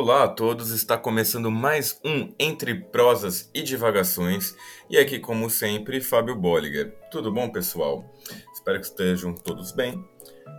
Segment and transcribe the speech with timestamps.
[0.00, 4.54] Olá a todos, está começando mais um Entre Prosas e Divagações
[4.88, 6.96] e aqui, como sempre, Fábio Bolliger.
[7.10, 8.08] Tudo bom, pessoal?
[8.54, 10.08] Espero que estejam todos bem,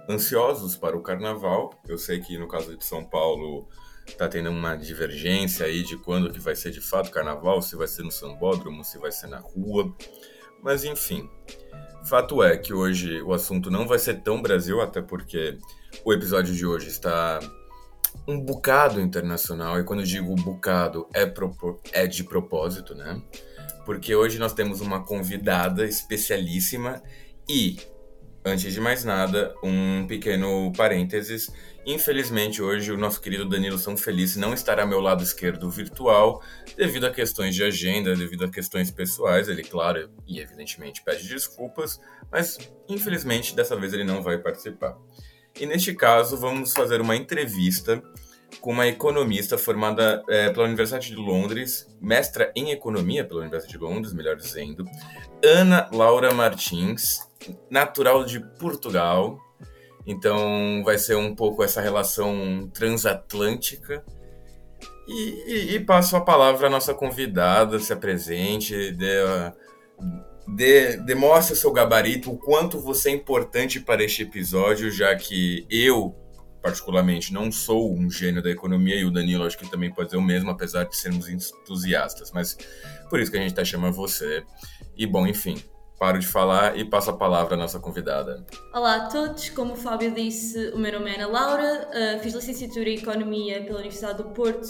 [0.09, 1.69] ansiosos para o carnaval.
[1.87, 3.65] Eu sei que no caso de São Paulo
[4.05, 7.87] está tendo uma divergência aí de quando que vai ser de fato carnaval, se vai
[7.87, 9.95] ser no sambódromo, se vai ser na rua,
[10.61, 11.29] mas enfim.
[12.03, 15.57] Fato é que hoje o assunto não vai ser tão Brasil, até porque
[16.03, 17.39] o episódio de hoje está
[18.27, 21.31] um bocado internacional, e quando eu digo bocado é,
[21.93, 23.21] é de propósito, né?
[23.85, 27.01] Porque hoje nós temos uma convidada especialíssima
[27.47, 27.77] e,
[28.45, 31.51] antes de mais nada, um pequeno parênteses.
[31.85, 36.43] Infelizmente, hoje o nosso querido Danilo São Feliz não estará ao meu lado esquerdo virtual,
[36.77, 39.47] devido a questões de agenda, devido a questões pessoais.
[39.49, 41.99] Ele, claro e evidentemente, pede desculpas,
[42.31, 44.95] mas infelizmente dessa vez ele não vai participar.
[45.59, 48.01] E neste caso, vamos fazer uma entrevista
[48.61, 53.83] com uma economista formada é, pela Universidade de Londres, mestra em economia pela Universidade de
[53.83, 54.85] Londres, melhor dizendo,
[55.43, 57.27] Ana Laura Martins,
[57.69, 59.37] natural de Portugal.
[60.05, 64.03] Então vai ser um pouco essa relação transatlântica.
[65.07, 69.21] E, e, e passo a palavra à nossa convidada, se apresente, dê,
[70.55, 76.15] de, demonstre seu gabarito, o quanto você é importante para este episódio, já que eu,
[76.61, 80.17] particularmente, não sou um gênio da economia e o Danilo acho que também pode dizer
[80.17, 82.31] o mesmo, apesar de sermos entusiastas.
[82.31, 82.57] Mas
[83.09, 84.43] por isso que a gente está chamando você.
[84.97, 85.61] E bom, enfim,
[85.99, 88.45] paro de falar e passo a palavra à nossa convidada.
[88.73, 92.33] Olá a todos, como o Fábio disse, o meu nome é Ana Laura, uh, fiz
[92.33, 94.67] licenciatura em Economia pela Universidade do Porto,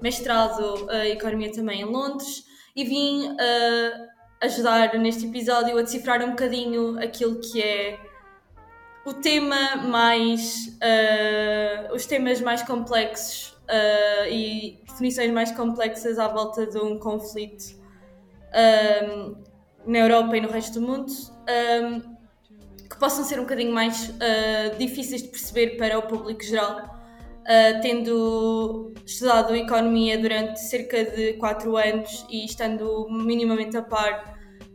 [0.00, 4.11] mestrado uh, em Economia também em Londres e vim uh,
[4.42, 7.98] ajudar neste episódio a decifrar um bocadinho aquilo que é
[9.04, 10.76] o tema mais.
[10.82, 17.80] Uh, os temas mais complexos uh, e definições mais complexas à volta de um conflito
[18.52, 19.36] um,
[19.86, 21.12] na Europa e no resto do mundo.
[21.48, 22.12] Um,
[22.88, 27.00] que possam ser um bocadinho mais uh, difíceis de perceber para o público geral.
[27.42, 34.31] Uh, tendo estudado economia durante cerca de 4 anos e estando minimamente a par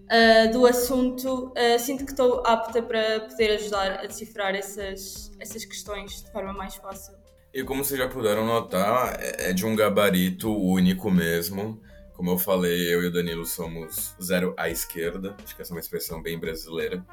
[0.08, 5.66] uh, do assunto, uh, sinto que estou apta para poder ajudar a decifrar essas, essas
[5.66, 7.14] questões de forma mais fácil.
[7.54, 11.82] E como vocês já puderam notar, é, é de um gabarito único mesmo.
[12.14, 15.76] Como eu falei, eu e o Danilo somos zero à esquerda, acho que essa é
[15.76, 17.06] uma expressão bem brasileira.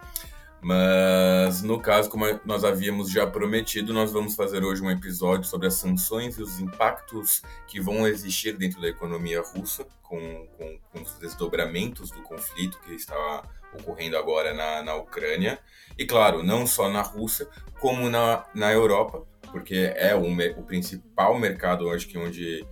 [0.64, 5.66] Mas no caso, como nós havíamos já prometido, nós vamos fazer hoje um episódio sobre
[5.66, 11.02] as sanções e os impactos que vão existir dentro da economia russa, com, com, com
[11.02, 13.42] os desdobramentos do conflito que está
[13.74, 15.58] ocorrendo agora na, na Ucrânia.
[15.98, 17.46] E claro, não só na Rússia,
[17.78, 20.24] como na, na Europa, porque é o,
[20.58, 22.66] o principal mercado hoje que onde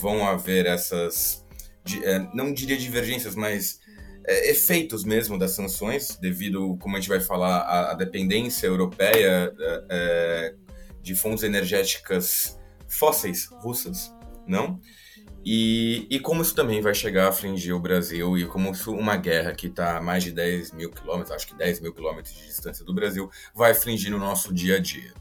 [0.00, 1.44] vão haver essas,
[2.04, 3.80] é, não diria divergências, mas
[4.24, 9.84] é, efeitos mesmo das sanções, devido, como a gente vai falar, à, dependência europeia é,
[9.90, 10.54] é,
[11.02, 14.14] de fontes energéticas fósseis russas,
[14.46, 14.80] não?
[15.44, 19.16] E, e como isso também vai chegar a afligir o Brasil e como isso, uma
[19.16, 22.46] guerra que está a mais de 10 mil quilômetros, acho que 10 mil quilômetros de
[22.46, 25.12] distância do Brasil, vai afligir no nosso dia a dia.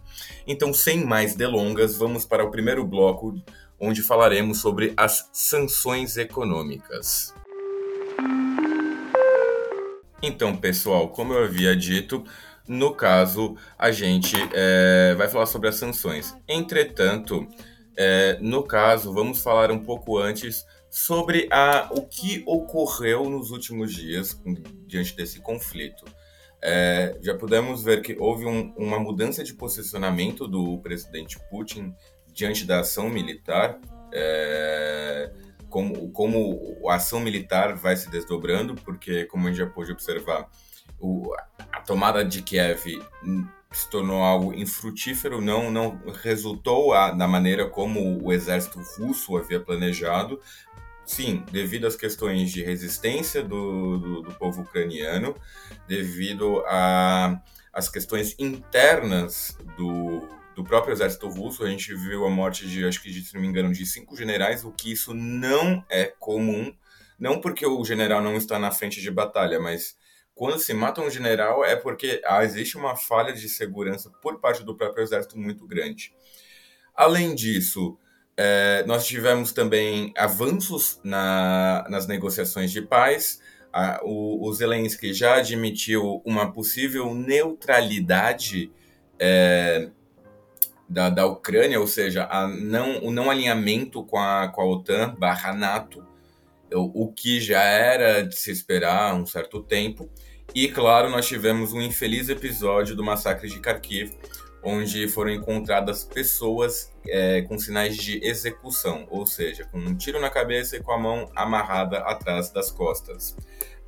[0.46, 3.34] Então, sem mais delongas, vamos para o primeiro bloco,
[3.80, 7.34] onde falaremos sobre as sanções econômicas.
[10.22, 12.24] Então, pessoal, como eu havia dito,
[12.68, 16.36] no caso, a gente é, vai falar sobre as sanções.
[16.48, 17.48] Entretanto,
[17.98, 23.94] é, no caso, vamos falar um pouco antes sobre a, o que ocorreu nos últimos
[23.94, 24.40] dias
[24.86, 26.06] diante desse conflito.
[26.62, 31.96] É, já pudemos ver que houve um, uma mudança de posicionamento do presidente Putin
[32.32, 33.80] diante da ação militar.
[34.14, 35.32] É,
[35.72, 40.48] como, como a ação militar vai se desdobrando, porque, como a gente já pôde observar,
[41.00, 41.34] o,
[41.72, 43.02] a tomada de Kiev
[43.72, 49.62] se tornou algo infrutífero, não, não resultou a, da maneira como o exército russo havia
[49.62, 50.40] planejado.
[51.06, 55.34] Sim, devido às questões de resistência do, do, do povo ucraniano,
[55.88, 56.64] devido
[57.74, 60.28] às questões internas do,
[60.62, 61.64] do próprio exército russo.
[61.64, 64.64] A gente viu a morte de, acho que, se não me engano, de cinco generais,
[64.64, 66.74] o que isso não é comum.
[67.20, 69.98] Não porque o general não está na frente de batalha, mas
[70.34, 74.64] quando se mata um general é porque ah, existe uma falha de segurança por parte
[74.64, 76.14] do próprio exército muito grande.
[76.96, 77.98] Além disso,
[78.38, 83.40] é, nós tivemos também avanços na, nas negociações de paz.
[83.74, 88.72] Ah, o, o Zelensky já admitiu uma possível neutralidade
[89.20, 89.92] é,
[90.92, 95.16] da, da Ucrânia, ou seja, a não, o não alinhamento com a, com a OTAN
[95.18, 96.06] barra NATO,
[96.74, 100.10] o, que já era de se esperar há um certo tempo.
[100.54, 104.12] E, claro, nós tivemos um infeliz episódio do massacre de Kharkiv,
[104.64, 110.30] onde foram encontradas pessoas é, com sinais de execução, ou seja, com um tiro na
[110.30, 113.36] cabeça e com a mão amarrada atrás das costas.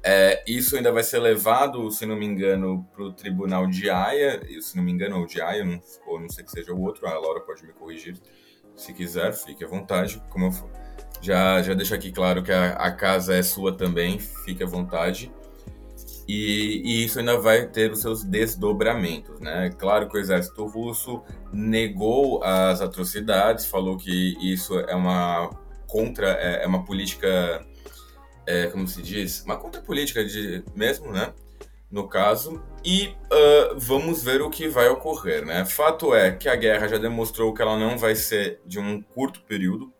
[0.05, 4.41] É, isso ainda vai ser levado, se não me engano, para o tribunal de Haia,
[4.61, 7.07] se não me engano, ou de Haia, não, ou não sei que seja o outro,
[7.07, 8.17] a Laura pode me corrigir
[8.75, 10.21] se quiser, fique à vontade.
[10.29, 10.51] Como eu
[11.21, 15.31] já, já deixo aqui claro que a, a casa é sua também, fique à vontade.
[16.27, 19.69] E, e, isso ainda vai ter os seus desdobramentos, né?
[19.77, 21.21] Claro que o exército russo
[21.51, 25.49] negou as atrocidades, falou que isso é uma
[25.87, 27.65] contra, é, é uma política
[28.45, 31.33] é, como se diz, uma contrapolítica de mesmo, né?
[31.89, 35.63] No caso, e uh, vamos ver o que vai ocorrer, né?
[35.63, 39.41] Fato é que a guerra já demonstrou que ela não vai ser de um curto
[39.43, 39.93] período,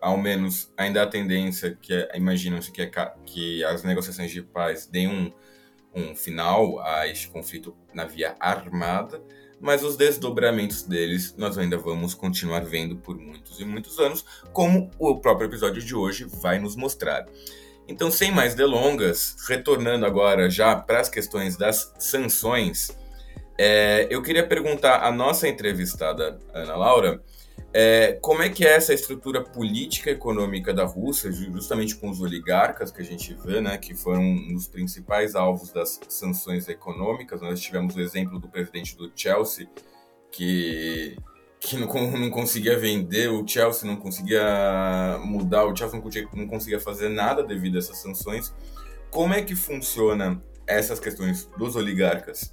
[0.00, 2.90] ao menos ainda há tendência que é, imaginam-se que, é,
[3.26, 5.32] que as negociações de paz deem um,
[5.94, 9.20] um final a este conflito na via armada,
[9.60, 14.90] mas os desdobramentos deles nós ainda vamos continuar vendo por muitos e muitos anos, como
[14.98, 17.26] o próprio episódio de hoje vai nos mostrar.
[17.86, 22.96] Então, sem mais delongas, retornando agora já para as questões das sanções,
[23.58, 27.22] é, eu queria perguntar à nossa entrevistada, Ana Laura,
[27.72, 32.20] é, como é que é essa estrutura política e econômica da Rússia, justamente com os
[32.20, 37.40] oligarcas que a gente vê, né, que foram um dos principais alvos das sanções econômicas.
[37.40, 39.68] Nós tivemos o exemplo do presidente do Chelsea,
[40.30, 41.16] que
[41.66, 46.46] que não, não conseguia vender, o Chelsea não conseguia mudar, o Chelsea não conseguia, não
[46.46, 48.54] conseguia fazer nada devido a essas sanções.
[49.10, 52.52] Como é que funciona essas questões dos oligarcas?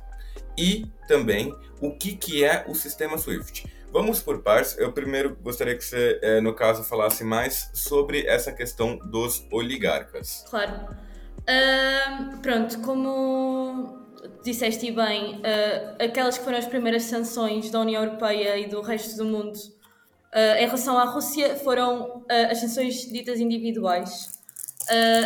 [0.57, 3.65] E também o que, que é o sistema SWIFT.
[3.91, 4.77] Vamos por partes.
[4.77, 10.45] Eu primeiro gostaria que você, eh, no caso, falasse mais sobre essa questão dos oligarcas.
[10.49, 10.95] Claro.
[11.41, 14.00] Uh, pronto, como
[14.43, 19.15] disseste bem, uh, aquelas que foram as primeiras sanções da União Europeia e do resto
[19.17, 24.29] do mundo uh, em relação à Rússia foram uh, as sanções ditas individuais.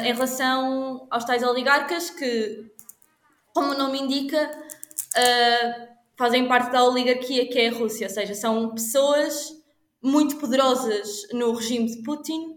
[0.03, 2.65] em relação aos tais oligarcas, que,
[3.53, 4.51] como o nome indica,
[6.17, 9.53] fazem parte da oligarquia que é a Rússia, ou seja, são pessoas
[10.03, 12.55] muito poderosas no regime de Putin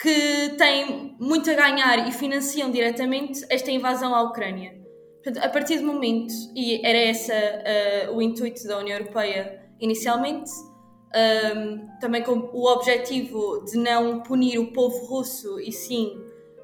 [0.00, 4.79] que têm muito a ganhar e financiam diretamente esta invasão à Ucrânia.
[5.22, 10.50] Portanto, a partir do momento, e era esse uh, o intuito da União Europeia inicialmente,
[10.50, 16.22] um, ehm, também com o objetivo de não punir o povo russo e sim um,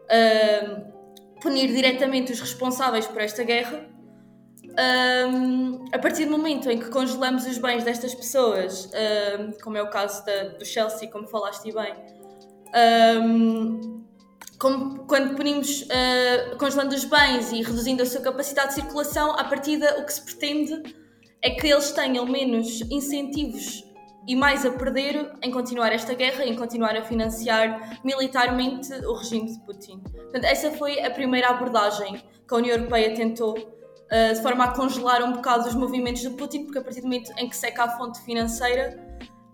[0.09, 0.85] ehm,
[1.41, 3.89] punir diretamente os responsáveis por esta guerra.
[4.65, 8.91] Um, ehm, a partir do momento em que congelamos os bens destas pessoas,
[9.63, 11.95] como é o caso da, do Chelsea, como falaste bem,
[14.59, 19.45] como, quando punimos uh, congelando os bens e reduzindo a sua capacidade de circulação, à
[19.45, 20.95] partida o que se pretende
[21.43, 23.85] é que eles tenham menos incentivos
[24.27, 29.53] e mais a perder em continuar esta guerra, em continuar a financiar militarmente o regime
[29.53, 30.01] de Putin.
[30.01, 34.75] Portanto, essa foi a primeira abordagem que a União Europeia tentou, uh, de forma a
[34.75, 37.85] congelar um bocado os movimentos de Putin, porque a partir do momento em que seca
[37.85, 38.99] a fonte financeira,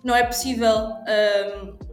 [0.02, 0.74] não é possível.
[0.74, 1.91] Uh,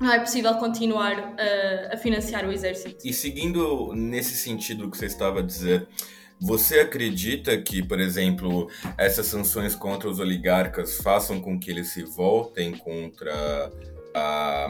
[0.00, 3.06] não é possível continuar uh, a financiar o exército.
[3.06, 5.88] E seguindo nesse sentido que você estava a dizer,
[6.40, 12.04] você acredita que, por exemplo, essas sanções contra os oligarcas façam com que eles se
[12.04, 13.72] voltem contra
[14.14, 14.68] a,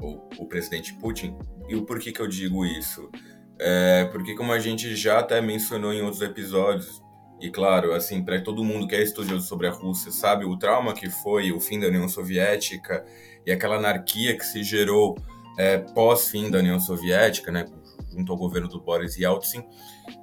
[0.00, 1.36] o, o, presidente Putin?
[1.68, 3.10] E o porquê que eu digo isso?
[3.58, 7.02] É porque, como a gente já até mencionou em outros episódios,
[7.40, 10.94] e claro, assim, para todo mundo que é estudioso sobre a Rússia, sabe o trauma
[10.94, 13.04] que foi o fim da União Soviética
[13.46, 15.16] e aquela anarquia que se gerou
[15.58, 17.66] é, pós-fim da União Soviética, né,
[18.10, 19.64] junto ao governo do Boris Yeltsin.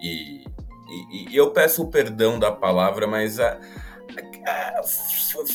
[0.01, 0.43] E,
[0.89, 3.59] e, e eu peço o perdão da palavra, mas a,
[4.45, 4.81] a,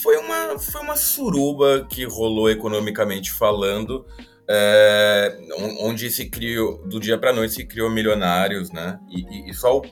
[0.03, 4.07] foi, uma, foi uma suruba que rolou economicamente falando,
[4.49, 5.37] é,
[5.81, 8.99] onde se criou, do dia para noite se criou milionários, né?
[9.09, 9.83] E, e só o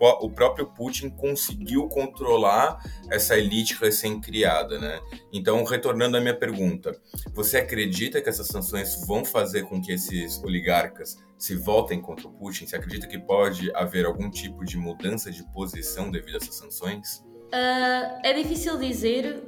[0.00, 2.78] o próprio Putin conseguiu controlar
[3.10, 5.00] essa elite recém-criada, né?
[5.32, 6.96] Então, retornando à minha pergunta,
[7.32, 12.32] você acredita que essas sanções vão fazer com que esses oligarcas se voltem contra o
[12.32, 12.66] Putin?
[12.66, 17.24] Você acredita que pode haver algum tipo de mudança de posição devido a essas sanções?
[17.48, 19.42] Uh, é difícil dizer.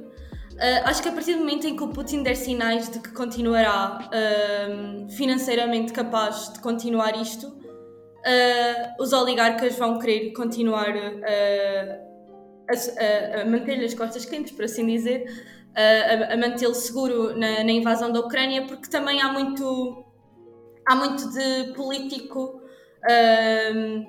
[0.53, 3.09] Uh, acho que a partir do momento em que o Putin der sinais de que
[3.11, 7.60] continuará uh, financeiramente capaz de continuar isto,
[8.21, 12.11] uh, os oligarcas vão querer continuar uh,
[12.69, 15.25] a, a, a manter-lhe as costas quentes, por assim dizer,
[15.75, 20.05] a, a mantê-lo seguro na, na, invasão da Ucrânia, porque também há muito,
[20.85, 22.61] há muito de político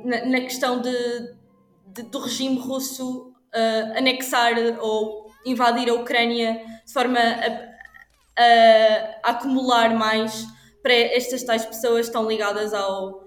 [0.05, 0.93] na, na, questão de,
[1.87, 9.31] de, do regime russo uh, anexar ou invadir a Ucrânia de forma a, a, a,
[9.31, 10.47] acumular mais
[10.83, 13.22] para estas tais pessoas estão ligadas ao,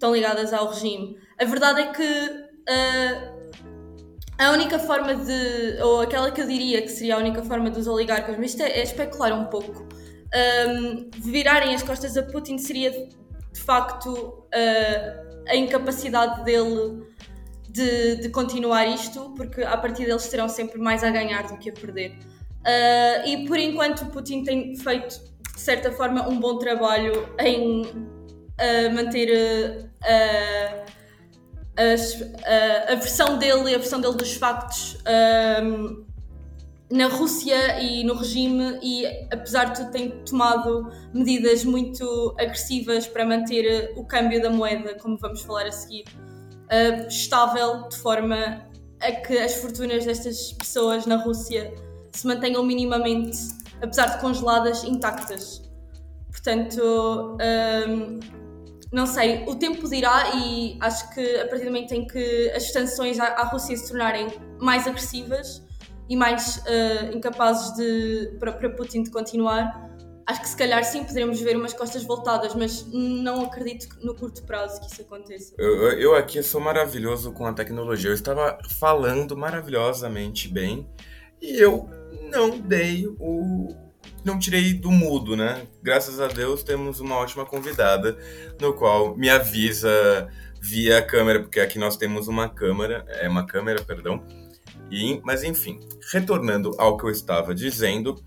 [0.00, 1.18] estão ligadas ao regime.
[1.38, 3.40] A verdade é que uh,
[4.38, 7.86] a única forma de, ou aquela que eu diria que seria a única forma dos
[7.86, 9.86] oligarcas, mas isto é, é especular um pouco,
[10.72, 17.02] um, virarem as costas a Putin seria de facto uh, a incapacidade dele
[17.68, 21.68] de, de, continuar isto, porque a partir deles terão sempre mais a ganhar do que
[21.68, 22.12] a perder.
[22.60, 25.20] Uh, e por enquanto Putin tem feito,
[25.54, 28.19] de certa forma, um bom trabalho em
[28.60, 29.90] uh, manter
[31.76, 34.98] a, a, versão dele e a versão dele dos factos
[35.62, 36.04] um,
[36.90, 43.24] na Rússia e no regime e apesar de tudo tem tomado medidas muito agressivas para
[43.24, 48.66] manter o câmbio da moeda, como vamos falar a seguir, uh, estável de forma
[49.00, 51.72] a que as fortunas destas pessoas na Rússia
[52.12, 53.38] se mantenham minimamente,
[53.80, 55.62] apesar de congeladas, intactas.
[56.30, 57.36] Portanto,
[57.88, 58.18] um,
[58.92, 62.72] não sei, o tempo dirá e acho que a partir do momento em que as
[62.72, 64.26] sanções à, à Rússia se tornarem
[64.58, 65.62] mais agressivas
[66.08, 69.88] e mais uh, incapazes de, para, para Putin de continuar,
[70.26, 74.42] acho que se calhar sim poderemos ver umas costas voltadas, mas não acredito no curto
[74.42, 75.54] prazo que isso aconteça.
[75.56, 78.10] Eu, eu aqui sou maravilhoso com a tecnologia.
[78.10, 80.88] Eu estava falando maravilhosamente bem
[81.40, 81.88] e eu
[82.28, 83.68] não dei o,
[84.24, 85.66] não tirei do mudo, né?
[85.82, 88.18] Graças a Deus temos uma ótima convidada,
[88.60, 90.28] no qual me avisa
[90.60, 94.22] via câmera, porque aqui nós temos uma câmera, é uma câmera, perdão.
[94.90, 95.80] E, mas enfim,
[96.12, 98.22] retornando ao que eu estava dizendo,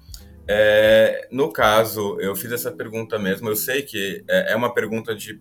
[0.47, 3.49] é, no caso, eu fiz essa pergunta mesmo.
[3.49, 5.39] Eu sei que é, é uma pergunta de,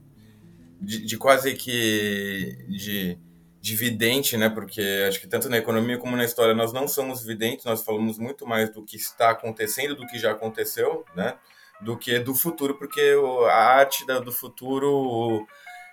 [0.80, 3.18] de, de quase que de
[3.62, 4.48] de vidente, né?
[4.48, 8.18] Porque acho que tanto na economia como na história nós não somos videntes, nós falamos
[8.18, 11.36] muito mais do que está acontecendo, do que já aconteceu, né?
[11.80, 13.14] Do que do futuro, porque
[13.48, 15.46] a arte do futuro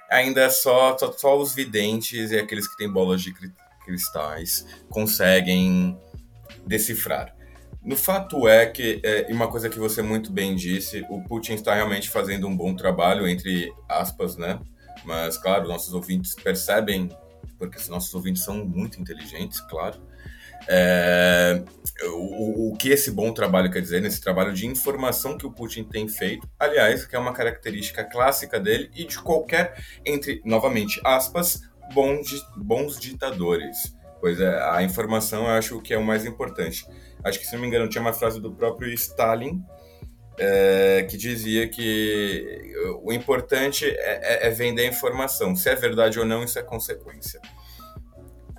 [0.10, 3.36] ainda é só, só, só os videntes e aqueles que têm bolas de
[3.86, 5.96] cristais conseguem
[6.66, 7.36] decifrar.
[7.84, 11.76] No fato é que, é, uma coisa que você muito bem disse, o Putin está
[11.76, 14.60] realmente fazendo um bom trabalho, entre aspas, né?
[15.06, 17.10] Mas, claro, nossos ouvintes percebem
[17.60, 20.02] porque os nossos ouvintes são muito inteligentes, claro.
[20.68, 21.64] É,
[22.04, 25.84] o, o, que esse bom trabalho quer dizer, nesse trabalho de informação que o Putin
[25.84, 31.62] tem feito, aliás, que é uma característica clássica dele e de qualquer, entre, novamente, aspas,
[31.94, 33.96] bons, bons ditadores.
[34.20, 36.86] Pois é, a informação eu acho que é o mais importante.
[37.24, 39.64] Acho que, se não me engano, tinha uma frase do próprio Stalin
[40.40, 45.56] é, que dizia que o importante é, é, é vender a informação.
[45.56, 47.42] Se é verdade ou não, isso é consequência.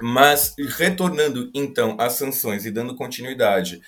[0.00, 3.80] Mas, retornando então às sanções e dando continuidade,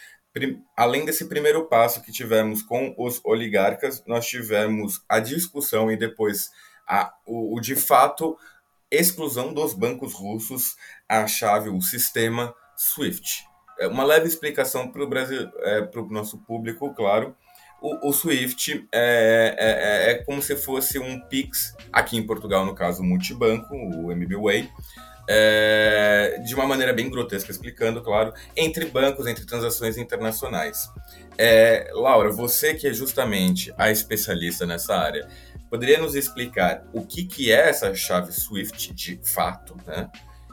[0.77, 6.51] além desse primeiro passo que tivemos com os oligarcas, nós tivemos a discussão e depois
[6.89, 8.37] a, o, o de fato
[8.91, 10.77] exclusão dos bancos russos,
[11.09, 13.45] a chave, o sistema SWIFT.
[13.79, 17.37] É uma leve explicação para o é, nosso público, claro
[17.83, 22.65] o, o Swift é, é, é, é, como se fosse um Pix, aqui em Portugal,
[22.65, 24.71] no caso, multibanco, o MBWay,
[25.29, 30.89] é, de uma maneira bem grotesca, explicando, claro, entre bancos, entre transações internacionais.
[31.37, 35.29] É, Laura, você que é justamente a especialista nessa área,
[35.69, 40.11] poderia nos explicar o que, que é essa chave SWIFT de fato, né?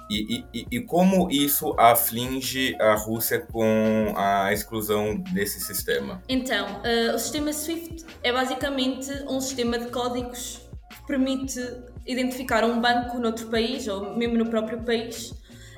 [0.10, 6.24] E, e, como isso aflige a Rússia com a exclusão desse sistema?
[6.28, 11.60] Então, uh, o sistema SWIFT é basicamente um sistema de códigos que permite
[12.08, 15.32] identificar um banco noutro país ou mesmo no próprio país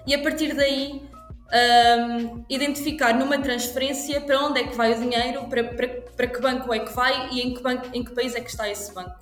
[0.07, 4.99] e a partir daí um, ehm, identificar numa transferência para onde é que vai o
[4.99, 8.11] dinheiro, para, para, para que banco é que vai e em que, banco, em que
[8.15, 9.19] país é que está esse banco.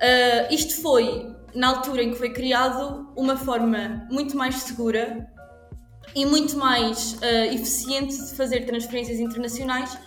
[0.00, 5.26] Uh, isto foi na altura em que foi criado, uma forma muito mais segura
[6.14, 9.98] e muito mais uh, eficiente de fazer transferências internacionais,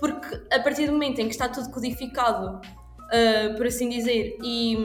[0.00, 4.76] porque a partir do momento em que está tudo codificado, uh, por assim dizer, e,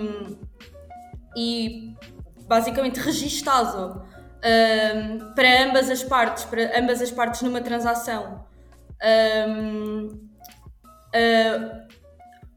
[1.36, 1.94] e
[2.48, 4.02] basicamente registado
[4.40, 8.46] uh, para ambas as partes, para ambas as partes numa transação.
[9.48, 10.34] Um,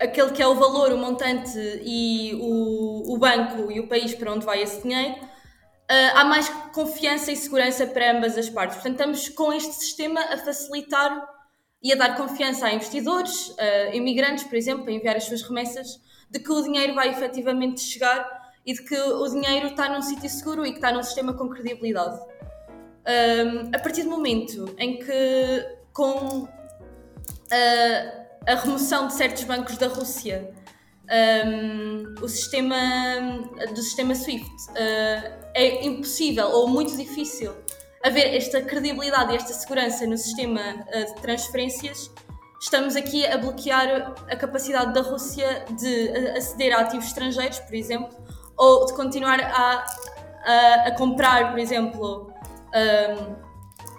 [0.00, 4.32] aquele que é o valor, o montante e o, o banco e o país para
[4.32, 5.16] onde vai esse dinheiro,
[6.14, 8.76] há mais confiança e segurança para ambas as partes.
[8.76, 11.26] Portanto, estamos com este sistema a facilitar
[11.82, 16.00] e a dar confiança a investidores, a imigrantes, por exemplo, a enviar as suas remessas,
[16.30, 18.28] de que o dinheiro vai efetivamente chegar
[18.64, 21.48] e de que o dinheiro está num sítio seguro e que está num sistema com
[21.48, 22.18] credibilidade.
[23.06, 26.48] Um, a partir do momento em que, com
[27.52, 30.52] a, a remoção de certos bancos da Rússia,
[31.46, 32.76] um, o sistema
[33.74, 34.50] do sistema SWIFT.
[34.70, 37.54] Uh, é impossível ou muito difícil
[38.04, 42.10] haver esta credibilidade e esta segurança no sistema uh, de transferências,
[42.60, 48.16] estamos aqui a bloquear a capacidade da Rússia de aceder a ativos estrangeiros, por exemplo,
[48.56, 49.86] ou de continuar a,
[50.44, 52.32] a, a comprar, por exemplo,
[52.74, 53.45] um,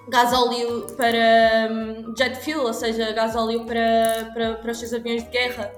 [0.10, 5.30] gasóleo para um, jet fuel, ou seja, gasóleo para, para, para os seus aviões de
[5.30, 5.72] guerra,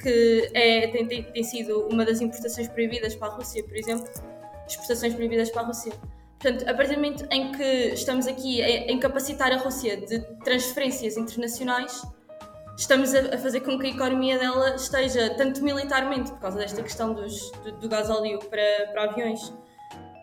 [0.00, 4.08] que é, tem, tem sido uma das importações proibidas para a Rússia, por exemplo,
[4.66, 5.92] exportações proibidas para a Rússia.
[6.38, 11.16] Portanto, a partir do momento em que estamos aqui a incapacitar a Rússia de transferências
[11.18, 12.02] internacionais,
[12.78, 17.12] estamos a, fazer com que a economia dela esteja, tanto militarmente, por causa desta questão
[17.12, 19.52] dos, do, do gasóleo para, para aviões,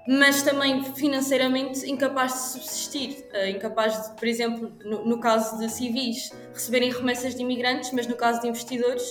[0.07, 5.69] mas também financeiramente incapaz de subsistir, uh, incapaz de, por exemplo, no, no, caso de
[5.69, 9.03] civis, receberem remessas de imigrantes, mas no caso de investidores,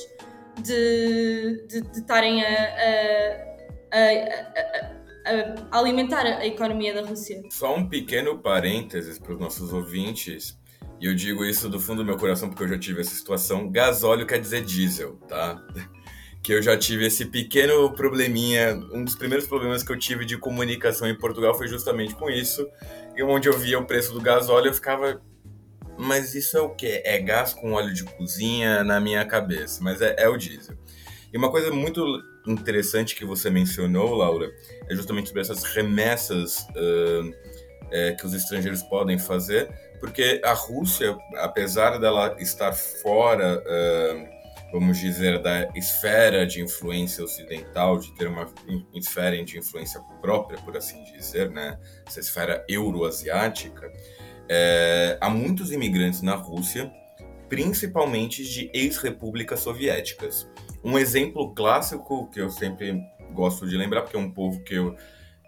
[0.62, 2.48] de estarem a,
[3.92, 7.42] a, a, a, alimentar a economia da Rússia.
[7.50, 10.58] Só um pequeno parênteses para os nossos ouvintes,
[10.98, 13.70] e eu digo isso do fundo do meu coração porque eu já tive essa situação.
[13.70, 15.62] Gasóleo quer dizer diesel, tá?
[16.46, 18.80] Que eu já tive esse pequeno probleminha.
[18.92, 22.64] Um dos primeiros problemas que eu tive de comunicação em Portugal foi justamente com isso.
[23.16, 25.20] E onde eu via o preço do gasóleo, eu ficava.
[25.98, 27.02] Mas isso é o quê?
[27.04, 30.76] É gás com óleo de cozinha na minha cabeça, mas é, é o diesel.
[31.32, 34.48] E uma coisa muito interessante que você mencionou, Laura,
[34.88, 37.34] é justamente sobre essas remessas uh,
[37.90, 43.61] é, que os estrangeiros podem fazer, porque a Rússia, apesar dela estar fora.
[43.66, 44.36] Uh,
[44.72, 48.52] vamos dizer, da esfera de influência ocidental, de ter uma
[48.94, 51.79] esfera de influência própria, por assim dizer, né?
[52.07, 53.90] essa esfera euroasiática,
[54.48, 56.90] é, há muitos imigrantes na Rússia,
[57.48, 60.48] principalmente de ex-repúblicas soviéticas.
[60.85, 63.00] Um exemplo clássico que eu sempre
[63.33, 64.96] gosto de lembrar, porque é um povo que eu,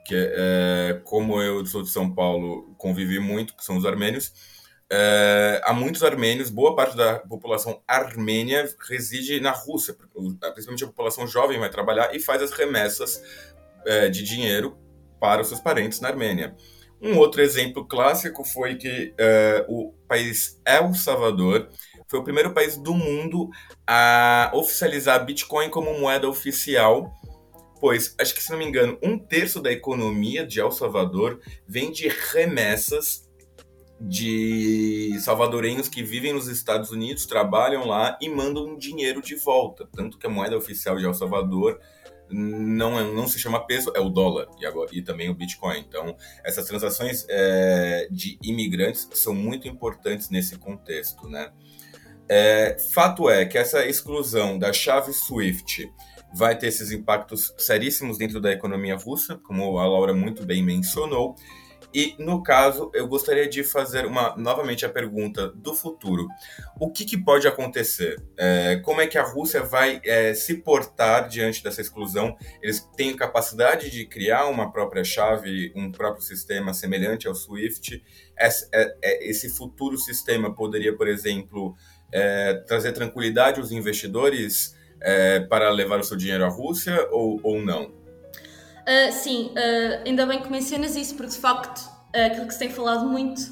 [0.04, 4.32] que é, como eu sou de São Paulo, convivi muito, que são os armênios,
[4.90, 9.94] Uh, há muitos armênios, boa parte da população armênia reside na Rússia,
[10.54, 13.22] principalmente a população jovem vai trabalhar e faz as remessas
[13.86, 14.78] uh, de dinheiro
[15.20, 16.56] para os seus parentes na Armênia.
[17.02, 21.68] Um outro exemplo clássico foi que uh, o país El Salvador
[22.08, 23.50] foi o primeiro país do mundo
[23.86, 27.12] a oficializar Bitcoin como moeda oficial,
[27.78, 31.92] pois, acho que se não me engano, um terço da economia de El Salvador vem
[31.92, 33.27] de remessas
[34.00, 39.88] de salvadorenhos que vivem nos Estados Unidos, trabalham lá e mandam dinheiro de volta.
[39.92, 41.80] Tanto que a moeda oficial de El Salvador
[42.30, 45.80] não, é, não se chama peso, é o dólar e, agora, e também o Bitcoin.
[45.80, 51.28] Então, essas transações é, de imigrantes são muito importantes nesse contexto.
[51.28, 51.50] Né?
[52.28, 55.90] É, fato é que essa exclusão da chave SWIFT
[56.34, 61.34] vai ter esses impactos seríssimos dentro da economia russa, como a Laura muito bem mencionou,
[61.92, 66.28] e, no caso, eu gostaria de fazer uma novamente a pergunta do futuro.
[66.78, 68.22] O que, que pode acontecer?
[68.36, 72.36] É, como é que a Rússia vai é, se portar diante dessa exclusão?
[72.62, 78.02] Eles têm capacidade de criar uma própria chave, um próprio sistema semelhante ao SWIFT?
[78.38, 81.74] Esse, é, é, esse futuro sistema poderia, por exemplo,
[82.12, 84.76] é, trazer tranquilidade aos investidores
[85.48, 87.97] para levar o seu dinheiro à Rússia ou, ou não?
[88.88, 91.78] Uh, sim, uh, ainda bem que mencionas isso, porque de facto
[92.16, 93.42] uh, aquilo que se tem falado muito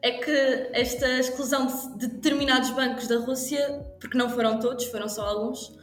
[0.00, 5.08] é que esta exclusão de, de determinados bancos da Rússia, porque não foram todos, foram
[5.08, 5.76] só alguns,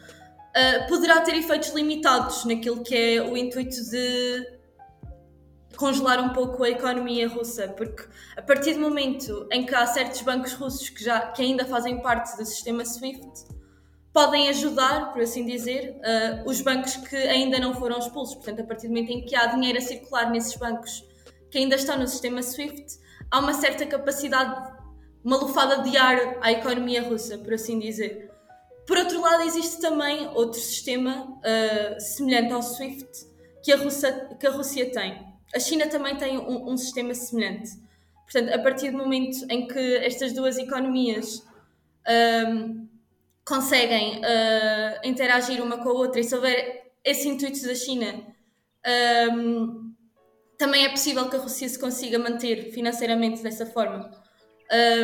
[0.88, 4.48] poderá ter efeitos limitados naquilo que é o intuito de
[5.76, 8.06] congelar um pouco a economia russa, porque
[8.38, 12.00] a partir do momento em que há certos bancos russos que, já, que ainda fazem
[12.02, 13.46] parte do sistema SWIFT,
[14.14, 18.36] podem ajudar, por assim dizer, uh, os bancos que ainda não foram expulsos.
[18.36, 21.04] Portanto, a partir do momento em que há dinheiro a circular nesses bancos
[21.50, 23.00] que ainda estão no sistema SWIFT,
[23.32, 24.72] há uma certa capacidade,
[25.24, 28.32] uma lufada de ar à economia russa, por assim dizer.
[28.86, 34.46] Por outro lado, existe também outro sistema uh, semelhante ao SWIFT que a, Rússia, que
[34.46, 35.26] a Rússia tem.
[35.56, 37.72] A China também tem um, um sistema semelhante.
[38.26, 41.44] Portanto, a partir do momento em que estas duas economias
[42.48, 42.83] um,
[43.46, 48.26] conseguem uh, interagir uma com a outra e se houver esse intuito da China
[49.34, 49.94] um,
[50.58, 54.12] também é possível que a Rússia se consiga manter financeiramente dessa forma.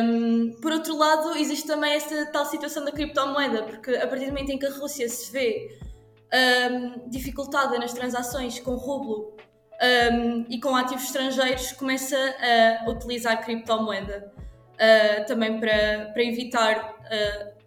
[0.02, 4.32] Um, por outro lado, existe também esta tal situação da criptomoeda, porque a partir do
[4.32, 5.78] momento em que a Rússia se vê
[6.72, 9.36] um, dificultada nas transações com rublo
[10.50, 12.16] e com ativos estrangeiros, começa
[12.84, 14.30] a utilizar criptomoeda
[14.74, 17.59] uh, também para, para evitar uh,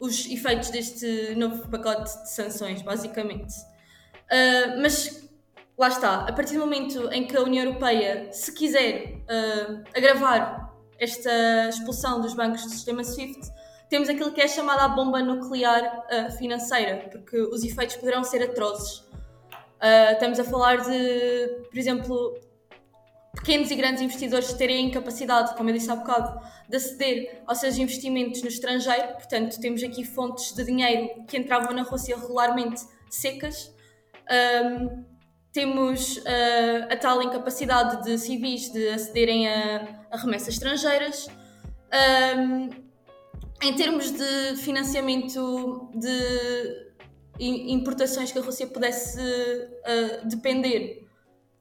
[0.00, 3.54] os efeitos deste novo pacote de sanções, basicamente.
[4.24, 5.28] Uh, mas
[5.78, 9.22] lá está, a partir do momento em que a União Europeia, se quiser
[9.96, 13.50] agravar esta expulsão dos bancos do sistema SWIFT,
[13.90, 18.40] temos aquilo que é chamada a bomba nuclear uh, financeira, porque os efeitos poderão ser
[18.42, 18.98] atrozes.
[18.98, 22.38] Uh, estamos a falar de, por exemplo,
[23.34, 27.58] pequenos e grandes investidores terem a incapacidade, como eu disse há bocado, de aceder aos
[27.58, 29.14] seus investimentos no estrangeiro.
[29.14, 33.72] Portanto, temos aqui fontes de dinheiro que entravam na Rússia regularmente secas.
[34.30, 35.04] Um,
[35.52, 41.28] temos uh, a tal incapacidade de civis de acederem a, a remessas estrangeiras.
[42.38, 42.68] Um,
[43.62, 46.90] em termos de financiamento de
[47.40, 50.99] importações que a Rússia pudesse uh, depender,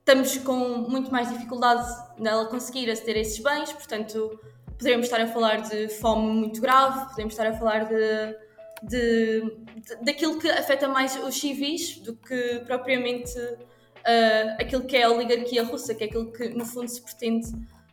[0.10, 0.58] estamos com
[0.90, 4.40] muito mais dificuldade nela conseguir aceder a esses bens, portanto,
[4.76, 8.36] poderemos estar a falar de fome muito grave, podemos estar a falar de,
[8.82, 9.42] de,
[9.76, 15.12] de daquilo que afeta mais os civis do que propriamente uh, aquilo que é a
[15.12, 17.48] oligarquia russa, que é aquilo que no fundo se pretende.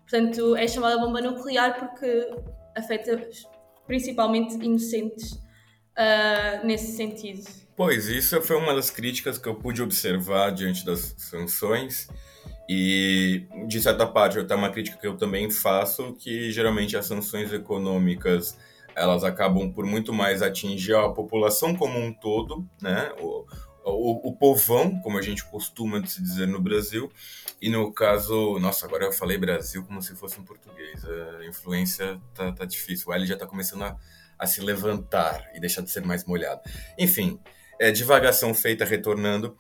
[0.09, 2.31] Portanto, é chamada bomba nuclear porque
[2.75, 3.29] afeta
[3.87, 7.66] principalmente inocentes uh, nesse sentido.
[7.77, 12.09] Pois, isso foi uma das críticas que eu pude observar diante das sanções.
[12.69, 17.53] E, de certa parte, é uma crítica que eu também faço, que geralmente as sanções
[17.53, 18.57] econômicas
[18.97, 23.13] elas acabam por muito mais atingir a população como um todo, né?
[23.21, 23.45] O,
[23.85, 27.13] o, o povão, como a gente costuma se dizer no Brasil,
[27.61, 32.19] e no caso, nossa, agora eu falei Brasil como se fosse em português, a influência
[32.35, 33.97] tá, tá difícil, o L já tá começando a,
[34.39, 36.63] a se levantar e deixar de ser mais molhado.
[36.99, 37.39] Enfim,
[37.81, 39.57] é, divagação feita, retornando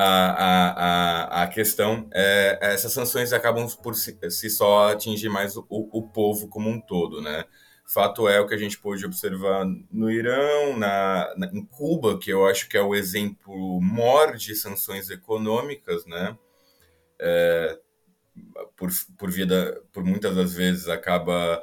[0.00, 6.08] a, a questão, é, essas sanções acabam por si, si só atingir mais o, o
[6.08, 7.44] povo como um todo, né?
[7.84, 12.30] Fato é o que a gente pôde observar no Irã, na, na, em Cuba, que
[12.30, 16.36] eu acho que é o exemplo maior de sanções econômicas, né?
[17.20, 17.78] É,
[18.76, 21.60] por, por, vida, por muitas das vezes acaba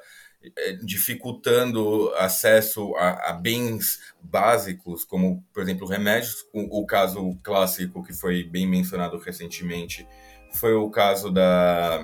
[0.83, 6.45] dificultando acesso a, a, bens básicos, como, por exemplo, remédios.
[6.53, 10.07] O, o, caso clássico que foi bem mencionado recentemente
[10.53, 12.01] foi o caso da,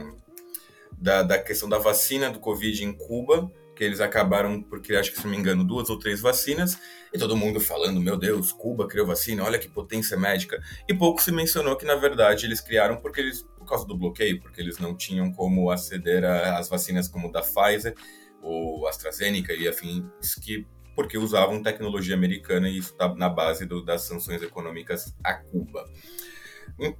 [0.91, 5.17] da, da questão da vacina do Covid em Cuba, que eles acabaram porque acho que
[5.17, 6.77] se não me engano duas ou três vacinas
[7.11, 11.19] e todo mundo falando meu Deus Cuba criou vacina olha que potência médica e pouco
[11.19, 14.77] se mencionou que na verdade eles criaram porque eles por causa do bloqueio porque eles
[14.77, 17.95] não tinham como aceder às vacinas como da Pfizer
[18.41, 23.83] ou AstraZeneca e afins que porque usavam tecnologia americana e isso está na base do,
[23.83, 25.89] das sanções econômicas a Cuba.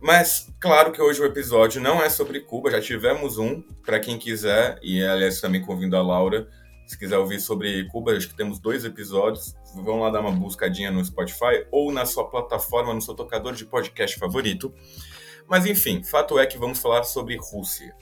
[0.01, 4.17] Mas, claro que hoje o episódio não é sobre Cuba, já tivemos um, para quem
[4.17, 6.47] quiser, e aliás também convido a Laura
[6.91, 9.55] se quiser ouvir sobre Cuba, acho que temos dois episódios.
[9.75, 13.65] Vão lá dar uma buscadinha no Spotify ou na sua plataforma, no seu tocador de
[13.65, 14.73] podcast favorito.
[15.47, 17.95] Mas enfim, fato é que vamos falar sobre Rússia.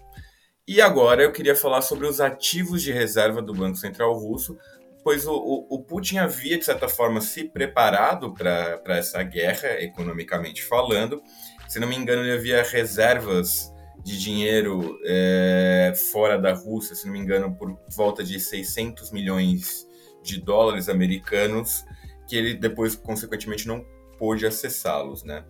[0.70, 4.56] E agora eu queria falar sobre os ativos de reserva do Banco Central Russo,
[5.04, 10.64] pois o, o, o Putin havia, de certa forma, se preparado para essa guerra, economicamente
[10.64, 11.24] falando.
[11.68, 13.74] Se não me engano, ele havia reservas
[14.06, 19.88] de dinheiro é, fora da Rússia, se não me engano, por volta de 600 milhões
[20.22, 21.84] de dólares americanos,
[22.28, 23.84] que ele depois, consequentemente, não
[24.20, 25.44] pôde acessá-los, né?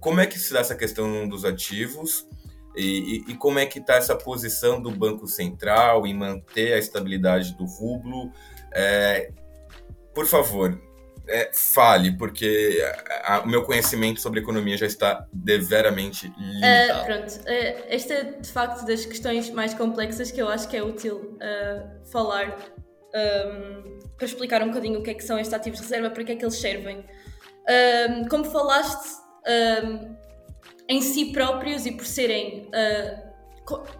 [0.00, 2.26] Como é que se dá essa questão dos ativos
[2.76, 6.78] e, e, e como é que está essa posição do Banco Central em manter a
[6.78, 8.30] estabilidade do rublo?
[8.72, 9.30] É,
[10.14, 10.80] por favor,
[11.28, 12.82] é, fale, porque
[13.24, 17.00] a, a, o meu conhecimento sobre economia já está deveramente limitado.
[17.00, 20.76] Uh, pronto, uh, esta é de facto das questões mais complexas que eu acho que
[20.76, 22.56] é útil uh, falar
[23.14, 26.22] um, para explicar um bocadinho o que é que são estes ativos de reserva, para
[26.22, 27.04] que é que eles servem.
[27.68, 29.08] Um, como falaste,
[29.84, 30.16] um,
[30.88, 32.70] em si próprios e por serem.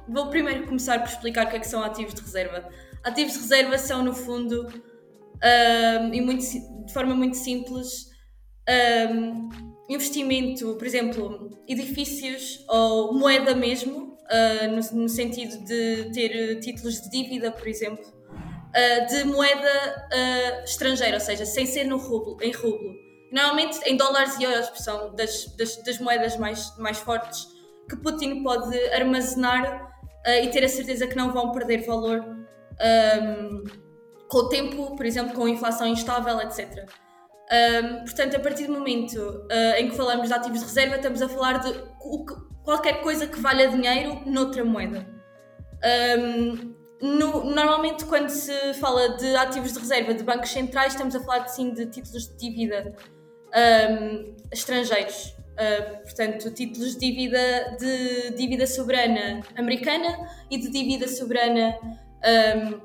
[0.09, 2.69] vou primeiro começar por explicar o que é que são ativos de reserva.
[3.03, 6.43] Ativos de reserva são, no fundo, um, e muito,
[6.87, 8.11] de forma muito simples,
[9.11, 9.49] um,
[9.89, 17.11] investimento, por exemplo, edifícios ou moeda mesmo, uh, no, no, sentido de ter títulos de
[17.11, 22.53] dívida, por exemplo, uh, de moeda uh, estrangeira, ou seja, sem ser no rublo, em
[22.53, 23.06] rublo.
[23.37, 27.47] Normalmente em dólares e euros, que são das, das, das moedas mais, mais fortes
[27.87, 29.93] que Putin pode armazenar
[30.27, 33.65] uh, e ter a certeza que não vão perder valor um,
[34.27, 36.89] com o tempo, por exemplo, com inflação instável, etc.
[37.53, 41.21] Um, portanto, a partir do momento uh, em que falamos de ativos de reserva, estamos
[41.21, 41.75] a falar de
[42.65, 45.07] qualquer coisa que valha dinheiro noutra moeda.
[46.19, 51.21] Um, no, normalmente, quando se fala de ativos de reserva de bancos centrais, estamos a
[51.21, 52.97] falar sim de títulos de dívida
[53.57, 55.35] um, estrangeiros.
[55.57, 62.81] Uh, portanto, títulos de dívida de dívida soberana americana e de dívida soberana um,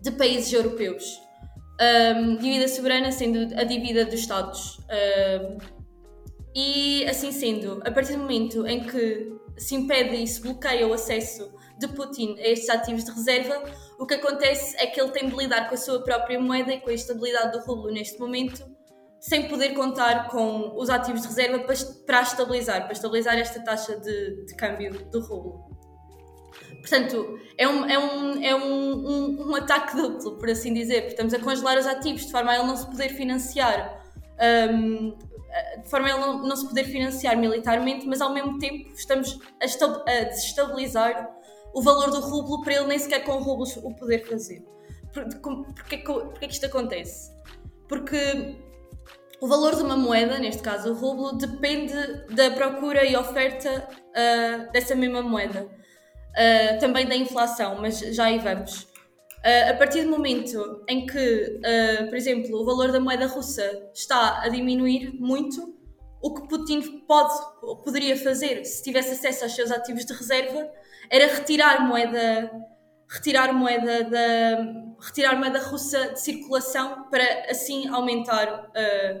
[0.00, 1.20] de países europeus.
[1.80, 4.78] Um, dívida soberana sendo a dívida dos Estados.
[4.78, 5.58] Um,
[6.54, 10.92] e assim sendo, a partir do momento em que se impede e se bloqueia o
[10.92, 13.62] acesso de Putin a estes ativos de reserva,
[13.98, 16.80] o que acontece é que ele tem de lidar com a sua própria moeda e
[16.80, 18.64] com a estabilidade do rublo neste momento,
[19.20, 24.44] sem poder contar com os ativos de reserva para, estabilizar, para estabilizar esta taxa de,
[24.46, 25.68] de câmbio do rublo.
[26.80, 31.06] Portanto, é um, é, um, é um, um, um, ataque duplo, por assim dizer.
[31.08, 34.00] Estamos a congelar os ativos de forma a ele não se poder financiar,
[34.72, 35.16] um,
[35.82, 39.38] de forma a ele não, não, se poder financiar militarmente, mas ao mesmo tempo estamos
[39.60, 41.28] a, a desestabilizar
[41.74, 44.64] o valor do rublo para ele nem sequer com rublos o poder fazer.
[45.12, 47.32] Porquê, porquê que isto acontece?
[47.88, 48.56] Porque
[49.40, 51.94] o valor de uma moeda, neste caso o rublo, depende
[52.34, 58.38] da procura e oferta uh, dessa mesma moeda uh, também da inflação, mas já aí
[58.38, 58.82] vamos.
[58.82, 61.60] Uh, a partir do momento em que,
[62.08, 65.76] por exemplo, o valor da moeda russa está a diminuir muito,
[66.20, 67.32] o que Putin pode,
[67.84, 70.68] poderia fazer se tivesse acesso aos seus ativos de reserva
[71.08, 72.50] era retirar moeda,
[73.08, 79.20] retirar moeda da, retirar moeda russa de circulação para assim aumentar uh,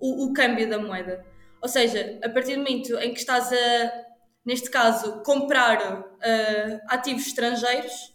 [0.00, 1.24] o, o câmbio da moeda.
[1.62, 4.08] Ou seja, a partir do momento em que estás a
[4.48, 8.14] neste caso, comprar uh, ativos estrangeiros,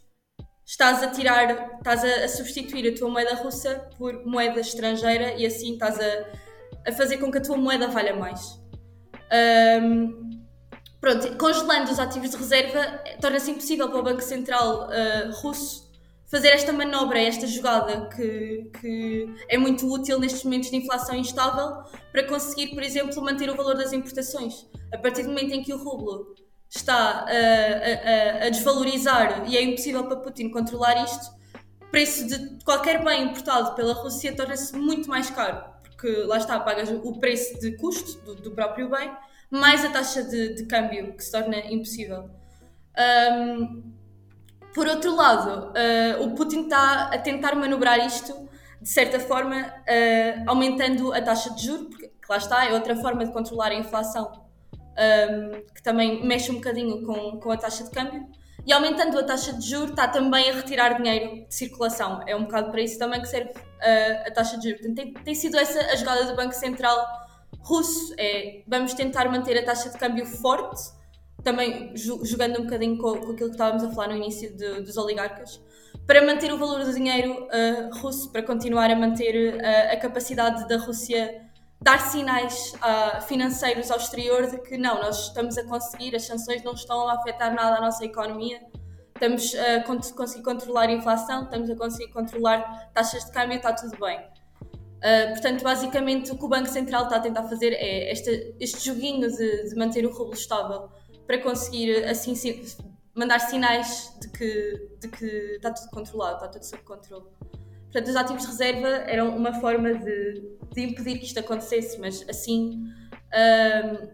[0.65, 5.45] estás a tirar, estás a, a, substituir a tua moeda russa por moeda estrangeira e
[5.45, 8.59] assim estás a, a fazer com que a tua moeda valha mais.
[9.79, 10.41] Um,
[10.99, 15.92] pronto, congelando os ativos de reserva torna-se impossível para o Banco Central uh, russo
[16.33, 21.83] fazer esta manobra, esta jogada que, que é muito útil nestes momentos de inflação instável
[22.11, 24.67] para conseguir, por exemplo, manter o valor das importações.
[24.91, 26.33] A partir do momento em que o rublo
[26.67, 31.31] está a, a, a desvalorizar e é impossível para Putin controlar isto,
[31.79, 36.59] o preço de qualquer bem importado pela Rússia torna-se muito mais caro, porque lá está,
[36.59, 39.15] pagas o preço de custo do, do próprio bem,
[39.51, 42.27] mais a taxa de, de câmbio, que se torna impossível.
[42.97, 43.93] Um,
[44.73, 48.43] por outro lado, uh, o Putin está a tentar manobrar isto
[48.83, 53.25] de certa forma, uh, aumentando a taxa de juros, porque lá está, é outra forma
[53.25, 54.29] de controlar a inflação,
[54.73, 58.27] um, ehm, que também mexe um bocadinho com, com a taxa de câmbio.
[58.65, 62.23] E aumentando a taxa de juros, está também a retirar dinheiro de circulação.
[62.27, 64.85] É um bocado para isso também que serve uh, a taxa de juros.
[64.85, 67.05] Portanto, tem, tem sido essa a jogada do Banco Central
[67.59, 68.13] russo.
[68.17, 70.81] É, vamos tentar manter a taxa de câmbio forte,
[71.43, 74.97] também jogando um bocadinho com, com aquilo que estávamos a falar no início de, dos
[74.97, 75.61] oligarcas,
[76.07, 80.67] para manter o valor do dinheiro uh, russo, para continuar a manter uh, a capacidade
[80.67, 81.41] da Rússia
[81.81, 86.63] dar sinais uh, financeiros ao exterior de que não, nós estamos a conseguir, as sanções
[86.63, 88.61] não estão a afetar nada a nossa economia,
[89.13, 93.97] estamos a conseguir controlar a inflação, estamos a conseguir controlar taxas de câmbio, está tudo
[93.99, 94.17] bem.
[94.19, 98.85] Uh, portanto, basicamente, o que o Banco Central está a tentar fazer é este, este
[98.85, 100.89] joguinho de, de manter o rublo estável
[101.25, 102.33] para conseguir assim
[103.15, 107.25] mandar sinais de que, de que está tudo controlado, está tudo sob controle.
[107.83, 112.25] Portanto, os ativos de reserva eram uma forma de, de impedir que isto acontecesse, mas
[112.27, 112.83] assim,
[113.33, 114.09] um,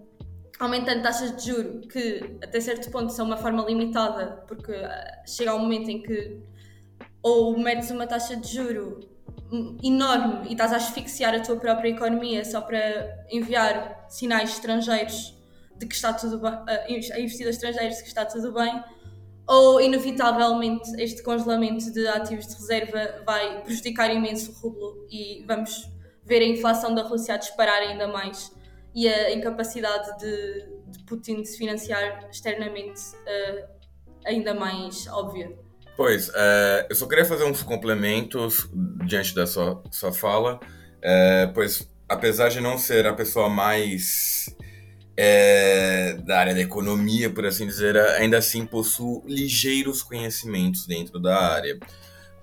[0.59, 4.85] aumentando taxas de juro, que até certo ponto são uma forma limitada, porque uh,
[5.25, 6.41] chega um momento em que
[7.23, 8.99] ou metes uma taxa de juro
[9.81, 15.38] enorme e estás a asfixiar a tua própria economia só para enviar sinais estrangeiros
[15.79, 18.83] de que está tudo bem, a investidores estrangeiros de que está tudo bem,
[19.47, 25.89] ou inevitavelmente este congelamento de ativos de reserva vai prejudicar imenso o rublo e vamos
[26.23, 28.51] ver a inflação da Rússia a disparar ainda mais
[28.93, 33.67] e a incapacidade de, de Putin de se financiar externamente uh,
[34.25, 35.51] ainda mais óbvia.
[35.97, 38.69] Pois, uh, eu só queria fazer uns complementos
[39.05, 44.38] diante da sua, sua fala, uh, pois apesar de não ser a pessoa mais
[45.21, 51.37] é, da área da economia, por assim dizer, ainda assim possuo ligeiros conhecimentos dentro da
[51.37, 51.77] área.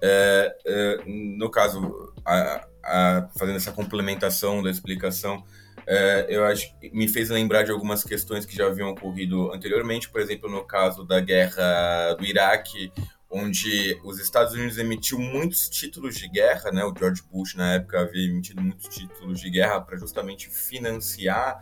[0.03, 5.43] É, é, no caso, a, a, fazendo essa complementação da explicação,
[5.87, 10.21] é, eu acho me fez lembrar de algumas questões que já haviam ocorrido anteriormente, por
[10.21, 12.93] exemplo, no caso da guerra do Iraque,
[13.31, 16.85] onde os Estados Unidos emitiu muitos títulos de guerra, né?
[16.85, 21.59] O George Bush na época havia emitido muitos títulos de guerra para justamente financiar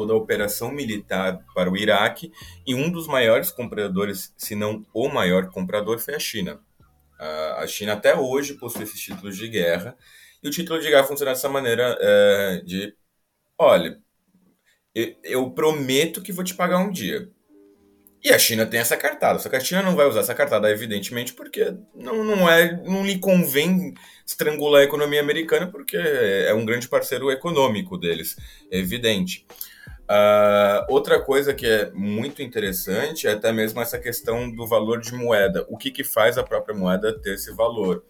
[0.00, 2.32] toda a operação militar para o Iraque,
[2.66, 6.58] e um dos maiores compradores, se não o maior comprador, foi a China.
[7.58, 9.94] A China até hoje possui esses títulos de guerra,
[10.42, 12.94] e o título de guerra funciona dessa maneira é, de,
[13.58, 13.98] olha,
[15.22, 17.28] eu, prometo que vou te pagar um dia.
[18.24, 20.70] E a China tem essa cartada, só que a China não vai usar essa cartada,
[20.70, 23.92] evidentemente, porque não, não, é, não lhe convém
[24.26, 28.36] estrangular a economia americana, porque é um grande parceiro econômico deles,
[28.70, 29.46] é evidente.
[30.10, 35.14] Uh, outra coisa que é muito interessante é até mesmo essa questão do valor de
[35.14, 35.64] moeda.
[35.68, 38.02] O que, que faz a própria moeda ter esse valor?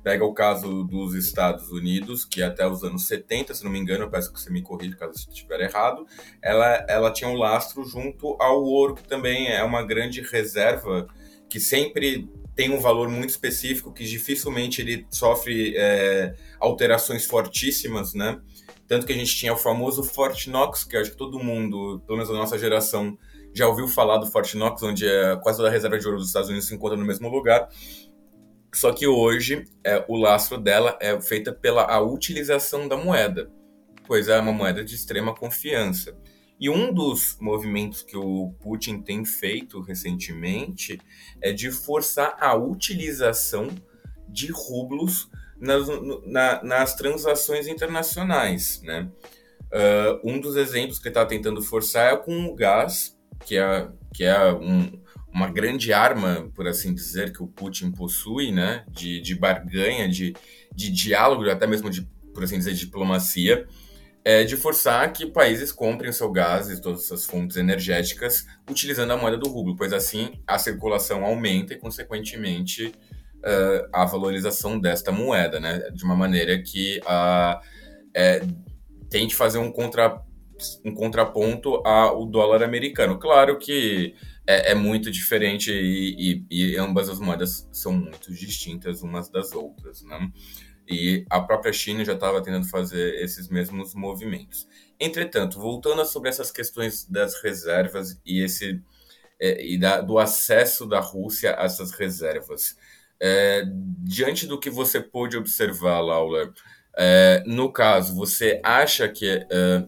[0.00, 4.04] Pega o caso dos Estados Unidos, que até os anos 70, se não me engano,
[4.04, 6.06] eu peço que você me corrija caso estiver errado,
[6.40, 11.08] ela, ela tinha um lastro junto ao ouro, que também é uma grande reserva,
[11.48, 18.40] que sempre tem um valor muito específico, que dificilmente ele sofre é, alterações fortíssimas, né?
[18.90, 22.18] Tanto que a gente tinha o famoso Fort Knox, que acho que todo mundo, pelo
[22.18, 23.16] menos a nossa geração,
[23.54, 26.26] já ouviu falar do Fort Knox, onde é quase toda a reserva de ouro dos
[26.26, 27.68] Estados Unidos se encontra no mesmo lugar.
[28.74, 33.48] Só que hoje é, o lastro dela é feita pela a utilização da moeda,
[34.08, 36.18] pois é uma moeda de extrema confiança.
[36.58, 41.00] E um dos movimentos que o Putin tem feito recentemente
[41.40, 43.68] é de forçar a utilização
[44.28, 45.86] de rublos nas,
[46.26, 49.08] na, nas transações internacionais, né?
[49.72, 54.24] Uh, um dos exemplos que está tentando forçar é com o gás, que é, que
[54.24, 55.00] é um,
[55.32, 58.84] uma grande arma, por assim dizer, que o Putin possui, né?
[58.90, 60.34] De, de barganha, de,
[60.74, 62.02] de diálogo, até mesmo de,
[62.34, 63.66] por assim dizer, diplomacia,
[64.24, 69.12] é de forçar que países comprem o seu gás e todas essas fontes energéticas utilizando
[69.12, 72.92] a moeda do rublo, pois assim a circulação aumenta e, consequentemente,
[73.40, 75.90] uh, a valorização desta moeda, né?
[75.90, 77.60] De uma maneira que uh,
[78.14, 78.42] é,
[79.08, 80.22] tente fazer um, contra,
[80.84, 83.18] um contraponto ao dólar americano.
[83.18, 84.14] Claro que
[84.46, 89.52] é, é muito diferente e, e, e, ambas as moedas são muito distintas umas das
[89.52, 90.30] outras, né?
[90.88, 94.66] E a própria China já estava tentando fazer esses mesmos movimentos.
[94.98, 98.82] Entretanto, voltando sobre essas questões das reservas e esse
[99.40, 102.76] é, e da, do acesso da Rússia a essas reservas,
[103.20, 103.64] é,
[103.98, 106.52] diante do que você pôde observar, Laura,
[106.96, 109.84] é, no caso, você acha que é,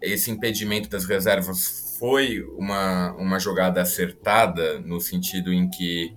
[0.00, 6.14] esse impedimento das reservas foi uma, uma jogada acertada, no sentido em que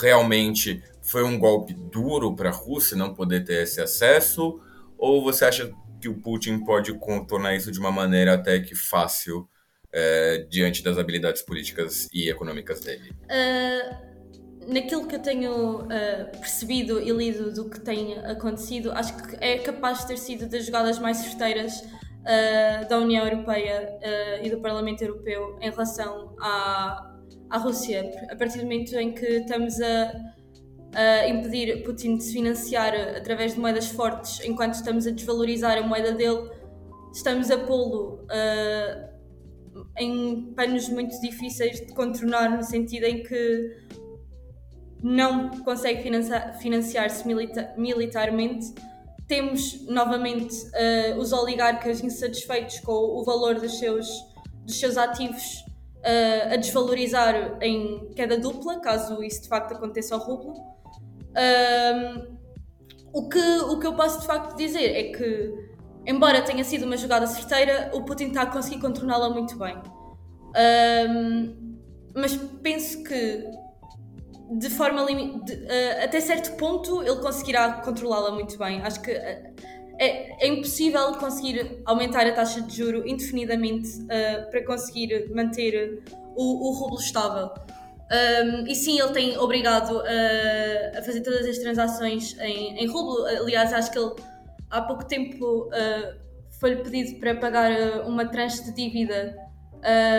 [0.00, 4.60] realmente foi um golpe duro para a Rússia não poder ter esse acesso?
[4.96, 9.48] Ou você acha que o Putin pode contornar isso de uma maneira até que fácil
[9.92, 13.10] é, diante das habilidades políticas e econômicas dele?
[13.24, 14.07] Uh
[14.68, 19.58] naquilo que eu tenho uh, percebido e lido do que tem acontecido, acho que é
[19.58, 24.60] capaz de ter sido das jogadas mais certeiras uh, da União Europeia uh, e do
[24.60, 27.16] Parlamento Europeu em relação à,
[27.48, 28.12] à Rússia.
[28.30, 30.12] A partir do momento em que estamos a,
[30.94, 35.82] a impedir Putin de se financiar através de moedas fortes, enquanto estamos a desvalorizar a
[35.82, 36.50] moeda dele,
[37.14, 38.26] estamos a pô-lo
[39.96, 43.88] em panos muito difíceis de contornar, no sentido em que
[45.02, 46.10] não consegue
[46.60, 48.74] financiar-se milita militarmente.
[49.26, 54.08] Temos novamente uh, os oligarcas insatisfeitos com o valor dos seus,
[54.64, 55.64] dos seus ativos
[55.98, 60.54] uh, a desvalorizar em queda dupla, caso isso de facto aconteça ao rublo.
[60.54, 62.36] Uh,
[63.12, 65.54] o, que, o que eu posso de facto dizer é que,
[66.06, 69.76] embora tenha sido uma jogada certeira, o Putin está a conseguir contorná-la muito bem.
[72.14, 73.44] mas penso que
[74.50, 78.80] de forma de, uh, até certo ponto ele conseguirá controlá-la muito bem.
[78.82, 79.54] Acho que uh,
[80.00, 86.02] é, é, impossível conseguir aumentar a taxa de juro indefinidamente uh, para conseguir manter
[86.36, 87.50] o, o rublo estável.
[88.10, 90.00] Um, e sim, ele tem obrigado
[90.96, 93.26] a fazer todas as transações em, em rublo.
[93.26, 94.14] Aliás, acho que ele
[94.70, 95.68] há pouco tempo
[96.58, 99.36] foi-lhe pedido para pagar uma tranche de dívida.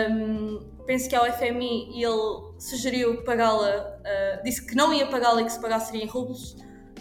[0.08, 0.60] Um,
[0.90, 5.44] penso que ao FMI e ele sugeriu pagá-la, uh, disse que não ia pagá-la e
[5.44, 6.56] que se pagasse em rublos,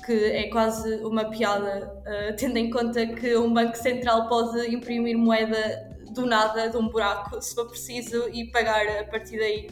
[0.05, 5.17] que é quase uma piada, uh, tendo em conta que um banco central pode imprimir
[5.17, 9.67] moeda do nada, de um buraco, se for preciso, e pagar a partir daí.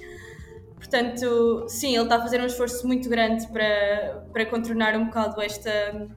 [0.78, 5.40] Portanto, sim, ele está a fazer um esforço muito grande para, para contornar um bocado
[5.44, 6.10] esta,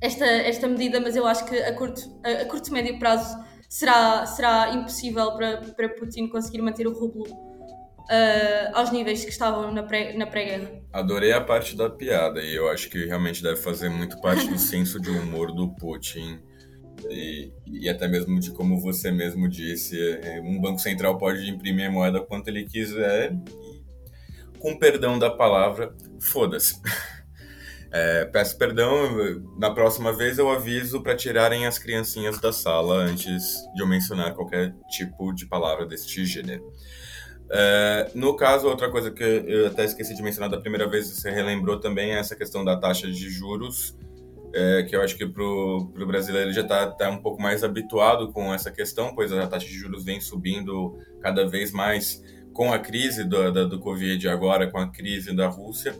[0.00, 4.26] esta, esta medida, mas eu acho que a curto, a, a curto médio prazo será,
[4.26, 7.24] será impossível para, para Putin conseguir manter o rublo
[8.06, 10.26] uh, aos níveis que estavam na pré-guerra.
[10.26, 14.48] Pré Adorei a parte da piada e eu acho que realmente deve fazer muito parte
[14.48, 16.40] do senso de humor do Putin.
[17.10, 21.88] E, e, até mesmo de como você mesmo disse, é, um banco central pode imprimir
[21.88, 26.80] a moeda quanto ele quiser e, com perdão da palavra, foda-se.
[27.98, 29.08] É, peço perdão,
[29.58, 34.34] na próxima vez eu aviso para tirarem as criancinhas da sala antes de eu mencionar
[34.34, 36.70] qualquer tipo de palavra deste gênero.
[37.50, 41.30] É, no caso, outra coisa que eu até esqueci de mencionar da primeira vez, você
[41.30, 43.96] relembrou também, é essa questão da taxa de juros,
[44.52, 48.30] é, que eu acho que para o brasileiro já está tá um pouco mais habituado
[48.30, 52.22] com essa questão, pois a taxa de juros vem subindo cada vez mais
[52.52, 55.94] com a crise do, do Covid agora, com a crise da Rússia.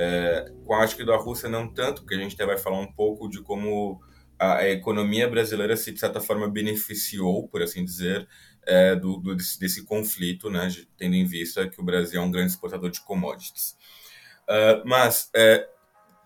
[0.00, 2.92] É, com acho que da Rússia não tanto, porque a gente até vai falar um
[2.92, 4.00] pouco de como
[4.38, 8.28] a, a economia brasileira se de certa forma beneficiou, por assim dizer,
[8.64, 12.30] é, do, do desse, desse, conflito, né, tendo em vista que o Brasil é um
[12.30, 13.76] grande exportador de commodities.
[14.44, 15.68] Uh, mas, é,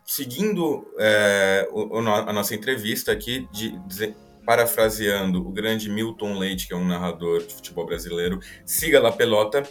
[0.05, 4.15] seguindo é, o, a nossa entrevista aqui, de, de,
[4.45, 9.63] parafraseando o grande Milton Leite, que é um narrador de futebol brasileiro, siga lá pelota,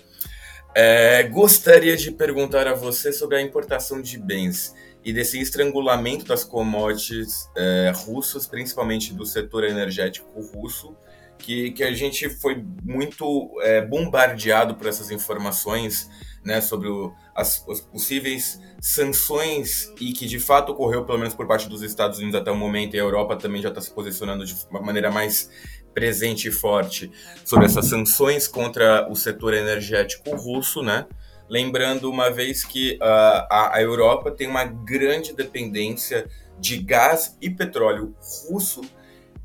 [0.75, 6.43] é, gostaria de perguntar a você sobre a importação de bens e desse estrangulamento das
[6.43, 10.95] commodities é, russas, principalmente do setor energético russo,
[11.37, 16.07] que, que a gente foi muito é, bombardeado por essas informações
[16.43, 21.47] né, sobre o, as, as, possíveis sanções e que de fato ocorreu, pelo menos por
[21.47, 24.45] parte dos Estados Unidos até o momento, e a Europa também já está se posicionando
[24.45, 25.49] de uma maneira mais
[25.93, 27.11] presente e forte
[27.45, 31.05] sobre essas sanções contra o setor energético russo, né?
[31.49, 36.27] Lembrando uma vez que uh, a, a Europa tem uma grande dependência
[36.57, 38.15] de gás e petróleo
[38.47, 38.81] russo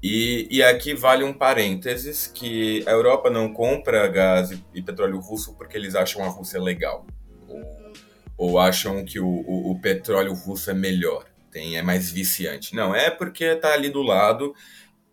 [0.02, 5.18] e, e, aqui vale um parênteses que a Europa não compra gás e, e petróleo
[5.18, 7.06] russo porque eles acham a Rússia legal
[7.48, 7.92] ou,
[8.36, 12.74] ou acham que o, o, o, petróleo russo é melhor, tem é mais viciante.
[12.74, 14.54] Não, é porque está ali do lado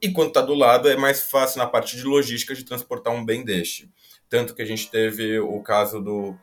[0.04, 3.26] e quando está do lado é mais fácil na parte de logística de transportar um
[3.26, 3.89] bem deste.
[4.30, 6.36] Tanto que a gente teve o caso do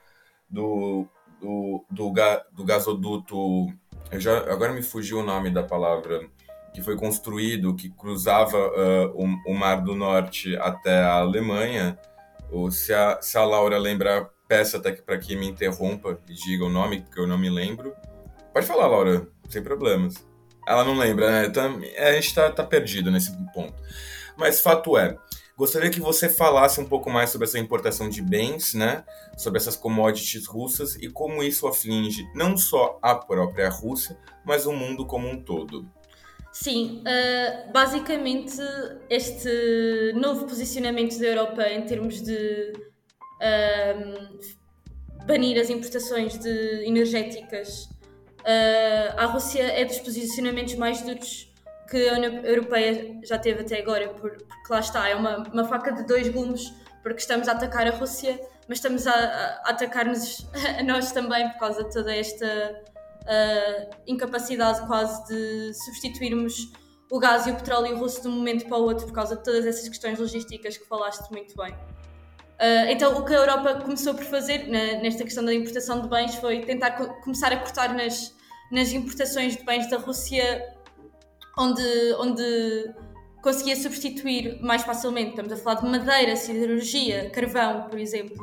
[0.49, 1.07] do,
[1.41, 3.69] do, do, ga, do gasoduto,
[4.15, 6.29] já, agora me fugiu o nome da palavra
[6.75, 11.99] que foi construído, que cruzava uh, o, o, Mar do Norte até a Alemanha.
[12.51, 16.65] Ou se a, se a Laura lembrar, peça até para que me interrompa e diga
[16.65, 17.95] o nome, porque eu não me lembro.
[18.53, 20.15] Pode falar, Laura, sem problemas.
[20.67, 21.47] Ela não lembra, né?
[21.47, 23.75] Então, a gente está tá perdido nesse ponto.
[24.37, 25.17] Mas fato é,
[25.57, 29.05] gostaria que você falasse um pouco mais sobre essa importação de bens, né?
[29.37, 34.73] Sobre essas commodities russas e como isso aflige não só a própria Rússia, mas o
[34.73, 35.87] mundo como um todo.
[36.53, 38.57] Sim, uh, basicamente
[39.09, 42.73] este novo posicionamento da Europa em termos de
[43.37, 47.89] uh, banir as importações de energéticas
[48.41, 51.51] uh, à Rússia é dos posicionamentos mais duros
[51.89, 55.93] que a União Europeia já teve até agora, porque lá está, é uma, uma faca
[55.93, 56.73] de dois gumes,
[57.03, 60.47] porque estamos a atacar a Rússia, mas estamos a, a atacar-nos
[60.79, 66.73] a nós também por causa de toda esta uh, incapacidade quase de substituirmos
[67.11, 69.43] o gás e o petróleo russo de um momento para o outro por causa de
[69.43, 71.75] todas essas questões logísticas que falaste muito bem.
[72.61, 76.09] Uh, então, o que a Europa começou por fazer na, nesta questão da importação de
[76.09, 78.37] bens foi tentar co começar a cortar nas,
[78.71, 80.63] nas importações de bens da Rússia,
[81.59, 81.83] onde,
[82.19, 82.95] onde
[83.43, 85.31] conseguia substituir mais facilmente.
[85.31, 88.37] Estamos a falar de madeira, siderurgia, carvão, por exemplo.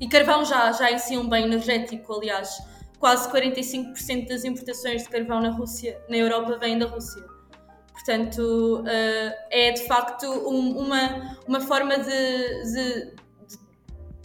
[0.00, 2.56] E carvão já, já em si é um bem energético, aliás
[3.04, 7.22] quase 45% das importações de carvão na Rússia, na Europa, vêm da Rússia.
[7.92, 13.14] Portanto, uh, é de facto um, uma, uma forma de, de,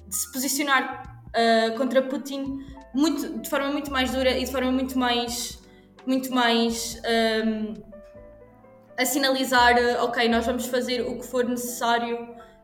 [0.10, 2.60] de se posicionar uh, contra Putin
[2.93, 5.60] muito, de forma muito mais dura e de forma muito mais,
[6.05, 6.99] muito mais
[7.45, 7.74] um,
[8.97, 12.18] a sinalizar: ok, nós vamos fazer o que for necessário.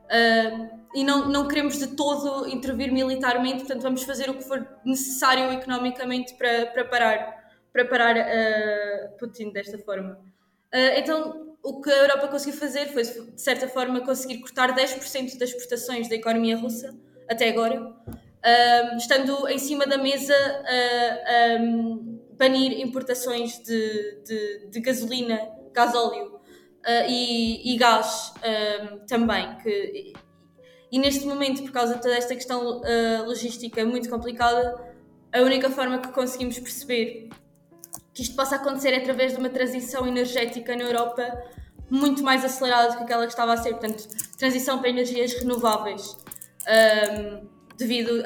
[0.06, 4.66] Uh, e não, não queremos de todo intervir militarmente, portanto vamos fazer o que for
[4.86, 10.14] necessário economicamente para, para parar, para parar uh, Putin desta forma.
[10.74, 15.38] Uh, então o que a Europa conseguiu fazer foi, de certa forma, conseguir cortar 10%
[15.38, 16.96] das exportações da economia russa,
[17.30, 24.80] até agora, uh, estando em cima da mesa a um, banir importações de, de, de
[24.82, 25.40] gasolina,
[25.74, 26.40] gasóleo
[27.10, 28.34] e, e, gás
[29.08, 30.14] também, que
[30.96, 34.82] e neste momento, por causa de toda esta questão uh, logística muito complicada,
[35.34, 37.28] a única forma que conseguimos perceber
[38.14, 41.24] que isto possa acontecer é através de uma transição energética na Europa
[41.90, 44.08] muito mais acelerada do que aquela que estava a ser, portanto,
[44.38, 46.16] transição para energias renováveis,
[46.68, 47.48] um,
[47.78, 48.24] devido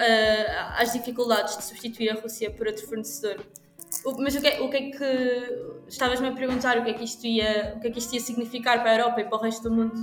[0.77, 3.43] às dificuldades de substituir a Rússia por outro fornecedor.
[4.05, 6.93] O, mas o que, é, o que é que estavas-me a perguntar o que é
[6.93, 9.37] que isto ia, o que é que isto ia significar para a Europa e para
[9.37, 9.95] o resto do mundo?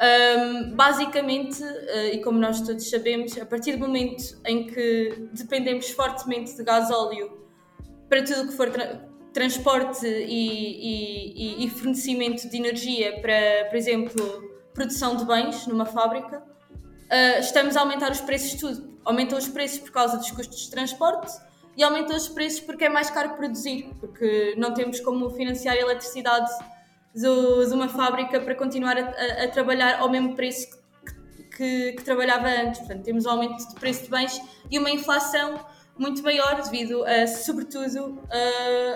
[0.00, 5.90] Um, basicamente, uh, e como nós todos sabemos, a partir do momento em que dependemos
[5.90, 7.38] fortemente de gás óleo
[8.08, 13.76] para tudo o que for tra transporte e, e, e, fornecimento de energia para, por
[13.76, 16.42] exemplo, produção de bens numa fábrica,
[17.10, 18.98] uh, estamos a aumentar os preços tudo.
[19.04, 21.32] Aumentam os preços por causa dos custos de transporte
[21.76, 25.78] e aumentam os preços porque é mais caro produzir, porque não temos como financiar a
[25.78, 26.50] eletricidade
[27.14, 32.48] de uma fábrica para continuar a, a, trabalhar ao mesmo preço que, que, que, trabalhava
[32.48, 32.80] antes.
[32.80, 34.40] Portanto, temos um aumento de preço de bens
[34.70, 35.58] e uma inflação
[35.98, 38.22] muito maior devido, a, sobretudo,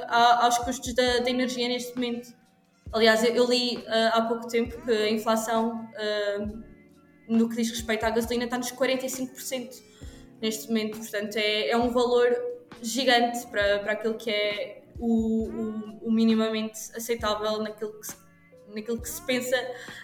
[0.08, 2.32] a, aos custos da, da, energia neste momento.
[2.92, 6.62] Aliás, eu, li uh, há pouco tempo que a inflação, uh,
[7.32, 9.82] no que diz respeito à gasolina, está nos 45%
[10.40, 10.98] neste momento.
[10.98, 12.28] Portanto, é, é um valor
[12.82, 18.16] gigante para, para aquilo que é o, o, o minimamente aceitável naquilo que se,
[18.74, 19.56] naquilo que se pensa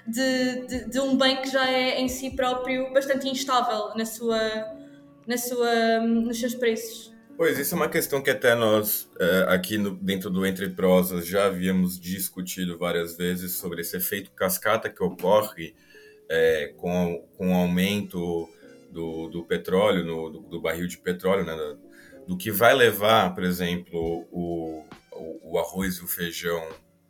[0.06, 4.38] de, de, de, um bem que já é em si próprio bastante instável na sua,
[5.26, 7.16] na sua, nos seus preços.
[7.36, 11.24] Pois, isso é uma questão que até nós, é, aqui no, dentro do Entre Prosas,
[11.24, 15.72] já havíamos discutido várias vezes sobre esse efeito cascata que ocorre
[16.28, 18.48] é, com, com o aumento
[18.90, 21.76] do, do petróleo, no, do, do, barril de petróleo, né,
[22.26, 26.68] do que vai levar, por exemplo, o, o, o arroz e o feijão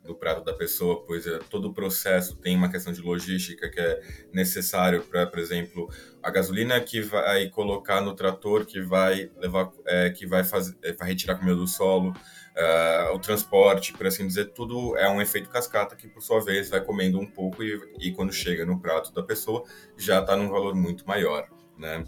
[0.09, 3.79] do prato da pessoa, pois é, todo o processo tem uma questão de logística que
[3.79, 4.01] é
[4.33, 5.87] necessário para, por exemplo,
[6.23, 10.93] a gasolina que vai colocar no trator que vai levar, é, que vai fazer, é,
[10.93, 12.13] vai retirar comida do solo,
[12.55, 16.69] uh, o transporte, por assim dizer, tudo é um efeito cascata que, por sua vez,
[16.69, 19.63] vai comendo um pouco e, e quando chega no prato da pessoa
[19.97, 21.47] já está num valor muito maior,
[21.77, 22.03] né?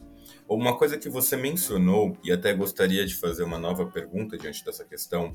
[0.47, 4.83] Uma coisa que você mencionou, e até gostaria de fazer uma nova pergunta diante dessa
[4.83, 5.33] questão,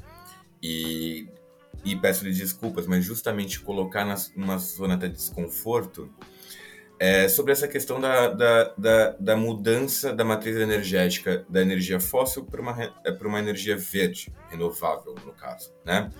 [0.63, 1.29] e,
[1.85, 4.05] e peço-lhe desculpas, mas justamente colocar
[4.35, 6.13] numa zona até de desconforto,
[6.99, 12.44] é sobre essa questão da, da, da, da, mudança da matriz energética da energia fóssil
[12.44, 16.11] para uma, é, para uma energia verde, renovável, no caso, né?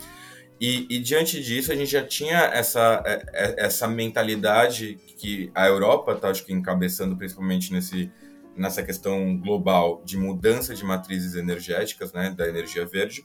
[0.61, 5.67] E, e, diante disso, a gente já tinha essa, é, é, essa mentalidade que a
[5.67, 8.11] Europa está, acho que, encabeçando principalmente nesse,
[8.57, 13.25] nessa questão global de mudança de matrizes energéticas, né, da energia verde.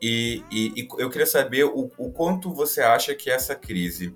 [0.00, 4.14] E, e, e eu queria saber o, o, quanto você acha que essa crise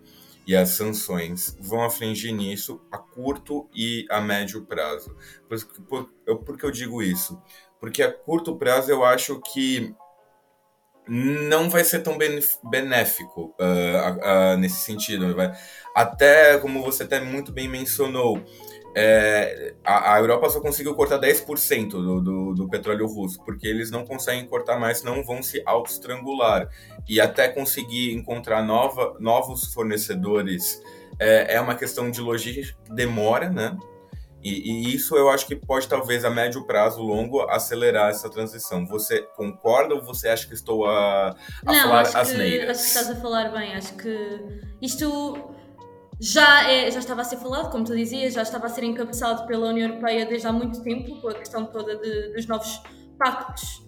[0.49, 5.15] e as sanções vão afligir nisso a curto e a médio prazo.
[5.47, 7.39] Por, por, por que eu digo isso?
[7.79, 9.95] Porque a curto prazo eu acho que
[11.07, 15.37] não vai ser tão benéfico uh, uh, nesse sentido.
[15.37, 15.53] Vai.
[15.95, 18.43] Até, como você até muito bem mencionou,
[18.95, 23.91] é, a, a, Europa só conseguiu cortar 10% do, do, do, petróleo russo, porque eles
[23.91, 26.69] não conseguem cortar mais, senão vão se auto-estrangular.
[27.09, 30.83] E até conseguir encontrar nova, novos fornecedores
[31.19, 33.77] é, é uma questão de logística, demora, né?
[34.43, 38.87] E, e, isso eu acho que pode, talvez, a médio prazo, longo, acelerar essa transição.
[38.87, 41.31] Você concorda ou você acha que estou a,
[41.67, 42.65] a não, falar asneiras?
[42.65, 43.75] Que, acho que estás a falar bem.
[43.75, 44.41] Acho que
[44.81, 45.55] isto
[46.21, 49.47] já, é, já estava a ser falado, como tu dizias, já estava a ser encabeçado
[49.47, 52.83] pela União Europeia desde há muito tempo, com a questão toda de, dos novos
[53.17, 53.87] pactos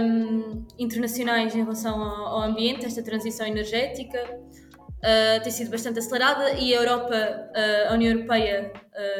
[0.00, 6.52] um, internacionais em relação ao, ao, ambiente, esta transição energética uh, tem sido bastante acelerada
[6.52, 8.72] e a Europa, uh, a União Europeia,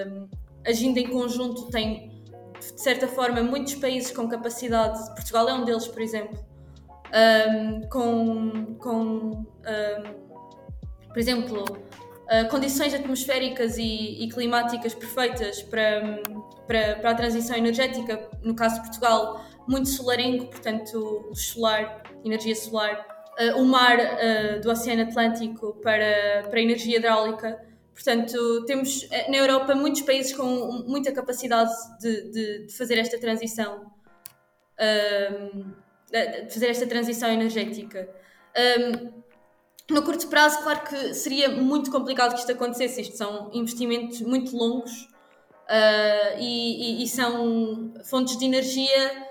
[0.06, 0.28] um,
[0.64, 2.16] agindo em conjunto, tem
[2.60, 6.38] de certa forma muitos países com capacidade, Portugal é um deles, por exemplo,
[7.52, 9.46] um, com, com
[11.08, 11.64] por exemplo,
[12.28, 16.22] uh, condições atmosféricas e, e, climáticas perfeitas para,
[16.66, 23.06] para, para a transição energética, no caso de Portugal, muito solarengo, portanto, solar, energia solar,
[23.38, 27.58] uh, o mar uh, do Oceano Atlântico para, para energia hidráulica.
[27.94, 30.44] Portanto, temos na Europa muitos países com
[30.86, 33.90] muita capacidade de, de, de fazer esta transição,
[36.08, 38.08] de fazer esta transição energética.
[38.56, 39.17] Um,
[39.90, 43.00] no curto prazo, claro que seria muito complicado que isto acontecesse.
[43.00, 45.08] Isto são investimentos muito longos
[45.64, 49.28] uh, e, e, e, são fontes de energia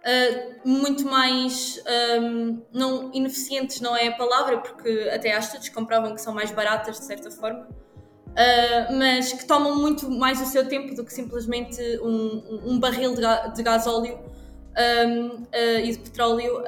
[0.00, 1.82] uh, muito mais
[2.22, 6.34] um, não, ineficientes, não é a palavra, porque até há estudos que comprovam que são
[6.34, 7.68] mais baratas, de certa forma.
[8.28, 13.14] Uh, mas que tomam muito mais o seu tempo do que simplesmente um, um barril
[13.14, 14.18] de, de gás óleo
[15.06, 15.42] um,
[15.82, 16.62] e de petróleo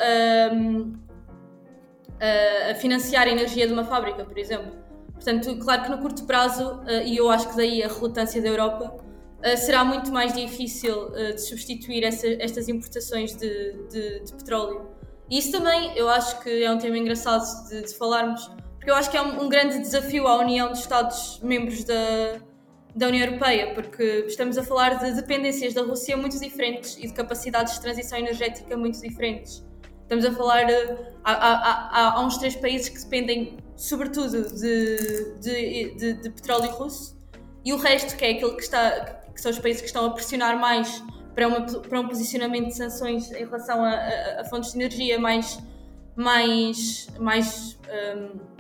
[2.70, 4.72] a financiar a energia de uma fábrica, por exemplo.
[5.14, 8.96] Portanto, claro que no curto prazo, e eu acho que daí a relutância da Europa,
[9.56, 14.88] será muito mais difícil de substituir essa, estas importações de, de, de, petróleo.
[15.30, 18.94] E isso também eu acho que é um tema engraçado de, de falarmos, porque eu
[18.94, 22.40] acho que é um, um, grande desafio à União dos Estados-membros da,
[22.94, 27.12] da União Europeia, porque estamos a falar de dependências da Rússia muito diferentes e de
[27.12, 29.64] capacidades de transição energética muito diferentes.
[30.10, 30.66] Estamos a falar.
[31.22, 37.16] Há, há, há uns três países que dependem, sobretudo, de, de, de, de, petróleo russo,
[37.64, 39.20] e o resto, que é aquele que está.
[39.32, 41.00] que são os países que estão a pressionar mais
[41.32, 45.16] para, uma, para um posicionamento de sanções em relação a, a, a fontes de energia
[45.16, 45.60] mais.
[46.16, 47.06] mais.
[47.16, 47.78] mais.
[47.88, 48.50] Um,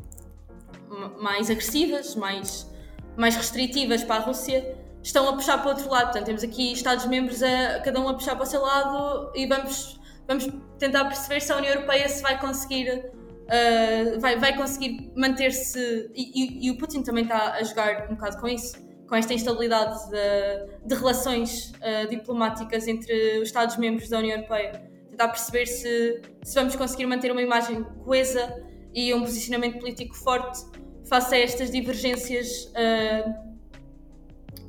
[1.20, 2.68] mais agressivas, mais
[3.16, 6.06] mais restritivas para a Rússia estão a puxar para o outro lado.
[6.06, 10.00] Portanto, temos aqui Estados-membros a cada um a puxar para o seu lado e vamos,
[10.26, 10.48] vamos
[10.80, 12.88] tentar perceber se a União Europeia se vai conseguir.
[12.90, 18.14] Uh, vai, vai conseguir manter-se e, e, e, o Putin também está a jogar um
[18.14, 18.78] bocado com isso,
[19.08, 24.88] com esta instabilidade de, de relações uh, diplomáticas entre os Estados-membros da União Europeia.
[25.10, 28.54] Tentar perceber se, se vamos conseguir manter uma imagem coesa
[28.94, 30.60] e um posicionamento político forte
[31.06, 33.50] face a estas divergências uh,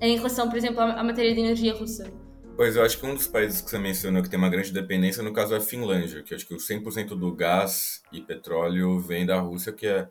[0.01, 2.11] em relação, por exemplo, à, à, matéria de energia russa?
[2.61, 5.23] Pois, eu acho que um dos países que você mencionou que tem uma grande dependência,
[5.23, 9.25] no caso, é a Finlândia, que acho que o 100% do gás e petróleo vem
[9.25, 10.07] da Rússia, que é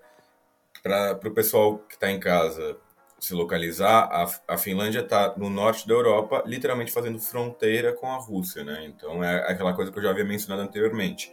[0.82, 2.76] para o pessoal que está em casa
[3.20, 8.16] se localizar, a, a Finlândia está no norte da Europa, literalmente fazendo fronteira com a
[8.16, 8.84] Rússia, né?
[8.84, 11.32] Então é aquela coisa que eu já havia mencionado anteriormente.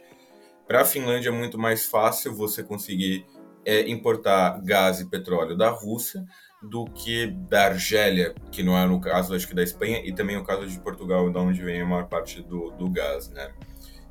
[0.68, 3.26] Para a Finlândia é muito mais fácil você conseguir
[3.64, 6.24] é importar gás e petróleo da Rússia
[6.62, 10.36] do que da Argélia, que não é no caso acho que da Espanha e também
[10.36, 13.52] o caso de Portugal, de onde vem a maior parte do, do gás, né?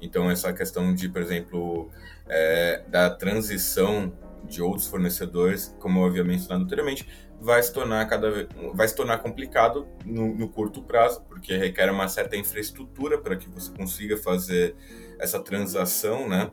[0.01, 1.89] Então essa questão de, por exemplo,
[2.27, 7.07] é, da transição de outros fornecedores, como eu havia mencionado anteriormente,
[7.39, 11.91] vai se tornar cada vez, vai se tornar complicado no, no curto prazo, porque requer
[11.91, 14.75] uma certa infraestrutura para que você consiga fazer
[15.19, 16.49] essa transação, né?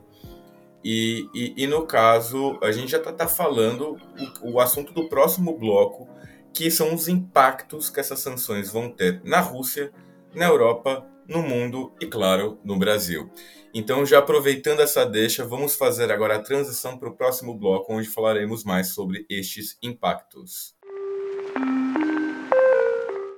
[0.87, 3.97] E, e, e, no caso, a gente já está tá falando
[4.43, 6.07] o, o assunto do próximo bloco,
[6.53, 9.91] que são os impactos que essas sanções vão ter na Rússia,
[10.35, 13.31] na Europa, no mundo e, claro, no Brasil.
[13.73, 18.07] Então, já aproveitando essa deixa, vamos fazer agora a transição para o próximo bloco, onde
[18.07, 20.75] falaremos mais sobre estes impactos.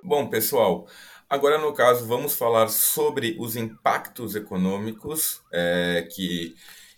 [0.03, 0.85] Bom, pessoal,
[1.29, 6.53] agora no caso vamos falar sobre os impactos econômicos é, que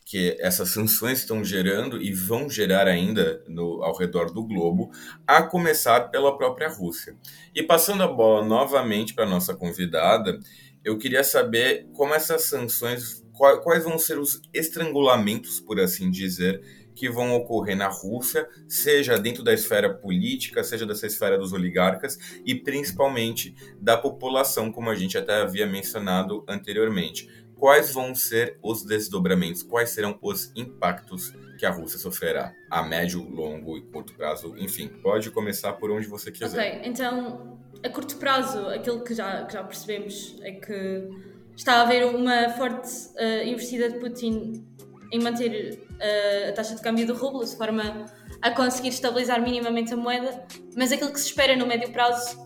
[0.10, 4.90] que essas sanções estão gerando e vão gerar ainda no, ao redor do globo,
[5.28, 7.16] a começar pela própria Rússia.
[7.54, 10.40] E passando a bola novamente para nossa convidada,
[10.84, 13.24] eu queria saber como essas sanções,
[13.64, 16.60] quais vão ser os estrangulamentos, por assim dizer,
[16.96, 22.18] que vão ocorrer na Rússia, seja dentro da esfera política, seja dessa esfera dos oligarcas
[22.44, 27.30] e principalmente da população, como a gente até havia mencionado anteriormente
[27.60, 33.22] quais vão ser os desdobramentos, quais serão os impactos que a Rússia sofrerá a médio,
[33.22, 36.48] longo e curto prazo, enfim, pode começar por onde você quiser.
[36.48, 41.10] Ok, então a curto prazo, aquilo que já, que já percebemos é que
[41.56, 44.66] está a haver uma forte uh, investida de Putin
[45.12, 48.06] em manter uh, a taxa de câmbio do rublo, de forma
[48.42, 50.46] a conseguir estabilizar minimamente a moeda,
[50.78, 52.38] mas aquilo que se espera no médio prazo,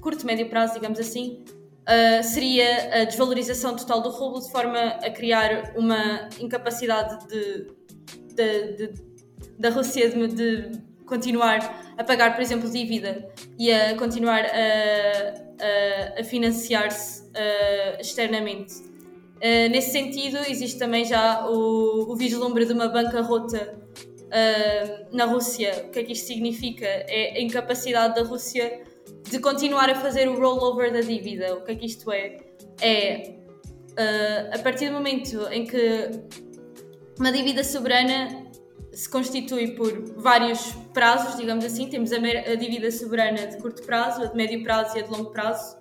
[0.00, 1.44] curto médio prazo, digamos assim,
[1.88, 7.66] uh, seria a desvalorização total do rublo de forma a criar uma incapacidade de,
[8.34, 8.94] de, de,
[9.58, 16.20] da Rússia de, de, continuar a pagar, por exemplo, dívida e a continuar a, a,
[16.20, 18.74] a financiar-se uh, externamente.
[18.74, 23.78] Uh, nesse sentido, existe também já o, o vislumbre de uma bancarrota
[24.28, 25.86] uh, na Rússia.
[25.86, 26.84] O que é que isto significa?
[26.84, 28.82] É a incapacidade da Rússia
[29.30, 31.54] de continuar a fazer o rollover da dívida.
[31.54, 32.36] O que é que isto é?
[32.80, 33.34] É
[33.92, 36.10] uh, a partir do momento em que
[37.18, 38.48] uma dívida soberana
[38.92, 44.22] se constitui por vários prazos, digamos assim, temos a, a dívida soberana de curto prazo,
[44.22, 45.76] a de médio prazo e a de longo prazo.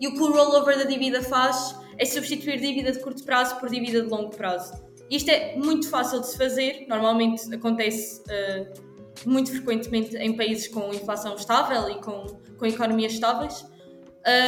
[0.00, 3.68] E o que o rollover da dívida faz é substituir dívida de curto prazo por
[3.68, 4.72] dívida de longo prazo.
[5.10, 8.91] Isto é muito fácil de se fazer, normalmente acontece uh,
[9.26, 13.64] muito frequentemente em países com inflação estável e com, com economias estáveis.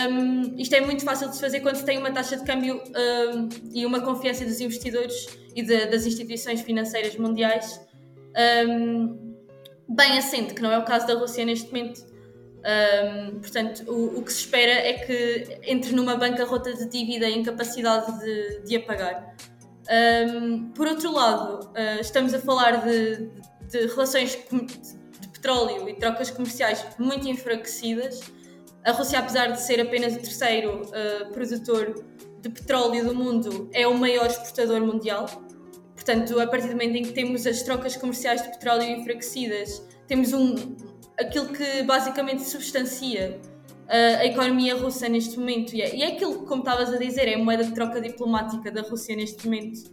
[0.09, 2.81] Um, isto é muito fácil de se fazer quando se tem uma taxa de câmbio
[2.81, 7.81] um, e uma confiança dos investidores e de, das instituições financeiras mundiais
[8.69, 9.35] um,
[9.89, 12.05] bem assente, que não é o caso da Rússia neste momento.
[13.41, 18.19] portanto, o, o, que se espera é que entre numa bancarrota de dívida e incapacidade
[18.21, 19.35] de, de a pagar.
[20.75, 23.29] Por outro lado, uh, estamos a falar de
[23.79, 24.39] relações
[25.21, 28.21] de petróleo e trocas comerciais muito enfraquecidas.
[28.85, 32.05] A Rússia, apesar de ser apenas o terceiro uh, produtor
[32.41, 35.27] de petróleo do mundo, é o maior exportador mundial.
[35.95, 40.33] Portanto, a partir do momento em que temos as trocas comerciais de petróleo enfraquecidas, temos
[40.33, 40.55] um,
[41.19, 43.41] aquilo que basicamente substancia
[43.85, 45.75] uh, a economia russa neste momento.
[45.75, 48.01] E é, e é aquilo que, como estavas a dizer, é a moeda de troca
[48.01, 49.89] diplomática da Rússia neste momento.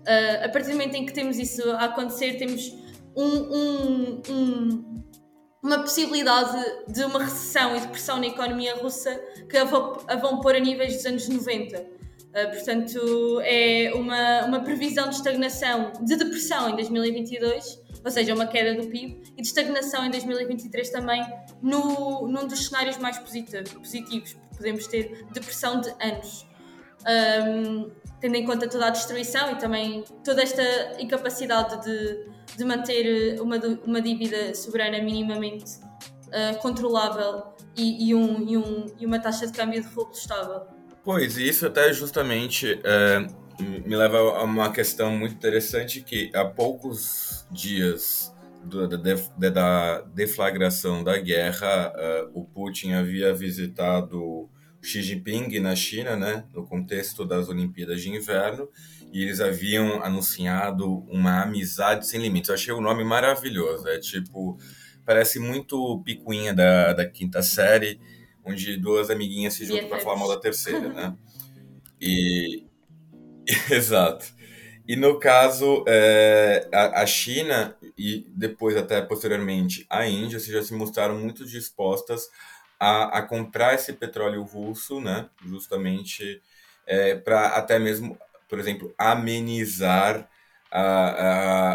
[0.00, 2.74] Uh, a partir do momento em que temos isso a acontecer, temos
[3.16, 5.04] um, um, um,
[5.62, 6.58] uma possibilidade
[6.88, 9.14] de uma recessão e depressão na economia russa
[9.48, 11.78] que a vão, a vão pôr a níveis dos anos 90.
[11.78, 11.86] Uh,
[12.32, 18.46] ah, portanto, é uma, uma previsão de estagnação, de depressão em 2022 ou seja, uma
[18.46, 21.22] queda do PIB, e de estagnação em 2023 também
[21.62, 24.36] no, num dos cenários mais positivos.
[24.56, 26.46] Podemos ter depressão de anos.
[27.06, 27.90] Um,
[28.20, 30.62] tendo em conta toda a destruição e também toda esta
[31.00, 35.80] incapacidade de, de manter uma, uma dívida soberana minimamente
[36.28, 37.44] uh, controlável
[37.76, 40.62] e, e, um, e, um, e, uma taxa de câmbio de rublo estável.
[41.02, 43.26] Pois, e isso até justamente é,
[43.86, 51.02] me leva a uma questão muito interessante que há poucos dias do, da, da, deflagração
[51.02, 54.50] da guerra, uh, o Putin havia visitado
[54.82, 58.68] Xi Jinping na China, né, no contexto das Olimpíadas de Inverno,
[59.12, 62.48] e eles haviam anunciado uma amizade sem limites.
[62.48, 64.58] Eu achei o nome maravilhoso, é tipo,
[65.04, 68.00] parece muito picuinha da, da quinta série,
[68.44, 71.16] onde duas amiguinhas se juntam para falar mal da terceira, né?
[72.02, 72.64] E
[73.70, 74.26] exato.
[74.86, 80.62] E no caso, é, a, a, China e depois até posteriormente a Índia se já
[80.62, 82.28] se mostraram muito dispostas
[82.80, 85.28] a, a comprar esse petróleo russo, né?
[85.44, 86.42] Justamente
[86.86, 88.18] é, para até mesmo,
[88.48, 90.26] por exemplo, amenizar
[90.70, 90.82] a,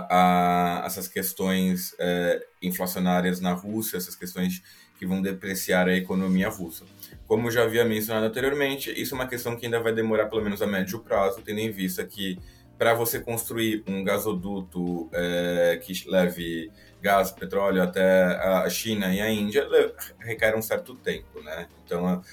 [0.10, 4.64] a, a essas questões é, inflacionárias na Rússia, essas questões
[4.98, 6.86] que vão depreciar a economia russa.
[7.28, 10.62] Como já havia mencionado anteriormente, isso é uma questão que ainda vai demorar pelo menos
[10.62, 12.40] a médio prazo, tendo em vista que
[12.78, 16.72] para você construir um gasoduto é, que leve
[17.06, 19.68] gás, petróleo até a China e a Índia,
[20.18, 21.68] requer um certo tempo, né?
[21.86, 22.24] Então,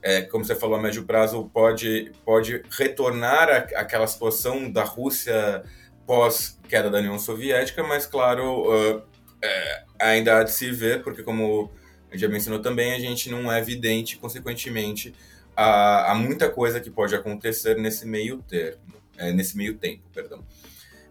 [0.00, 5.62] é, como você falou, a médio prazo pode, pode retornar a, aquela situação da Rússia
[6.06, 9.02] pós queda da União Soviética, mas, claro, uh,
[9.42, 11.70] é, ainda há de se ver, porque como
[12.14, 15.14] já mencionou também, a gente não é evidente, consequentemente,
[15.54, 18.80] há, há muita coisa que pode acontecer nesse meio termo
[19.16, 20.44] é, nesse meio tempo, perdão.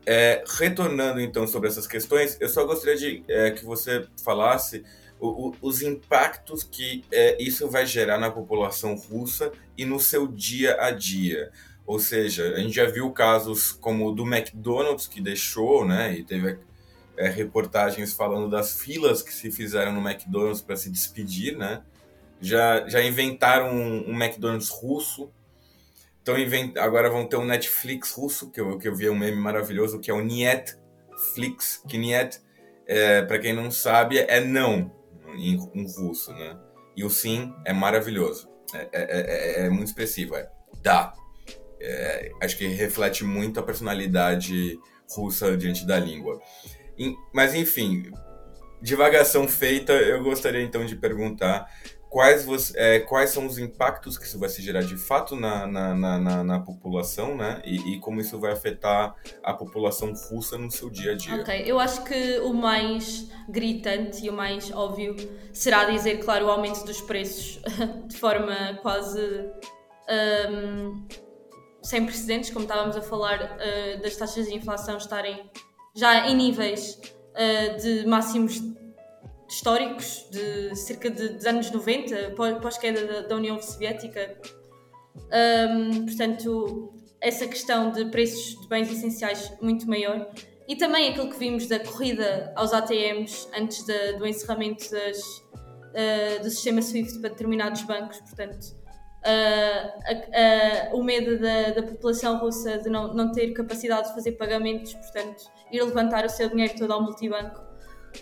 [0.06, 4.84] É, retornando então sobre essas questões, eu só gostaria de é, que você falasse
[5.20, 10.28] o, o, os impactos que é, isso vai gerar na população russa e no seu
[10.28, 11.52] dia a dia.
[11.86, 16.24] Ou seja, a gente já viu casos como o do McDonald's que deixou, né, e
[16.24, 16.58] teve
[17.18, 21.82] é, reportagens falando das filas que se fizeram no McDonald's para se despedir, né?
[22.40, 25.30] Já, já inventaram um, um McDonald's russo,
[26.22, 26.36] então,
[26.78, 30.12] agora vão ter um Netflix russo, que eu, que eu vi um meme maravilhoso, que
[30.12, 32.40] é o Nietflix, que Niet,
[32.86, 34.92] é, para quem não sabe, é não
[35.36, 36.58] em, em, russo, né?
[36.96, 38.50] E o sim é maravilhoso.
[38.74, 40.48] É, é, é, é muito expressivo, é
[40.84, 41.14] dá.
[41.80, 46.40] É, acho que reflete muito a personalidade russa diante da língua.
[47.34, 48.12] Mas, enfim,
[48.82, 51.68] divagação feita, eu gostaria então de perguntar
[52.12, 55.66] quais, você, é, quais são os impactos que isso vai se gerar de fato na,
[55.66, 57.62] na, na, na população, né?
[57.64, 61.36] E, e, como isso vai afetar a população russa no seu dia a dia.
[61.36, 65.16] Ok, eu acho que o mais gritante e o mais óbvio
[65.54, 67.62] será dizer, claro, o aumento dos preços
[68.06, 69.50] de forma quase.
[70.52, 71.08] Um,
[71.82, 75.50] sem precedentes, como estávamos a falar, uh, das taxas de inflação estarem
[75.96, 77.00] já em níveis
[77.32, 78.62] uh, de máximos
[79.52, 84.38] históricos de cerca de, dos anos 90, pós-queda da, da, União Soviética.
[85.70, 90.32] Um, portanto, essa questão de preços de bens essenciais muito maior.
[90.70, 93.86] E também aquilo que vimos da corrida aos ATMs antes
[94.18, 98.20] do encerramento das, uh, do sistema SWIFT para determinados bancos.
[98.20, 98.74] Portanto,
[99.26, 104.94] uh, o medo da, da, população russa de não, não ter capacidade de fazer pagamentos,
[104.94, 107.71] portanto, ir levantar o seu dinheiro todo ao multibanco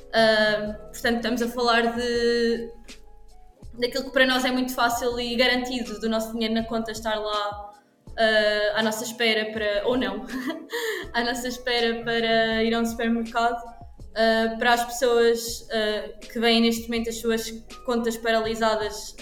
[0.09, 2.69] Uh, portanto, estamos a falar de
[3.79, 7.15] daquilo que para nós é muito fácil e garantido do nosso dinheiro na conta estar
[7.15, 7.71] lá
[8.09, 10.25] uh, à nossa espera para, ou não,
[11.13, 13.79] à nossa espera para ir a um supermercado.
[14.09, 17.51] Uh, para as pessoas uh, que veem neste momento as suas
[17.85, 19.15] contas paralisadas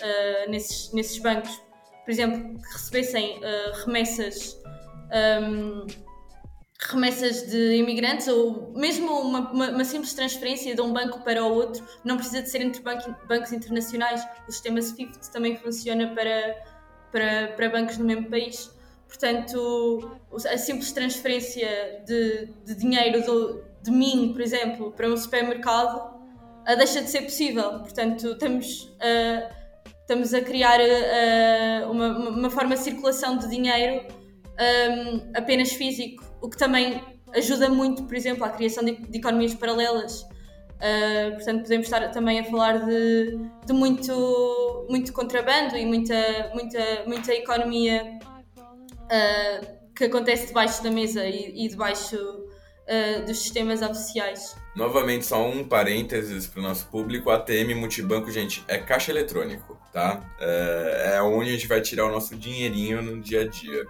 [0.47, 1.51] nesses, nesses bancos,
[2.03, 3.39] por exemplo, que recebessem
[3.85, 4.57] remessas
[5.43, 5.85] um,
[6.79, 11.51] remessas de imigrantes ou mesmo uma, uma, uma, simples transferência de um banco para o
[11.51, 14.23] outro não precisa de ser entre banco, bancos internacionais.
[14.47, 16.55] O sistema SWIFT também funciona para,
[17.11, 18.71] para, para bancos no mesmo país.
[19.07, 26.17] Portanto, a simples transferência de, de dinheiro do, de mim, por exemplo, para um supermercado
[26.75, 27.79] deixa de ser possível.
[27.79, 29.53] Portanto, estamos, uh,
[30.01, 34.05] estamos a criar uh, uma, uma forma de circulação de dinheiro
[34.59, 37.01] um, apenas físico, o que também
[37.35, 40.21] ajuda muito, por exemplo, à criação de, de economias paralelas.
[40.21, 47.03] Uh, portanto, podemos estar também a falar de, de muito, muito contrabando e muita, muita,
[47.05, 48.19] muita economia
[49.05, 54.55] uh, que acontece debaixo da mesa e, e debaixo uh, dos sistemas oficiais.
[54.75, 60.23] Novamente, só um parênteses para o nosso público: ATM Multibanco, gente, é caixa eletrônico, tá?
[60.39, 63.87] É, é onde a gente vai tirar o nosso dinheirinho no dia a dia.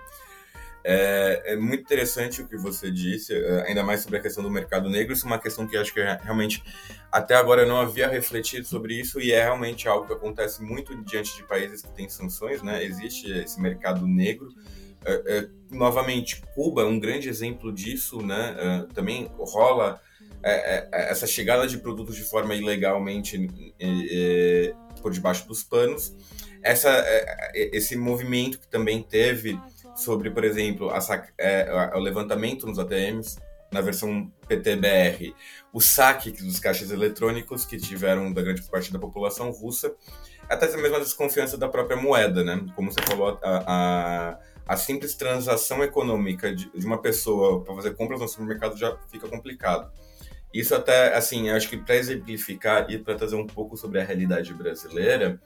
[0.84, 4.49] É, é, muito interessante o que você disse, é, ainda mais sobre a questão do
[4.49, 5.13] mercado negro.
[5.13, 6.63] Isso é uma questão que acho que realmente
[7.11, 10.95] até agora eu não havia refletido sobre isso e é realmente algo que acontece muito
[11.03, 12.84] diante de países que têm sanções, né?
[12.84, 14.49] Existe esse mercado negro.
[15.05, 18.55] É, é, novamente, Cuba é um grande exemplo disso, né?
[18.57, 20.01] É, também rola
[20.93, 23.49] essa chegada de produtos de forma ilegalmente
[25.01, 26.15] por debaixo dos panos.
[26.61, 27.03] Essa,
[27.53, 29.59] esse movimento que também teve
[29.98, 31.00] sobre, por exemplo, a,
[31.38, 33.38] é, o levantamento nos ATMs
[33.72, 35.36] na versão PTBR,
[35.74, 39.93] o saque dos caixas eletrônicos que tiveram da grande parte da população russa,
[40.48, 42.66] até mesmo a desconfiança da própria moeda, né?
[42.76, 47.95] Como você falou, a, a, a simples transação econômica de, de uma pessoa para fazer
[47.95, 49.91] compras no supermercado já fica complicado.
[50.54, 54.54] Isso até, assim, acho que para exemplificar e para trazer um pouco sobre a realidade
[54.54, 55.41] brasileira,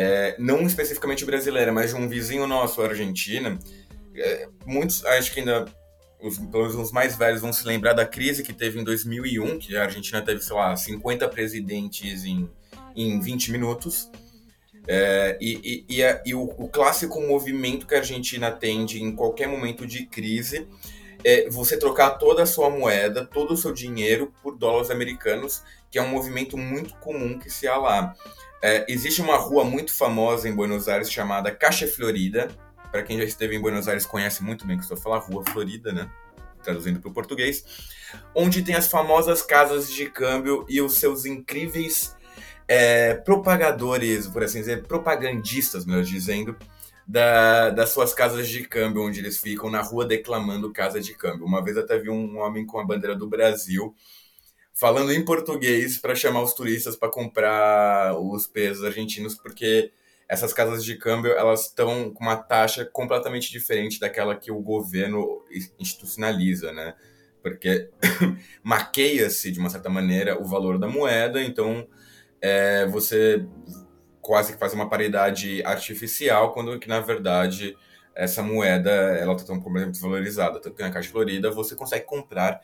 [0.00, 3.58] é, não especificamente brasileira, mas de um vizinho nosso, a Argentina,
[4.14, 5.64] é, muitos, acho que ainda,
[6.22, 9.58] os, pelo menos os mais velhos vão se lembrar da crise que teve em 2001,
[9.58, 12.48] que a Argentina teve, sei lá, 50 presidentes em,
[12.94, 14.08] em 20 minutos.
[14.86, 19.02] É, e, e, e, a, e o, o, clássico movimento que a Argentina tem de,
[19.02, 20.68] em qualquer momento de crise,
[21.24, 25.98] é você trocar toda a sua moeda, todo o seu dinheiro por dólares americanos, que
[25.98, 28.14] é um movimento muito comum que se há lá.
[28.60, 32.48] É, existe uma rua muito famosa em Buenos Aires chamada Caixa Florida.
[32.90, 35.92] Para quem já esteve em Buenos Aires conhece muito bem que estou falando Rua Florida,
[35.92, 36.10] né?
[36.62, 37.64] Traduzindo para o português.
[38.34, 42.16] Onde tem as famosas casas de câmbio e os seus incríveis
[42.66, 46.56] é, propagadores, por assim dizer, propagandistas, melhor dizendo,
[47.06, 51.46] da, das suas casas de câmbio, onde eles ficam na rua declamando casa de câmbio.
[51.46, 53.94] Uma vez até vi um homem com a bandeira do Brasil
[54.78, 59.90] falando em português para chamar os turistas para comprar os pesos argentinos, porque
[60.28, 65.44] essas casas de câmbio elas estão com uma taxa completamente diferente daquela que o governo
[65.80, 66.94] institucionaliza, né?
[67.42, 67.90] Porque
[68.62, 71.88] maqueia-se de uma certa maneira o valor da moeda, então
[72.40, 73.44] é, você
[74.20, 77.76] quase que faz uma paridade artificial, quando que na verdade
[78.14, 80.60] essa moeda ela está tão completamente desvalorizada.
[80.60, 82.60] Tanto que na Caixa Florida você consegue comprar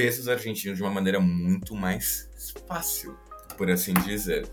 [0.00, 2.26] pesos argentinos de uma maneira muito mais
[2.66, 3.18] fácil,
[3.58, 4.48] por assim dizer.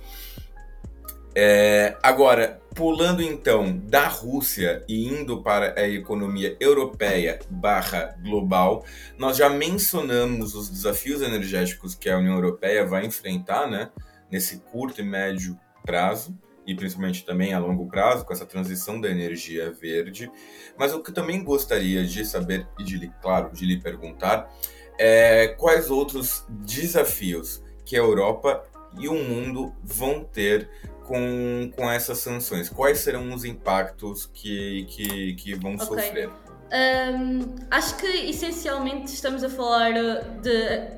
[1.34, 8.84] É, agora, pulando então da Rússia e indo para a economia europeia barra global,
[9.18, 13.90] nós já mencionamos os desafios energéticos que a União Europeia vai enfrentar, né,
[14.30, 19.10] nesse curto e médio prazo e principalmente também a longo prazo com essa transição da
[19.10, 20.30] energia verde.
[20.78, 24.54] Mas o que eu também gostaria de saber e de claro de lhe perguntar
[24.98, 28.64] é, quais outros desafios que a Europa
[29.00, 30.70] e o mundo vão ter
[31.06, 32.70] com, com essas sanções?
[32.70, 35.86] Quais serão os impactos que, que, que vão okay.
[35.86, 36.30] sofrer?
[36.70, 39.94] Um, acho que essencialmente estamos a falar
[40.42, 40.50] de.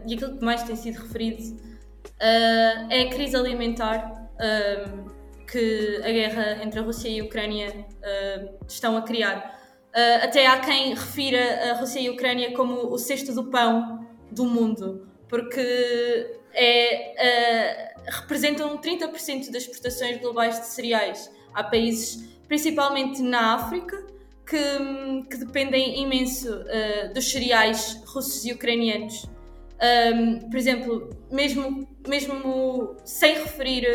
[0.08, 5.06] e aquilo que mais tem sido referido uh, é a crise alimentar um,
[5.46, 9.59] que a guerra entre a Rússia e a Ucrânia uh, estão a criar.
[9.90, 14.08] Uh, até há quem refira a Rússia e a Ucrânia como o cesto do pão
[14.32, 21.32] do mundo, porque é, uh, representam 30% das exportações globais de cereais.
[21.54, 24.06] Há países, principalmente na África,
[24.46, 24.58] que,
[25.30, 29.26] que dependem imenso uh, dos cereais russos e ucranianos.
[29.82, 33.88] Um, por exemplo, mesmo, mesmo sem referir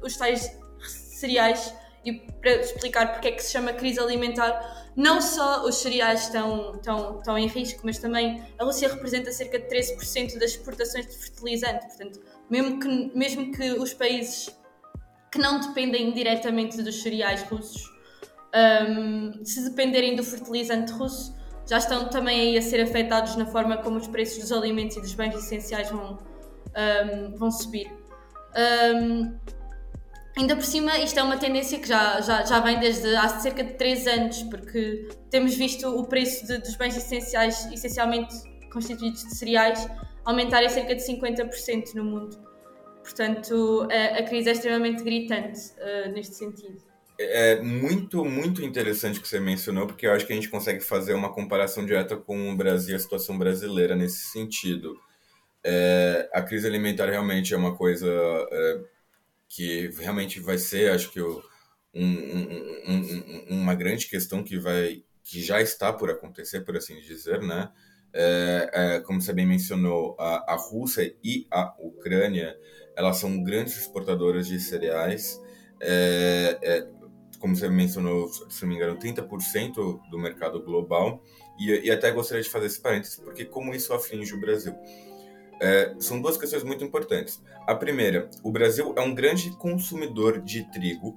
[0.00, 0.56] os tais
[0.88, 1.74] cereais,
[2.04, 6.74] e para explicar porque é que se chama crise alimentar, não só os cereais estão,
[6.74, 11.16] estão, estão em risco, mas também a Rússia representa cerca de 13% das exportações de
[11.16, 11.86] fertilizante.
[11.86, 14.54] Portanto, mesmo que, mesmo que os países
[15.32, 17.90] que não dependem diretamente dos cereais russos,
[18.88, 21.34] um, se dependerem do fertilizante russo,
[21.68, 25.14] já estão também a ser afetados na forma como os preços dos alimentos e dos
[25.14, 26.18] bens essenciais vão,
[26.76, 27.90] um, vão subir.
[28.56, 29.36] Um,
[30.36, 33.62] ainda por cima, isto é uma tendência que já, já, já vem desde há cerca
[33.62, 38.34] de 3 anos, porque temos visto o preço de, dos bens essenciais, essencialmente
[38.72, 39.86] constituídos de cereais,
[40.24, 42.54] aumentar em cerca de 50% no mundo.
[43.02, 46.82] Portanto, a, a, crise é extremamente gritante uh, neste sentido.
[47.18, 50.80] É muito, muito interessante o que você mencionou, porque eu acho que a gente consegue
[50.80, 54.96] fazer uma comparação direta com o Brasil, a situação brasileira nesse sentido.
[55.62, 58.80] É, a crise alimentar realmente é uma coisa é,
[59.54, 61.40] que realmente vai ser, acho que, um,
[61.94, 62.48] um,
[62.88, 67.70] um, uma grande questão que vai que já está por acontecer, por assim dizer, né?
[68.12, 72.54] É, é, como você bem mencionou, a, a Rússia e a Ucrânia,
[72.94, 75.40] elas são grandes exportadoras de cereais.
[75.80, 76.88] É, é
[77.38, 81.22] como você mencionou, se não me engano, 30% do mercado global.
[81.58, 84.74] E, e, até gostaria de fazer esse parênteses, porque como isso aflige o Brasil.
[85.60, 87.42] É, são duas questões muito importantes.
[87.66, 91.16] A primeira, o Brasil é um grande consumidor de trigo,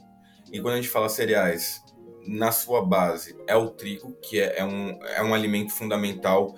[0.52, 1.84] e quando a gente fala cereais,
[2.26, 6.56] na sua base é o trigo, que é, é um, é um alimento fundamental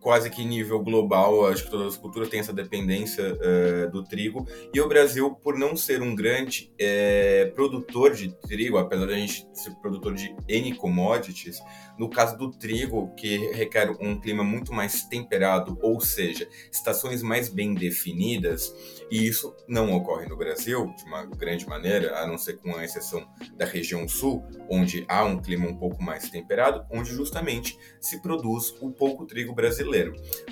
[0.00, 4.46] quase que nível global, acho que todas as culturas têm essa dependência uh, do trigo.
[4.72, 9.16] E o Brasil, por não ser um grande uh, produtor de trigo, apesar de a
[9.16, 11.60] gente ser produtor de N commodities,
[11.98, 17.50] no caso do trigo, que requer um clima muito mais temperado, ou seja, estações mais
[17.50, 18.74] bem definidas,
[19.10, 22.84] e isso não ocorre no Brasil de uma grande maneira, a não ser com a
[22.84, 28.22] exceção da região sul, onde há um clima um pouco mais temperado, onde justamente se
[28.22, 29.89] produz o pouco trigo brasileiro.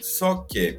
[0.01, 0.78] Só que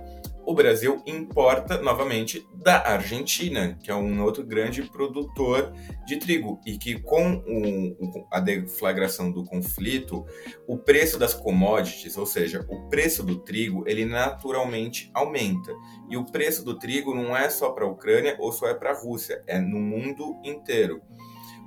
[0.50, 5.72] o Brasil importa novamente da Argentina, que é um outro grande produtor
[6.08, 10.26] de trigo, e que com o, a deflagração do conflito,
[10.66, 15.72] o preço das commodities, ou seja, o preço do trigo, ele naturalmente aumenta.
[16.10, 18.90] E o preço do trigo não é só para a Ucrânia ou só é para
[18.90, 21.00] a Rússia, é no mundo inteiro.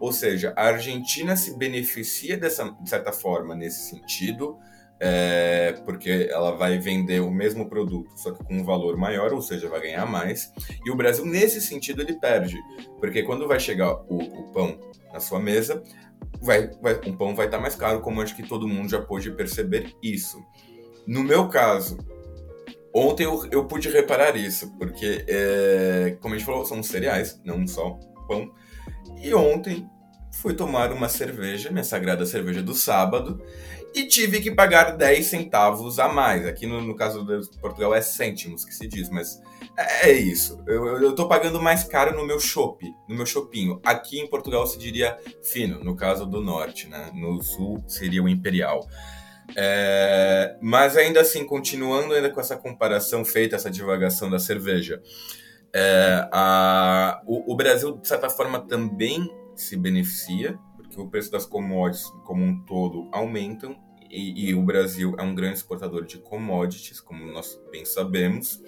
[0.01, 4.59] Ou seja, a Argentina se beneficia dessa, de certa forma nesse sentido,
[5.05, 9.42] é, porque ela vai vender o mesmo produto, só que com um valor maior, ou
[9.42, 10.53] seja, vai ganhar mais.
[10.86, 12.57] E o Brasil, nesse sentido, ele perde,
[13.00, 14.78] porque quando vai chegar o, o pão
[15.12, 15.82] na sua mesa,
[16.40, 19.32] vai, vai, o pão vai estar mais caro, como acho que todo mundo já pôde
[19.32, 20.40] perceber isso.
[21.05, 21.98] No meu caso,
[22.94, 27.66] ontem eu, eu pude reparar isso, porque, é, como a gente falou, são cereais, não
[27.66, 27.98] só
[28.28, 28.53] pão.
[29.20, 29.84] E ontem
[30.32, 33.42] fui tomar uma cerveja, minha sagrada cerveja do sábado,
[33.95, 36.47] e tive que pagar 10 centavos a mais.
[36.47, 39.40] Aqui no, no caso de Portugal é cêntimos que se diz, mas
[39.76, 40.62] é, é isso.
[40.66, 43.78] Eu, tô pagando mais caro no meu shopping, no meu shopping.
[43.84, 47.11] Aqui em Portugal se diria fino, no caso do norte, né?
[47.14, 48.86] No sul seria o imperial.
[49.57, 55.03] É, mas ainda assim, continuando ainda com essa comparação feita, essa divagação da cerveja,
[55.74, 60.59] é, a, o, o Brasil, de certa forma, também se beneficia
[60.93, 63.76] que o preço das commodities como um todo aumentam
[64.11, 68.61] e, e, o Brasil é um grande exportador de commodities, como nós bem sabemos.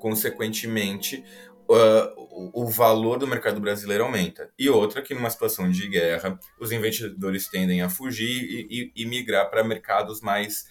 [0.00, 1.22] Consequentemente,
[1.68, 4.50] uh, o, o valor do mercado brasileiro aumenta.
[4.58, 9.06] E outra que numa situação de guerra, os investidores tendem a fugir e, e, e
[9.06, 10.64] migrar para mercados mais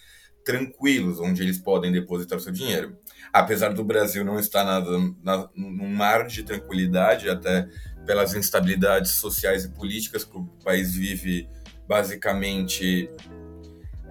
[0.44, 2.96] tranquilos, onde eles podem depositar seu dinheiro.
[3.32, 4.90] Apesar do Brasil não estar nada,
[5.22, 7.68] na, num mar de tranquilidade, até
[8.06, 11.48] pelas instabilidades sociais e políticas que o país vive
[11.86, 13.10] basicamente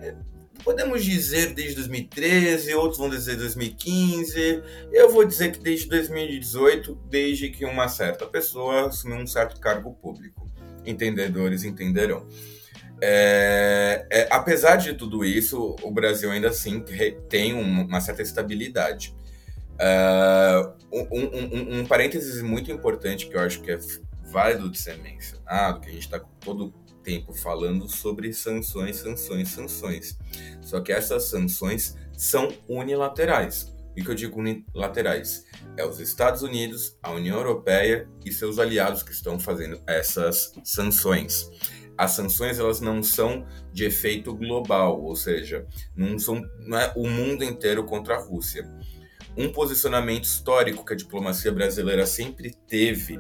[0.02, 0.14] é,
[0.64, 4.64] podemos dizer desde 2013, outros vão dizer 2015.
[4.92, 9.94] Eu vou dizer que desde 2018, desde que uma certa pessoa assumiu um certo cargo
[9.94, 10.48] público.
[10.86, 12.28] Entendedores entenderão.
[13.02, 16.84] É, é, apesar de tudo isso, o Brasil ainda assim
[17.30, 19.16] tem uma certa estabilidade.
[19.80, 23.80] Uh, um, um, um, parênteses muito importante que eu acho que é
[24.23, 26.73] válido de ser mencionado, que a gente está todo
[27.03, 30.17] tempo falando sobre sanções, sanções, sanções.
[30.61, 33.73] Só que essas sanções são unilaterais.
[33.95, 35.45] E que eu digo unilaterais?
[35.75, 41.49] É os Estados Unidos, a União Europeia e seus aliados que estão fazendo essas sanções.
[41.97, 47.09] As sanções elas não são de efeito global, ou seja, não, são, não é o
[47.09, 48.65] mundo inteiro contra a Rússia
[49.40, 53.18] um posicionamento histórico que a diplomacia brasileira sempre teve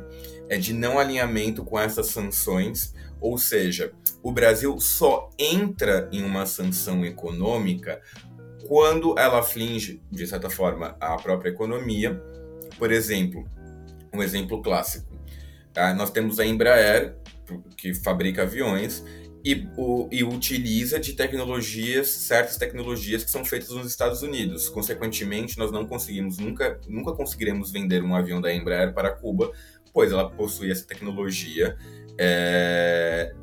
[0.49, 6.45] é de não alinhamento com essas sanções, ou seja, o Brasil só entra em uma
[6.45, 8.01] sanção econômica
[8.67, 12.21] quando ela aflige, de certa forma, a própria economia.
[12.77, 13.47] Por exemplo,
[14.13, 15.17] um exemplo clássico.
[15.73, 15.93] Tá?
[15.93, 17.15] Nós temos a Embraer,
[17.77, 19.05] que fabrica aviões,
[19.49, 24.69] e, o, e utiliza de tecnologias, certas tecnologias que são feitas nos Estados Unidos.
[24.69, 29.51] Consequentemente, nós não conseguimos, nunca, nunca conseguiremos vender um avião da Embraer para Cuba,
[29.91, 31.75] pois ela possui essa tecnologia
[32.15, 33.33] é,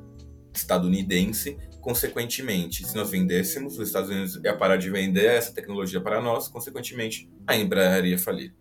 [0.55, 1.59] estadunidense.
[1.81, 6.47] Consequentemente, se nós vendêssemos, os Estados Unidos ia parar de vender essa tecnologia para nós,
[6.47, 8.55] consequentemente, a Embraer ia falir.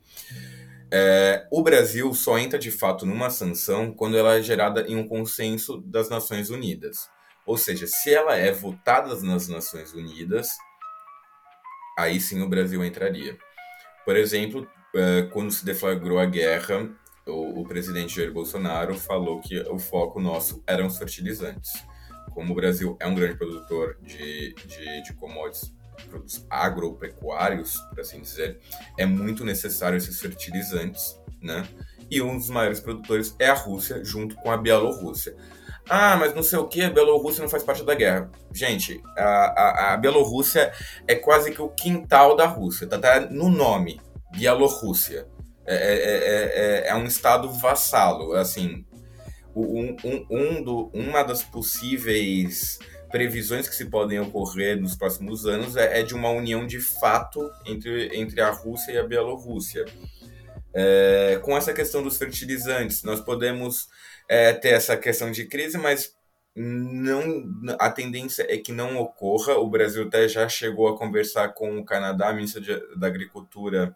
[0.91, 5.07] É, o Brasil só entra de fato numa sanção quando ela é gerada em um
[5.07, 7.13] consenso das Nações Unidas.
[7.45, 10.49] Ou seja, se ela é votada nas Nações Unidas,
[11.97, 13.37] aí sim o Brasil entraria.
[14.03, 16.89] Por exemplo, é, quando se deflagrou a guerra,
[17.27, 21.73] o, presidente Jair Bolsonaro falou que o foco nosso eram os fertilizantes.
[22.33, 25.73] Como o Brasil é um grande produtor de, de, de commodities
[26.09, 28.59] produtos agropecuários, por assim dizer,
[28.97, 31.67] é muito necessário esses fertilizantes, né?
[32.11, 35.35] E um dos maiores produtores é a Rússia, junto com a Bielorrússia.
[35.89, 38.29] Ah, mas não sei o que, a Bielorrússia não faz parte da guerra.
[38.51, 40.71] Gente, a, a, a Bielorrússia
[41.07, 45.27] é quase que o quintal da Rússia, tá, tá no nome, Bielorrússia.
[45.67, 48.85] É, é, é, é, é um estado vassalo, assim,
[49.55, 52.77] um, um, um do, uma das possíveis
[53.09, 57.49] previsões que se podem ocorrer nos próximos anos é, é de uma união de fato
[57.65, 59.85] entre, entre a Rússia e a Bielorrússia.
[60.75, 63.87] É, com essa questão dos fertilizantes, nós podemos
[64.27, 66.13] é, ter essa questão de crise, mas
[66.55, 67.45] não
[67.79, 69.55] a tendência é que não ocorra.
[69.55, 73.95] O Brasil até já chegou a conversar com o Canadá, a ministra de, da Agricultura,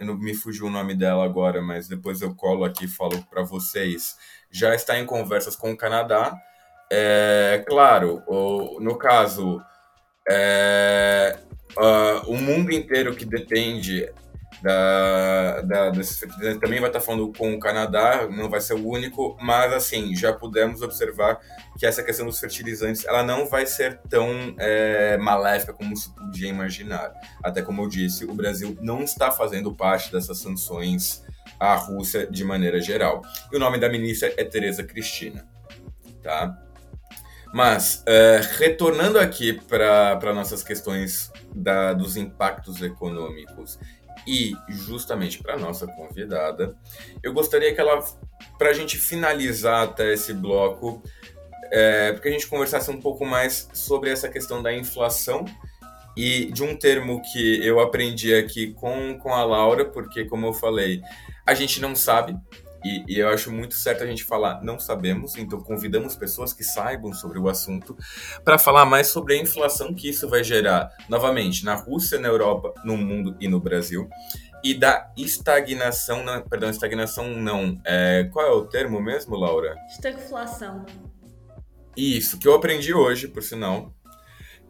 [0.00, 3.42] não me fugiu o nome dela agora, mas depois eu colo aqui e falo para
[3.42, 4.16] vocês.
[4.50, 6.36] Já está em conversas com o Canadá.
[6.90, 9.60] É, claro, o, no caso,
[10.28, 11.36] é,
[12.26, 14.08] o mundo inteiro que depende
[14.62, 19.36] da, da, fertilizantes também vai estar falando com o Canadá, não vai ser o único,
[19.40, 21.38] mas assim, já pudemos observar
[21.78, 26.48] que essa questão dos fertilizantes ela não vai ser tão é, maléfica como se podia
[26.48, 27.12] imaginar.
[27.42, 31.22] Até como eu disse, o Brasil não está fazendo parte dessas sanções
[31.60, 33.22] à Rússia de maneira geral.
[33.52, 35.46] E o nome da ministra é Tereza Cristina.
[36.22, 36.56] Tá?
[37.52, 43.78] Mas, é, retornando aqui para nossas questões da, dos impactos econômicos
[44.26, 46.76] e justamente para nossa convidada,
[47.22, 48.02] eu gostaria que ela,
[48.58, 51.02] para a gente finalizar até esse bloco,
[51.70, 55.44] é, porque a gente conversasse um pouco mais sobre essa questão da inflação
[56.16, 60.54] e de um termo que eu aprendi aqui com, com a Laura, porque, como eu
[60.54, 61.02] falei,
[61.46, 62.36] a gente não sabe,
[62.86, 66.62] e, e, eu acho muito certo a gente falar, não sabemos, então convidamos pessoas que
[66.62, 67.96] saibam sobre o assunto
[68.44, 72.72] para falar mais sobre a inflação que isso vai gerar, novamente, na Rússia, na Europa,
[72.84, 74.08] no mundo e no Brasil.
[74.62, 77.80] E da estagnação, não, perdão, estagnação não.
[77.84, 79.76] É, qual é o termo mesmo, Laura?
[79.88, 80.84] Estagflação.
[81.96, 83.95] Isso, que eu aprendi hoje, por sinal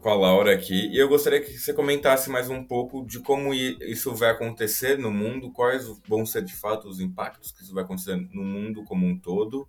[0.07, 3.53] com a Laura aqui e eu gostaria que você comentasse mais um pouco de como
[3.53, 7.83] isso vai acontecer no mundo, quais vão ser de fato os impactos que isso vai
[7.83, 9.67] acontecer no mundo como um todo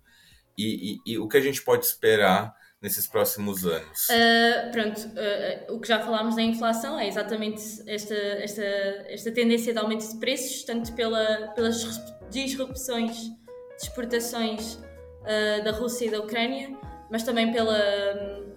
[0.57, 4.07] e, e, e o que a gente pode esperar nesses próximos anos?
[4.07, 8.63] Uh, pronto, uh, o que já falámos da inflação é exatamente esta, esta,
[9.09, 13.35] esta tendência de aumento de preços, tanto pela, pelas disrupções de
[13.77, 16.77] exportações uh, da Rússia e da Ucrânia,
[17.11, 18.47] mas também pela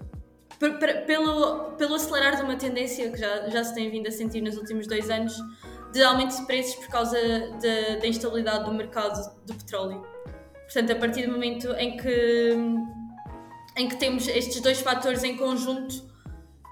[1.07, 4.57] pelo, pelo acelerar de uma tendência que já, já se tem vindo a sentir nos
[4.57, 5.35] últimos dois anos
[5.93, 7.17] de aumento de preços por causa
[8.01, 10.07] da instabilidade do mercado do petróleo.
[10.65, 12.57] Portanto, a partir do momento em que,
[13.77, 16.11] em que temos estes dois fatores em conjunto,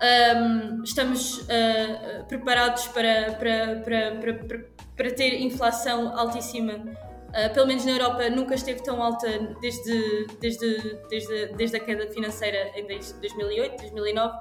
[0.03, 4.59] um, estamos uh, preparados para, para, para, para,
[4.97, 6.81] para ter inflação altíssima
[7.31, 9.29] Uh, pelo menos na Europa, nunca esteve tão alta
[9.61, 14.39] desde, desde, desde, desde a queda financeira em 2008, 2009,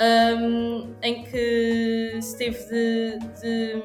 [0.00, 3.82] um, em que se teve de, de,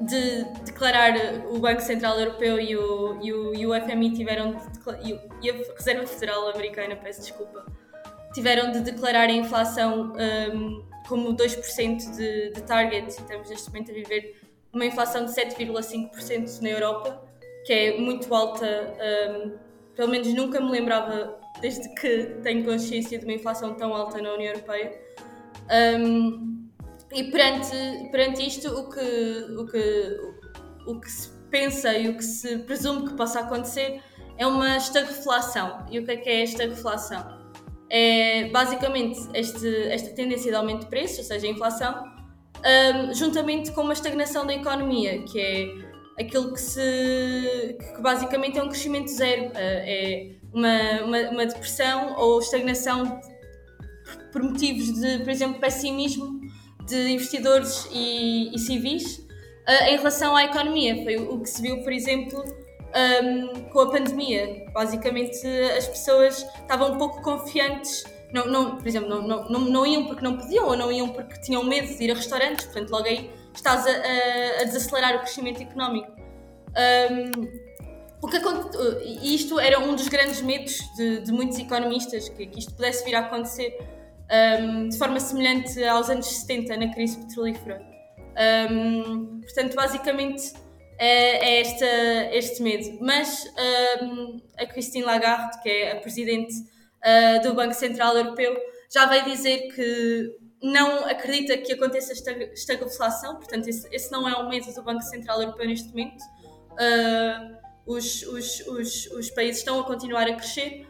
[0.00, 1.12] de, declarar
[1.50, 5.54] o Banco Central Europeu e o, e o, e o FMI tiveram de, e a
[5.76, 7.66] Reserva Federal Americana, peço desculpa,
[8.32, 13.08] tiveram de declarar a inflação um, como 2% de, de target.
[13.08, 14.45] Estamos neste momento a viver
[14.76, 17.22] uma inflação de 7,5% na Europa,
[17.64, 18.94] que é muito alta.
[19.34, 24.20] Um, pelo menos nunca me lembrava, desde que tenho consciência de uma inflação tão alta
[24.20, 25.00] na União Europeia.
[25.98, 26.68] Um,
[27.10, 27.74] e perante,
[28.12, 29.00] perante isto, o que,
[29.56, 30.20] o, que,
[30.86, 34.02] o que se pensa e o que se presume que possa acontecer
[34.36, 35.86] é uma estagflação.
[35.90, 37.46] E o que é que é esta estagflação?
[37.88, 42.15] É basicamente este, esta tendência de aumento de preços, ou seja, a inflação,
[42.64, 48.62] um, juntamente com uma estagnação da economia, que é aquilo que se que basicamente é
[48.62, 49.46] um crescimento zero.
[49.46, 53.20] Uh, é uma, uma, uma depressão ou estagnação
[54.32, 56.40] por motivos de, por exemplo, pessimismo
[56.86, 61.02] de investidores e, e civis uh, em relação à economia.
[61.02, 62.42] Foi o, que se viu, por exemplo,
[63.22, 64.64] um, com a pandemia.
[64.72, 65.46] Basicamente,
[65.76, 68.04] as pessoas estavam um pouco confiantes.
[68.32, 71.08] Não, não, por exemplo, não, não, não, não iam porque não podiam ou não iam
[71.08, 75.16] porque tinham medo de ir a restaurantes, portanto, logo aí estás a, a, a desacelerar
[75.16, 76.10] o crescimento económico.
[76.76, 77.66] Um,
[78.20, 78.38] o que
[79.04, 83.04] e isto era um dos grandes medos de, de muitos economistas, que, que, isto pudesse
[83.04, 83.78] vir a acontecer
[84.60, 87.80] um, de forma semelhante aos anos 70, na crise petrolífera.
[88.70, 90.52] Um, portanto, basicamente
[90.98, 91.86] é, é esta,
[92.32, 92.98] este medo.
[93.00, 93.44] Mas
[94.02, 96.54] um, a Christine Lagarde, que é a presidente
[97.04, 98.56] uh, do Banco Central Europeu,
[98.92, 100.30] já veio dizer que
[100.62, 102.12] não acredita que aconteça
[102.52, 106.22] estagflação, portanto, esse, esse, não é o medo do Banco Central Europeu neste momento.
[106.72, 107.56] Uh,
[107.86, 110.86] os, os, os, os países estão a continuar a crescer,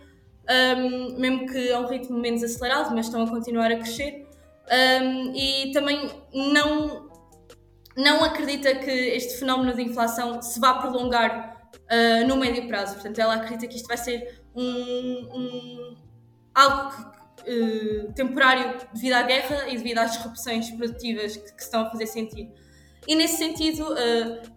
[0.78, 4.26] um, mesmo que a um ritmo menos acelerado, mas estão a continuar a crescer.
[4.68, 7.10] Um, e também não,
[7.96, 12.94] não acredita que este fenómeno de inflação se vá prolongar uh, no médio prazo.
[12.94, 15.96] Portanto, ela acredita que isto vai ser um, um
[16.54, 21.90] algo uh, temporário devido à guerra e devido às disrupções produtivas que, que estão a
[21.90, 22.50] fazer sentir.
[23.06, 24.56] E nesse sentido, uh,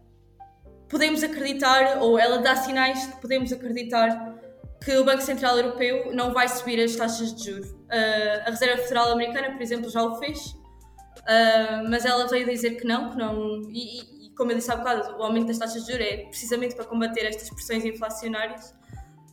[0.90, 4.36] podemos acreditar, ou ela dá sinais de que podemos acreditar
[4.84, 7.70] que o Banco Central Europeu não vai subir as taxas de juros.
[7.70, 12.72] Uh, a Reserva Federal Americana, por exemplo, já o fez, uh, mas ela veio dizer
[12.72, 15.86] que não, que não e, e, como eu disse há bocado, o aumento das taxas
[15.86, 18.74] de juros é precisamente para combater estas pressões inflacionárias.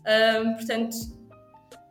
[0.06, 0.96] Uh, portanto,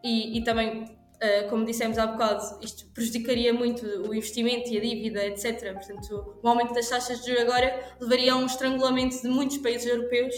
[0.03, 4.81] e, e também Uh, como dissemos há bocado, isto prejudicaria muito o investimento e a
[4.81, 5.73] dívida, etc.
[5.73, 9.87] Portanto, o aumento das taxas de juros agora levaria a um estrangulamento de muitos países
[9.87, 10.35] europeus,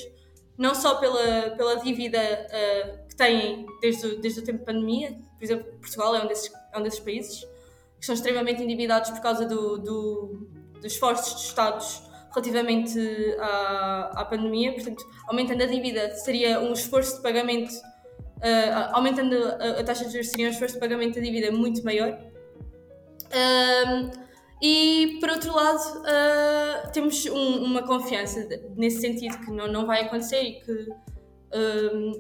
[0.55, 5.17] não só pela, pela dívida uh, que têm desde o, desde o tempo de pandemia,
[5.37, 7.41] por exemplo, Portugal é um desses, é um desses países,
[7.99, 12.99] que são extremamente endividados por causa do, do, dos esforços dos Estados relativamente
[13.39, 17.73] à, à pandemia, portanto, aumentando a dívida seria um esforço de pagamento
[18.37, 21.83] uh, aumentando a, a, taxa de juros, seria um esforço de pagamento da dívida muito
[21.83, 22.17] maior.
[23.25, 24.27] Uh,
[24.61, 30.03] e, por outro lado, uh, temos um, uma confiança nesse sentido que não, não vai
[30.03, 30.87] acontecer e que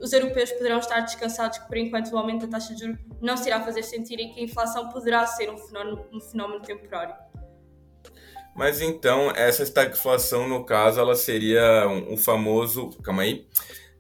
[0.01, 3.35] os europeus poderão estar descansados que, por enquanto, o aumento da taxa de juros não
[3.35, 7.13] se irá fazer sentir e que a inflação poderá ser um fenómeno, um fenómeno temporário.
[8.57, 12.89] Mas então, essa estagflação, no caso, ela seria um, um famoso.
[13.03, 13.47] Calma aí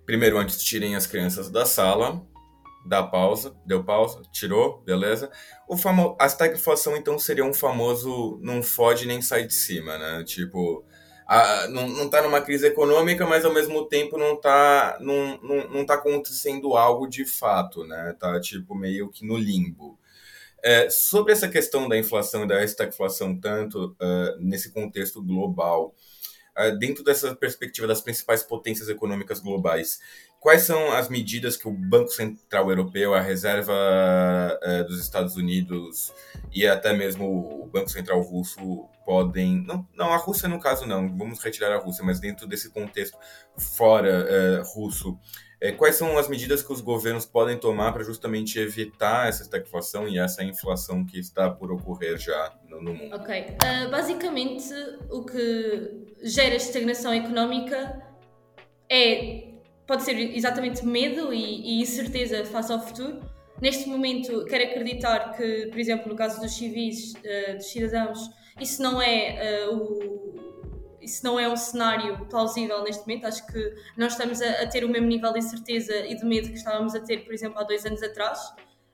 [0.07, 2.25] Primeiro, antes tirem as crianças da sala,
[2.85, 5.29] dá pausa, deu pausa, tirou, beleza.
[5.67, 6.15] O famo...
[6.17, 10.23] A estagflação, então, seria um famoso não fode nem sai de cima, né?
[10.23, 10.85] Tipo,
[11.27, 15.67] a, não, não tá numa crise econômica, mas ao mesmo tempo não tá, não, não,
[15.71, 18.15] não tá acontecendo algo de fato, né?
[18.17, 19.99] Tá, tipo, meio que no limbo.
[20.63, 25.93] É, sobre essa questão da inflação e da estagflação, tanto uh, nesse contexto global,
[26.57, 29.99] ah, dentro dessa perspectiva das principais potências econômicas globais,
[30.39, 36.11] quais são as medidas que o Banco Central Europeu, a Reserva uh, dos Estados Unidos
[36.51, 39.63] e até mesmo o Banco Central Russo podem.
[39.67, 43.15] Não, não, a Rússia no caso não, vamos retirar a Rússia, mas dentro desse contexto
[43.55, 45.15] fora uh, russo,
[45.77, 50.19] quais são as medidas que os governos podem tomar para justamente evitar essa estagflação e
[50.19, 53.15] essa inflação que está por ocorrer já no, no mundo?
[53.15, 53.41] Ok.
[53.41, 54.71] Uh, basicamente,
[55.09, 58.03] o que gera estagnação económica
[58.89, 59.45] é
[59.87, 63.21] pode ser exatamente medo e, e incerteza face ao futuro.
[63.59, 68.29] Neste momento, quero acreditar que, por exemplo, no caso dos civis, uh, dos cidadãos,
[68.59, 70.46] isso não é uh, o
[71.07, 73.25] isso não é um cenário plausível neste momento.
[73.25, 76.49] Acho que nós estamos a, a, ter o mesmo nível de incerteza e de medo
[76.49, 78.39] que estávamos a ter, por exemplo, há dois anos atrás.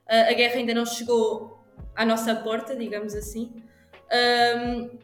[0.06, 1.58] Uh, a guerra ainda não chegou
[1.96, 3.52] à nossa porta, digamos assim.
[4.56, 4.98] Um,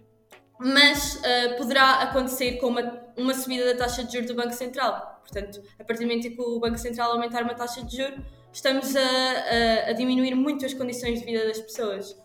[0.61, 5.21] mas uh, poderá acontecer com uma, uma subida da taxa de juros do Banco Central.
[5.21, 8.21] Portanto, a partir do momento em que o Banco Central aumentar uma taxa de juros,
[8.53, 12.17] estamos a, a, a diminuir muito as condições de vida das pessoas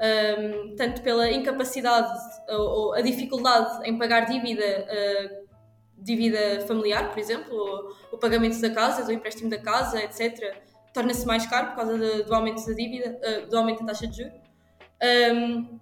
[0.00, 2.12] um, tanto pela incapacidade
[2.48, 5.48] ou, ou, a dificuldade em pagar dívida, uh,
[5.96, 10.62] dívida familiar, por exemplo, o, o, pagamento da casa, do empréstimo da casa, etc.,
[10.92, 14.06] torna-se mais caro por causa de, do aumento da dívida, uh, do aumento da taxa
[14.06, 14.44] de juros.
[15.02, 15.78] Um,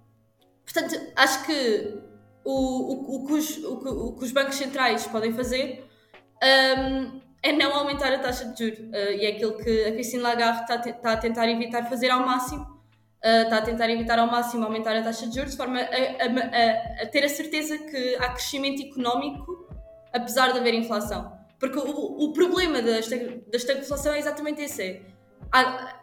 [0.63, 1.97] portanto, acho que
[2.43, 5.85] o, o, o, que os, o, que os, bancos centrais podem fazer
[6.43, 8.79] um, é não aumentar a taxa de juros.
[8.79, 12.25] Uh, e é aquilo que a Christine Lagarde está, está a tentar evitar fazer ao
[12.25, 12.72] máximo,
[13.23, 15.83] uh, está a tentar evitar ao máximo aumentar a taxa de juros, de forma a,
[15.83, 19.67] a, a, a ter a certeza que há crescimento económico,
[20.11, 21.31] apesar de haver inflação.
[21.59, 25.01] Porque o, o problema da, da estagflação é exatamente esse.
[25.51, 25.97] Há,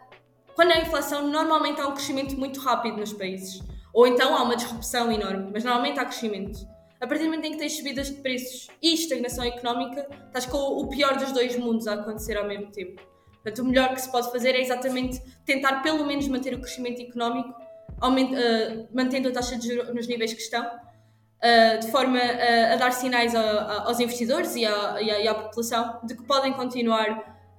[0.55, 3.61] quando há inflação, normalmente há um crescimento muito rápido nos países.
[3.93, 6.59] Ou então há uma disrupção enorme, mas normalmente há crescimento.
[6.99, 10.57] A partir do momento em que tens subidas de preços e estagnação económica, estás com
[10.57, 13.01] o pior dos dois mundos a acontecer ao mesmo tempo.
[13.43, 17.01] Portanto, o melhor que se pode fazer é exatamente tentar pelo menos manter o crescimento
[17.01, 22.73] económico, uh, mantendo a taxa de juros nos níveis que estão, uh, de forma a,
[22.73, 26.53] a dar sinais a, a, aos investidores e, e, e, à, população de que podem
[26.53, 27.09] continuar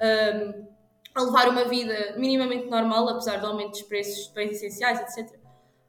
[0.00, 0.72] um,
[1.14, 5.38] a levar uma vida minimamente normal, apesar do aumento dos preços de bens essenciais, etc.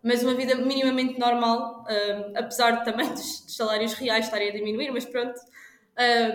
[0.03, 4.91] Mas uma vida minimamente normal, um, apesar também dos, dos, salários reais estarem a diminuir,
[4.91, 5.40] mas pronto.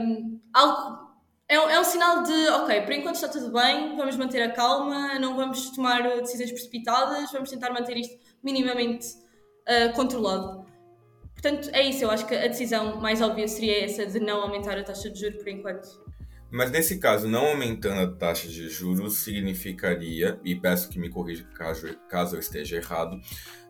[0.01, 1.08] Um, algo,
[1.49, 5.19] é, é um sinal de, ok, por enquanto está tudo bem, vamos manter a calma,
[5.19, 9.07] não vamos tomar decisões precipitadas, vamos tentar manter isto minimamente
[9.67, 10.67] uh, controlado.
[11.33, 12.05] Portanto, é isso.
[12.05, 15.21] Eu acho que a decisão mais óbvia seria essa de não aumentar a taxa de
[15.21, 15.89] juros por enquanto.
[16.51, 21.45] Mas nesse caso, não aumentando a taxa de juros significaria, e peço que me corrija
[21.55, 23.21] caso, caso eu esteja errado,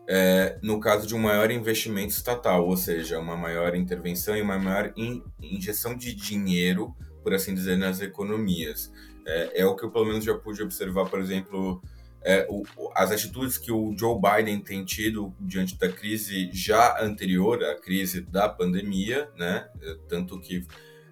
[0.07, 4.57] é, no caso de um maior investimento estatal, ou seja, uma maior intervenção e uma
[4.57, 8.91] maior in, injeção de dinheiro, por assim dizer, nas economias.
[9.25, 11.81] É, é, o que eu pelo menos já pude observar, por exemplo,
[12.21, 12.63] é, o,
[12.95, 18.21] as atitudes que o Joe Biden tem tido diante da crise já anterior à crise
[18.21, 19.67] da pandemia, né?
[19.81, 20.65] É, tanto que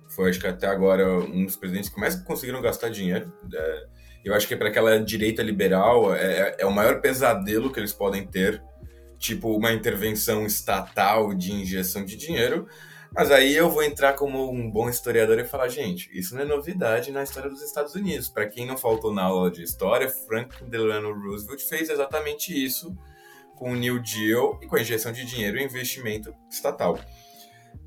[0.09, 3.31] foi, acho que até agora, um dos presidentes que mais conseguiram gastar dinheiro.
[3.53, 3.87] É,
[4.25, 8.25] eu acho que para aquela direita liberal é, é, o maior pesadelo que eles podem
[8.25, 8.61] ter,
[9.17, 12.67] tipo uma intervenção estatal de injeção de dinheiro.
[13.17, 16.45] Mas aí eu vou entrar como um bom historiador e falar, gente, isso não é
[16.45, 18.29] novidade na história dos Estados Unidos.
[18.29, 22.95] Para quem não faltou na aula de história, Franklin Delano Roosevelt fez exatamente isso
[23.55, 26.99] com o New Deal e com a injeção de dinheiro e investimento estatal.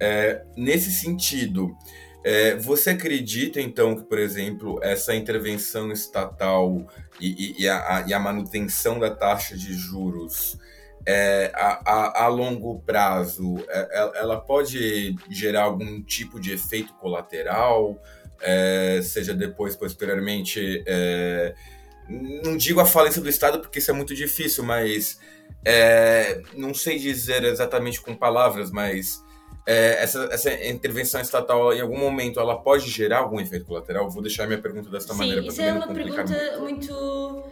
[0.00, 1.76] É, nesse sentido,
[2.24, 6.84] é, você acredita, então, que, por exemplo, essa intervenção estatal
[7.20, 10.58] e, e, e, a, e a, manutenção da taxa de juros
[11.06, 16.92] é, a, a, a, longo prazo, é, é, ela pode gerar algum tipo de efeito
[16.94, 18.00] colateral,
[18.40, 21.54] é, seja depois, posteriormente, é,
[22.42, 25.18] não digo a falência do Estado, porque isso é muito difícil, mas
[25.64, 29.22] é, não sei dizer exatamente com palavras, mas
[29.66, 34.10] essa, essa intervenção estatal, em algum momento, ela pode gerar algum efeito colateral?
[34.10, 35.42] Vou deixar minha pergunta dessa Sim, maneira.
[35.42, 37.44] Sim, isso é uma pergunta muito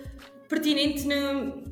[0.48, 1.62] pertinente no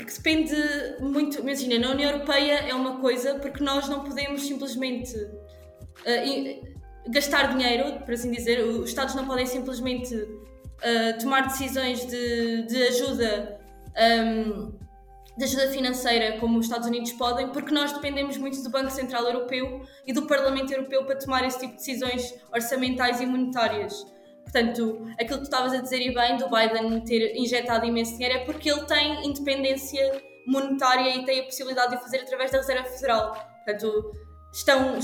[0.00, 0.56] porque depende
[1.00, 1.40] muito.
[1.40, 8.00] Imagina, na União Europeia é uma coisa, porque nós não podemos simplesmente uh, gastar dinheiro,
[8.00, 13.60] por assim dizer, os Estados não podem simplesmente uh, tomar decisões de, de ajuda.
[13.96, 14.78] Um,
[15.38, 19.24] de ajuda financeira como os Estados Unidos podem, porque nós dependemos muito do Banco Central
[19.24, 24.04] Europeu e do Parlamento Europeu para tomar esse tipo de decisões orçamentais e monetárias.
[24.52, 28.40] Portanto, aquilo que tu estavas a dizer e bem do Biden ter injetado imenso dinheiro
[28.40, 32.58] é porque ele tem independência monetária e tem a possibilidade de o fazer através da
[32.58, 33.32] Reserva Federal.
[33.64, 34.12] Portanto,
[34.52, 34.98] estão,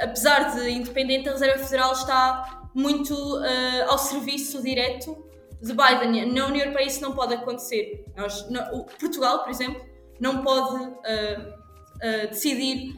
[0.00, 5.26] apesar de independente, a Reserva Federal está muito uh, ao serviço direto
[5.60, 6.32] de Biden.
[6.32, 8.04] Na União Europeia isso não pode acontecer.
[8.16, 9.84] Nós, no, Portugal, por exemplo,
[10.20, 12.94] não pode uh, uh, decidir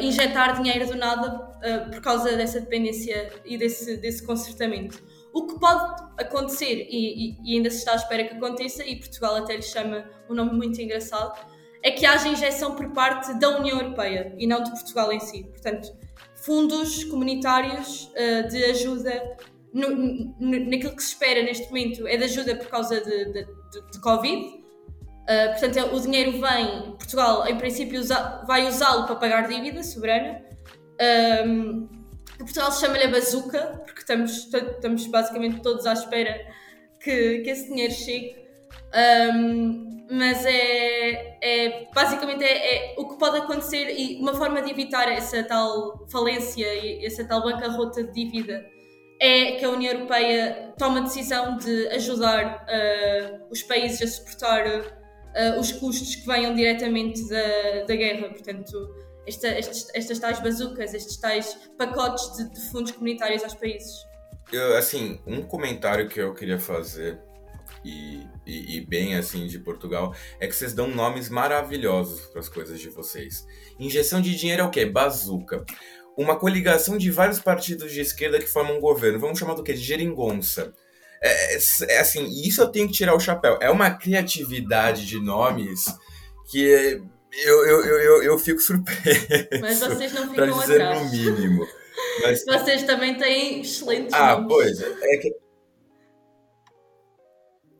[0.00, 5.02] injetar dinheiro do nada uh, por causa dessa dependência e desse, desse consertamento.
[5.32, 8.96] O que pode acontecer, e, e, e, ainda se está à espera que aconteça, e
[8.96, 11.34] Portugal até lhe chama um nome muito engraçado,
[11.82, 15.42] é que haja injeção por parte da União Europeia e não de Portugal em si.
[15.44, 15.92] Portanto,
[16.36, 19.36] fundos comunitários uh, de ajuda
[19.72, 23.44] no, no, naquilo que se espera neste momento é de ajuda por causa de, de,
[23.44, 24.63] de, de Covid.
[25.24, 30.42] Uh, portanto, o dinheiro vem, Portugal, em princípio, usa, vai usá-lo para pagar dívida soberana.
[31.46, 31.88] Um,
[32.38, 36.38] Portugal chama-lhe a bazuca, porque estamos, estamos basicamente todos à espera
[37.00, 38.44] que, que esse dinheiro chegue.
[40.10, 45.10] Mas é, é basicamente é, é, o que pode acontecer e uma forma de evitar
[45.10, 48.64] essa tal falência e essa tal bancarrota de dívida
[49.18, 55.03] é que a União Europeia toma a decisão de ajudar uh, os países a suportar
[55.34, 58.28] uh, os custos que venham diretamente da, da guerra.
[58.28, 58.94] Portanto,
[59.26, 64.04] esta, estes, estas tais bazucas, estes tais pacotes de, de fundos comunitários aos países.
[64.52, 67.18] Eu, assim, um comentário que eu queria fazer
[67.84, 72.48] e, e, e, bem assim de Portugal, é que vocês dão nomes maravilhosos para as
[72.48, 73.46] coisas de vocês.
[73.78, 74.86] Injeção de dinheiro é o quê?
[74.86, 75.64] Bazuca.
[76.16, 79.18] Uma coligação de vários partidos de esquerda que formam um governo.
[79.18, 79.72] Vamos chamar do quê?
[79.72, 80.72] De geringonça.
[81.24, 83.58] É, é, é assim, isso eu tenho que tirar o chapéu.
[83.62, 85.86] É uma criatividade de nomes
[86.50, 87.00] que
[87.32, 89.26] Eu, eu, eu, eu, fico surpreso.
[89.60, 91.02] Mas vocês não ficam para dizer atrás.
[91.02, 91.66] no mínimo.
[92.22, 92.44] Mas...
[92.46, 94.48] Vocês também têm excelentes ah, nomes.
[94.48, 94.80] pois.
[94.80, 95.34] É que...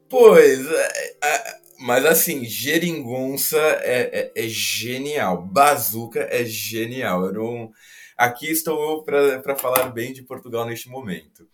[0.08, 5.42] Pois, é, é, mas assim, geringonça é, é, é, genial.
[5.42, 7.26] Bazuca é genial.
[7.26, 7.70] Eu não...
[8.16, 11.48] Aqui estou eu para falar bem de Portugal neste momento.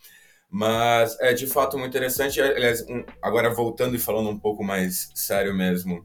[0.51, 2.41] Mas é de fato muito interessante.
[2.41, 6.05] Aliás, um, agora voltando e falando um pouco mais sério mesmo,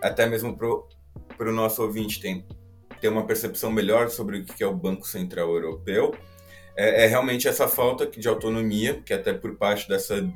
[0.00, 2.46] até mesmo para o nosso ouvinte tem,
[3.00, 6.14] ter uma percepção melhor sobre o que é o Banco Central Europeu,
[6.76, 10.26] é, é realmente essa falta de autonomia, que até por parte dessa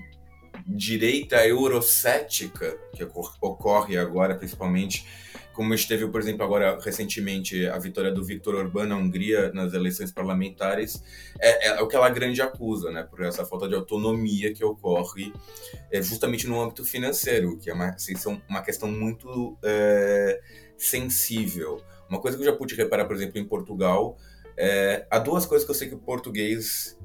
[0.66, 5.06] direita eurocética que ocorre agora, principalmente
[5.56, 10.12] como esteve, por exemplo, agora recentemente a vitória do Viktor Orbán na Hungria nas eleições
[10.12, 11.02] parlamentares,
[11.40, 15.32] é, é, o que ela grande acusa, né, por essa falta de autonomia que ocorre
[15.90, 18.12] é, justamente no âmbito financeiro, que é uma, assim,
[18.46, 20.42] uma questão muito é,
[20.76, 21.80] sensível.
[22.06, 24.18] Uma coisa que eu já pude reparar, por exemplo, em Portugal,
[24.58, 26.98] é, há duas coisas que eu sei que o português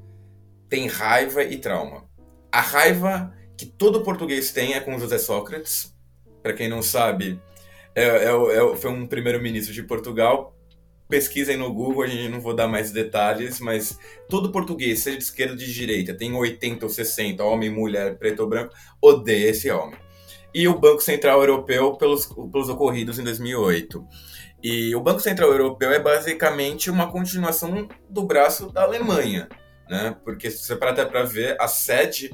[0.68, 2.06] tem raiva e trauma.
[2.52, 5.90] A raiva que todo português tem é com José Sócrates.
[6.42, 7.40] Para quem não sabe,
[7.94, 10.56] é, é, é, foi um primeiro-ministro de Portugal.
[11.08, 13.98] Pesquisem no Google, a gente não vou dar mais detalhes, mas
[14.28, 18.40] todo português, seja de esquerda ou de direita, tem 80 ou 60, homem, mulher, preto
[18.40, 19.98] ou branco, odeia esse homem.
[20.54, 24.06] E o Banco Central Europeu pelos, pelos ocorridos em 2008.
[24.62, 29.48] E o Banco Central Europeu é basicamente uma continuação do braço da Alemanha,
[29.88, 30.16] né?
[30.24, 32.30] Porque se você parar até para ver, a sede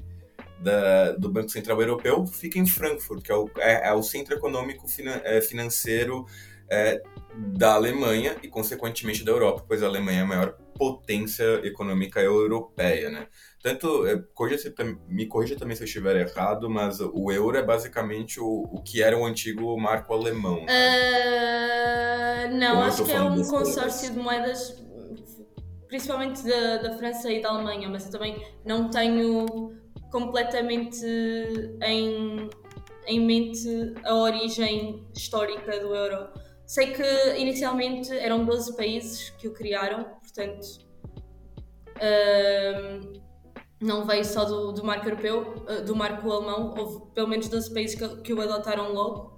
[0.60, 4.34] da, do Banco Central Europeu fica em Frankfurt, que é o, é, é o centro
[4.34, 6.26] econômico finan, é, financeiro
[6.70, 7.00] é,
[7.34, 13.10] da Alemanha e, consequentemente, da Europa, pois a Alemanha é a maior potência econômica europeia,
[13.10, 13.26] né?
[13.62, 14.72] Tanto, é, corrija,
[15.08, 19.02] me corrija também se eu estiver errado, mas o euro é basicamente o, o que
[19.02, 20.64] era o antigo marco alemão.
[20.64, 20.68] Uh,
[22.54, 24.80] não, acho que é um consórcio de moedas,
[25.88, 29.76] principalmente da, da França e da Alemanha, mas eu também não tenho
[30.10, 31.04] completamente
[31.82, 32.48] em,
[33.06, 36.28] em mente a origem histórica do euro.
[36.66, 40.86] Sei que inicialmente eram 12 países que o criaram, portanto
[41.96, 43.22] uh,
[43.80, 47.72] não veio só do, do marco europeu, uh, do marco alemão, houve pelo menos 12
[47.72, 49.37] países que, que o adotaram logo.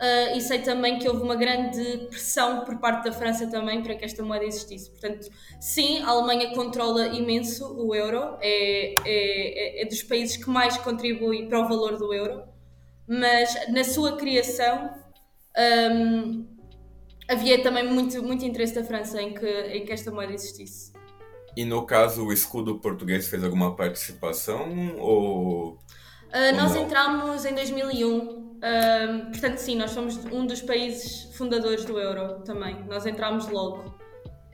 [0.00, 3.96] Uh, e sei também que houve uma grande pressão por parte da França também para
[3.96, 4.88] que esta moeda existisse.
[4.90, 5.28] Portanto,
[5.60, 11.48] sim, a Alemanha controla imenso o euro, é, é, é dos países que mais contribui
[11.48, 12.44] para o valor do euro,
[13.08, 14.88] mas na sua criação
[15.92, 16.46] um,
[17.28, 20.92] havia também muito, muito interesse da França em que, em que esta moeda existisse.
[21.56, 25.72] E no caso, o escudo português fez alguma participação ou.
[26.28, 31.98] Uh, nós entramos em 2001 um, portanto, sim, nós somos um dos países fundadores do
[31.98, 32.84] euro também.
[32.86, 33.94] Nós entramos logo.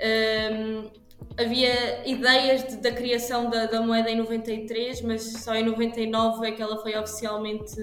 [0.01, 0.91] Um,
[1.39, 6.53] havia ideias de, da criação da, da, moeda em 93, mas só em 99 é
[6.53, 7.81] que ela foi oficialmente,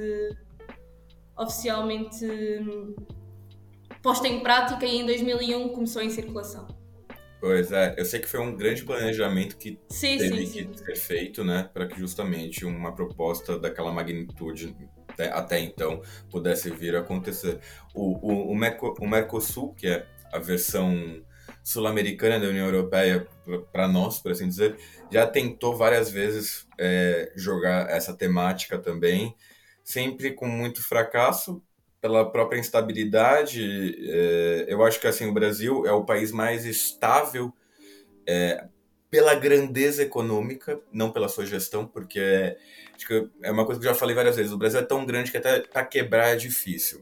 [1.38, 2.96] oficialmente hum,
[4.02, 6.68] posta em prática e em 2001 começou em circulação.
[7.40, 10.86] Pois é, eu sei que foi um grande planejamento que sim, teve sim, que sim.
[10.86, 14.76] ser feito, né, para que justamente uma proposta daquela magnitude
[15.12, 17.60] até, até então pudesse vir a acontecer.
[17.94, 21.22] O, o, o, Merco, o Mercosul, que é a versão
[21.64, 23.28] sul-americana da União Europeia
[23.72, 24.78] para nós, por assim dizer,
[25.12, 29.36] já tentou várias vezes é, jogar essa temática também,
[29.84, 31.62] sempre com muito fracasso
[32.00, 33.96] pela própria instabilidade.
[34.10, 37.54] É, eu acho que assim o Brasil é o país mais estável
[38.28, 38.66] é,
[39.12, 42.58] pela grandeza econômica, não pela sua gestão, porque é,
[42.96, 44.54] acho que é uma coisa que eu já falei várias vezes.
[44.54, 47.02] O Brasil é tão grande que até para quebrar é difícil.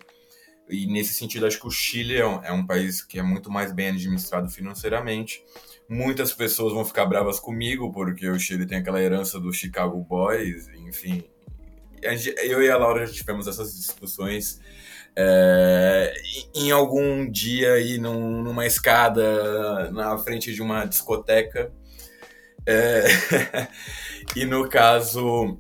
[0.68, 3.52] E nesse sentido, acho que o Chile é um, é um, país que é muito
[3.52, 5.44] mais bem administrado financeiramente.
[5.88, 10.68] Muitas pessoas vão ficar bravas comigo, porque o Chile tem aquela herança do Chicago Boys,
[10.88, 11.24] enfim.
[12.02, 14.60] Eu e a Laura já tivemos essas discussões
[15.16, 16.14] é,
[16.56, 21.72] em algum dia aí num, numa escada na frente de uma discoteca
[22.70, 23.68] é,
[24.36, 25.58] e no caso,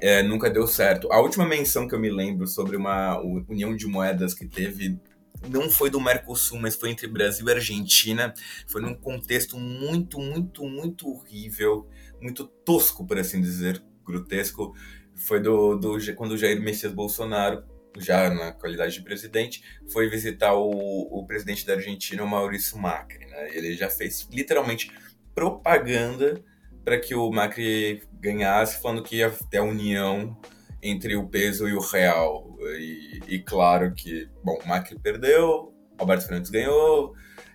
[0.00, 1.10] é, nunca deu certo.
[1.12, 4.98] A última menção que eu me lembro sobre uma união de moedas que teve
[5.46, 8.34] não foi do Mercosul, mas foi entre Brasil e Argentina.
[8.66, 11.88] Foi num contexto muito, muito, muito horrível,
[12.20, 14.74] muito tosco, por assim dizer, grotesco.
[15.14, 17.62] Foi do, do quando o Jair Messias Bolsonaro,
[17.96, 19.62] já na qualidade de presidente,
[19.92, 23.26] foi visitar o, o presidente da Argentina, o Maurício Macri.
[23.26, 23.56] Né?
[23.56, 24.90] Ele já fez literalmente
[25.38, 26.42] propaganda
[26.84, 30.36] para que o Macri ganhasse, falando que ia ter a união
[30.82, 32.56] entre o peso e o real.
[32.76, 37.14] e, e claro que, bom, Macri perdeu, Alberto Fernandes ganhou,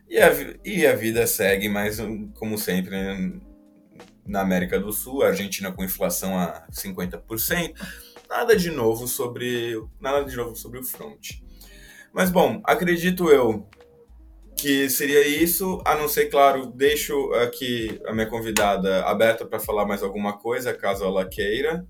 [0.09, 0.29] e a,
[0.63, 1.97] e a vida segue, mas
[2.35, 2.95] como sempre,
[4.25, 7.73] na América do Sul, a Argentina com inflação a 50%,
[8.29, 11.41] nada de novo sobre nada de novo sobre o front.
[12.13, 13.67] Mas bom, acredito eu
[14.63, 19.85] que seria isso, a não ser, claro, deixo aqui a minha convidada aberta para falar
[19.85, 21.85] mais alguma coisa, caso ela queira.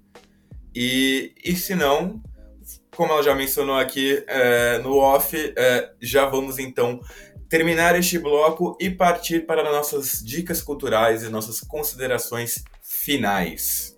[0.74, 2.20] E, e se não,
[2.96, 7.00] como ela já mencionou aqui é, no off, é, já vamos então
[7.48, 13.96] terminar este bloco e partir para nossas dicas culturais e nossas considerações finais.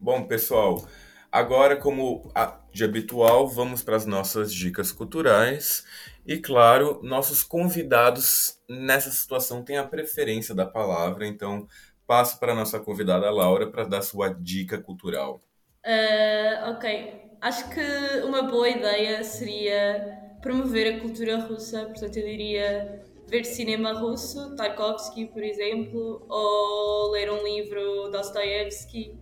[0.00, 0.86] Bom, pessoal,
[1.30, 2.30] agora, como
[2.72, 5.84] de habitual, vamos para as nossas dicas culturais.
[6.26, 11.66] E, claro, nossos convidados nessa situação têm a preferência da palavra, então
[12.06, 15.40] passo para a nossa convidada Laura para dar sua dica cultural.
[15.84, 23.02] Uh, ok, acho que uma boa ideia seria promover a cultura russa, portanto, eu diria
[23.28, 29.16] ver cinema russo, Tarkovsky, por exemplo, ou ler um livro Dostoevsky,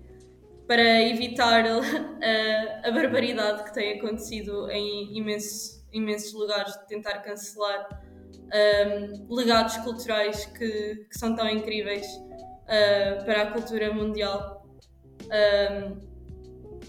[0.66, 1.78] para evitar a,
[2.88, 7.88] a barbaridade que tem acontecido em imensos, imensos lugares de tentar cancelar
[8.44, 14.66] um, legados culturais que, que, são tão incríveis uh, para a cultura mundial.
[15.24, 16.13] Um,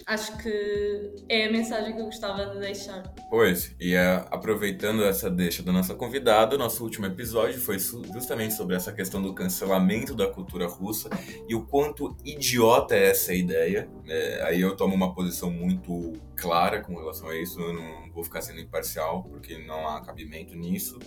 [0.06, 3.02] acho que é a mensagem que eu gostava de deixar.
[3.30, 8.76] Pois, e é, aproveitando essa deixa da nossa convidada, nosso último episódio foi justamente sobre
[8.76, 11.10] essa questão do cancelamento da cultura russa
[11.50, 13.90] e o quanto idiota é essa ideia.
[14.08, 18.24] É, aí eu tomo uma posição muito clara com relação a isso, eu não vou
[18.24, 21.00] ficar sendo imparcial, porque não há cabimento nisso.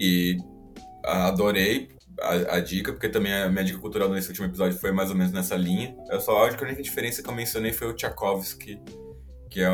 [0.00, 0.38] E
[1.04, 1.88] adorei
[2.20, 5.16] a, a, dica, porque também a minha dica cultural nesse último episódio foi mais ou
[5.16, 5.96] menos nessa linha.
[6.10, 8.80] Eu só acho que a única diferença que eu mencionei foi o Tchaikovsky,
[9.50, 9.68] que é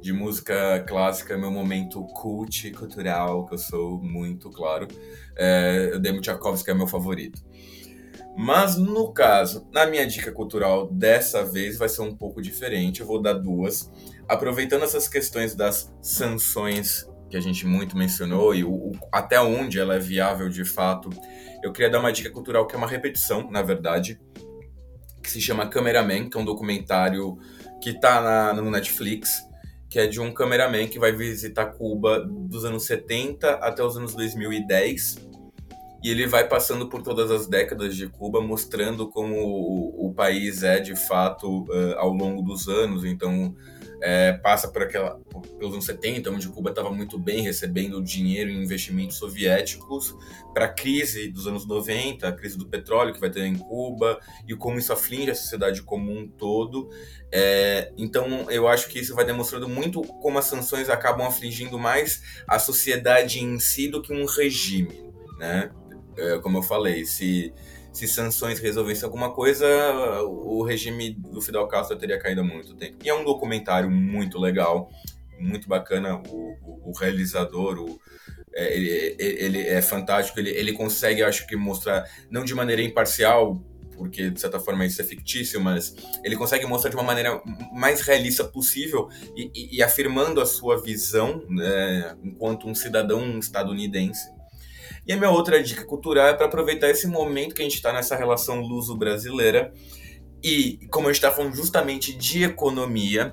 [0.00, 4.88] de música clássica, meu momento cult cultural, que eu sou muito claro.
[5.36, 7.40] É, o Demo Tchaikovsky é meu favorito.
[8.36, 13.00] Mas no caso, na minha dica cultural dessa vez vai ser um pouco diferente.
[13.00, 13.90] Eu vou dar duas.
[14.28, 19.78] Aproveitando essas questões das sanções que a gente muito mencionou e o, o, até onde
[19.78, 21.10] ela é viável de fato,
[21.62, 24.20] eu queria dar uma dica cultural que é uma repetição, na verdade,
[25.22, 27.38] que se chama Cameraman, que é um documentário
[27.80, 29.42] que está no Netflix,
[29.88, 34.14] que é de um cameraman que vai visitar Cuba dos anos 70 até os anos
[34.14, 35.16] 2010.
[36.02, 40.62] E ele vai passando por todas as décadas de Cuba, mostrando como o, o país
[40.62, 43.04] é de fato uh, ao longo dos anos.
[43.04, 43.54] Então,
[44.04, 45.20] é, passa por aquela
[45.56, 50.14] pelos anos 70, onde Cuba estava muito bem recebendo dinheiro em investimentos soviéticos,
[50.52, 54.18] para a crise dos anos 90, a crise do petróleo que vai ter em Cuba
[54.46, 56.90] e como isso aflige a sociedade como um todo.
[57.30, 62.42] É, então, eu acho que isso vai demonstrando muito como as sanções acabam afligindo mais
[62.48, 65.08] a sociedade em si do que um regime,
[65.38, 65.70] né?
[66.16, 67.54] É, como eu falei, se
[67.92, 69.66] se sanções resolvessem alguma coisa,
[70.22, 72.96] o regime do Fidel Castro teria caído há muito tempo.
[73.04, 74.90] E é um documentário muito legal,
[75.38, 76.16] muito bacana.
[76.28, 78.00] O, o, o realizador, o,
[78.54, 80.40] é, ele, ele, é fantástico.
[80.40, 83.62] Ele, ele consegue, acho que, mostrar, não de maneira imparcial,
[83.94, 85.94] porque de certa forma isso é fictício, mas
[86.24, 87.42] ele consegue mostrar de uma maneira
[87.74, 94.30] mais realista possível e, e, e afirmando a sua visão né, enquanto um cidadão estadunidense
[95.06, 97.92] e a minha outra dica cultural é para aproveitar esse momento que a gente está
[97.92, 99.72] nessa relação luso-brasileira
[100.42, 103.32] e, como a gente está falando justamente de economia,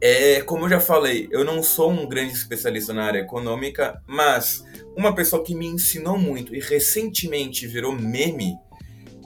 [0.00, 4.64] é, como eu já falei, eu não sou um grande especialista na área econômica, mas
[4.96, 8.54] uma pessoa que me ensinou muito e recentemente virou meme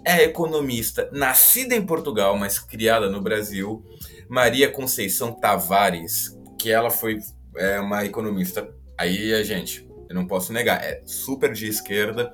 [0.04, 3.84] é a economista nascida em Portugal, mas criada no Brasil,
[4.28, 7.18] Maria Conceição Tavares, que ela foi
[7.56, 8.68] é, uma economista.
[8.98, 12.32] Aí, gente, eu não posso negar, é super de esquerda,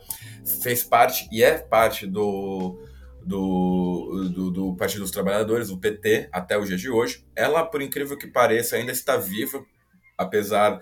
[0.62, 2.84] fez parte e é parte do,
[3.24, 7.24] do, do, do, Partido dos Trabalhadores, do PT, até o dia de hoje.
[7.36, 9.64] Ela, por incrível que pareça, ainda está viva,
[10.16, 10.80] apesar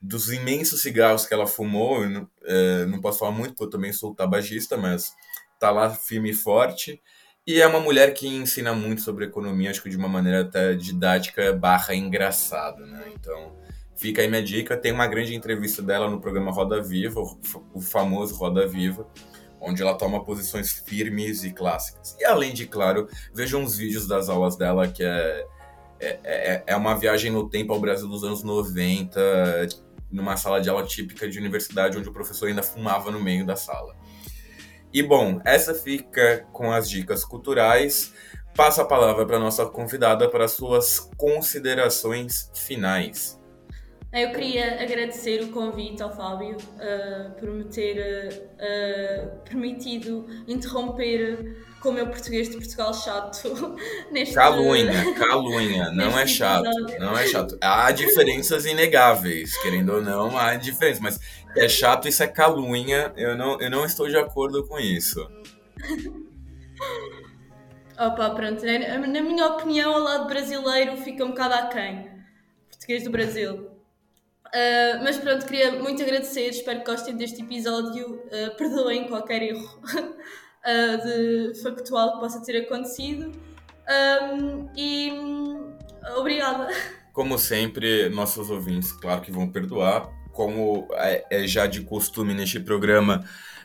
[0.00, 2.08] dos imensos cigarros que ela fumou.
[2.08, 5.12] Não, é, não posso falar muito, porque eu também sou tabagista, mas
[5.52, 7.02] está lá firme e forte.
[7.46, 10.74] E é uma mulher que ensina muito sobre economia, acho que de uma maneira até
[10.74, 13.10] didática barra engraçada, né?
[13.14, 13.56] Então,
[13.98, 14.76] Fica aí minha dica.
[14.76, 17.20] Tem uma grande entrevista dela no programa Roda Viva,
[17.74, 19.04] o famoso Roda Viva,
[19.60, 22.16] onde ela toma posições firmes e clássicas.
[22.20, 25.46] E além de, claro, vejam os vídeos das aulas dela, que é,
[25.98, 29.20] é, é, é uma viagem no tempo ao Brasil dos anos 90,
[30.12, 33.56] numa sala de aula típica de universidade, onde o professor ainda fumava no meio da
[33.56, 33.96] sala.
[34.92, 38.14] E bom, essa fica com as dicas culturais.
[38.54, 43.37] passo a palavra para nossa convidada para suas considerações finais.
[44.10, 51.90] Eu queria agradecer o convite ao Fábio uh, por me ter uh, permitido interromper com
[51.90, 53.76] o meu português de Portugal chato
[54.10, 57.00] neste Calunha, calunha, não é chato, episódio.
[57.00, 57.58] não é chato.
[57.60, 61.20] Há diferenças inegáveis, querendo ou não, há diferenças, mas
[61.54, 65.30] é chato, isso é calunha, eu não, eu não estou de acordo com isso.
[67.98, 72.08] Opa, pronto, na minha opinião, ao lado brasileiro fica um bocado aquém.
[72.70, 73.77] Português do Brasil.
[74.48, 78.14] Uh, mas pronto, queria muito agradecer, espero que gostem deste episódio.
[78.14, 83.32] Uh, perdoem qualquer erro uh, de factual que possa ter acontecido.
[83.88, 85.12] Um, e
[86.16, 86.68] obrigada.
[87.12, 90.08] Como sempre, nossos ouvintes, claro que vão perdoar.
[90.32, 93.24] Como é, é já de costume neste programa,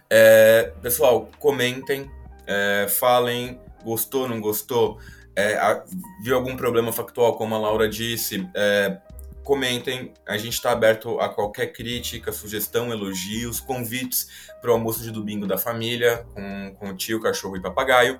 [0.09, 2.09] é, pessoal, comentem,
[2.47, 4.97] é, falem, gostou, não gostou,
[5.35, 5.81] é,
[6.23, 8.97] viu algum problema factual, como a Laura disse, é,
[9.43, 10.13] comentem.
[10.27, 15.45] A gente está aberto a qualquer crítica, sugestão, elogios, convites para o almoço de domingo
[15.45, 18.19] da família, com, com o tio, cachorro e papagaio.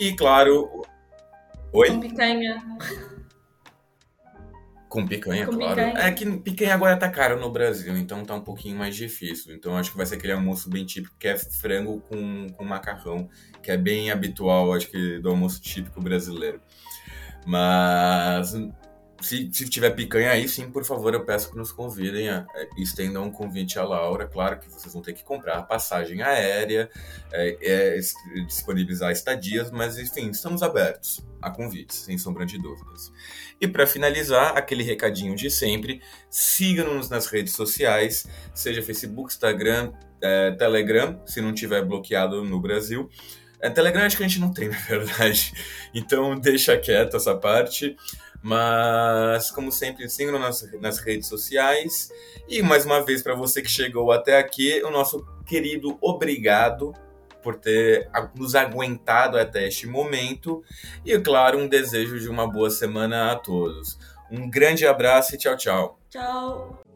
[0.00, 0.82] E, claro.
[1.72, 1.88] Oi?
[1.88, 2.78] Com picanha.
[4.88, 5.74] Com picanha, com claro.
[5.74, 5.98] Picanha.
[5.98, 9.54] É que picanha agora tá caro no Brasil, então tá um pouquinho mais difícil.
[9.54, 13.28] Então acho que vai ser aquele almoço bem típico, que é frango com, com macarrão,
[13.62, 16.60] que é bem habitual, acho que, do almoço típico brasileiro.
[17.46, 18.54] Mas
[19.20, 22.80] se, se tiver picanha aí, sim, por favor, eu peço que nos convidem, a, a,
[22.80, 24.26] estendam um convite à Laura.
[24.26, 26.88] Claro que vocês vão ter que comprar passagem aérea,
[27.32, 27.98] é, é,
[28.46, 33.12] disponibilizar estadias, mas enfim, estamos abertos a convites, sem sombra de dúvidas.
[33.60, 36.00] E para finalizar, aquele recadinho de sempre:
[36.30, 39.92] siga-nos nas redes sociais, seja Facebook, Instagram,
[40.22, 43.08] é, Telegram, se não tiver bloqueado no Brasil.
[43.60, 45.52] É, Telegram acho que a gente não tem, na verdade.
[45.92, 47.96] Então deixa quieto essa parte.
[48.42, 52.10] Mas, como sempre, sigam nas, nas redes sociais.
[52.48, 56.92] E mais uma vez, para você que chegou até aqui, o nosso querido obrigado
[57.42, 60.62] por ter nos aguentado até este momento.
[61.04, 63.98] E, claro, um desejo de uma boa semana a todos.
[64.30, 65.98] Um grande abraço e tchau, tchau.
[66.10, 66.87] Tchau.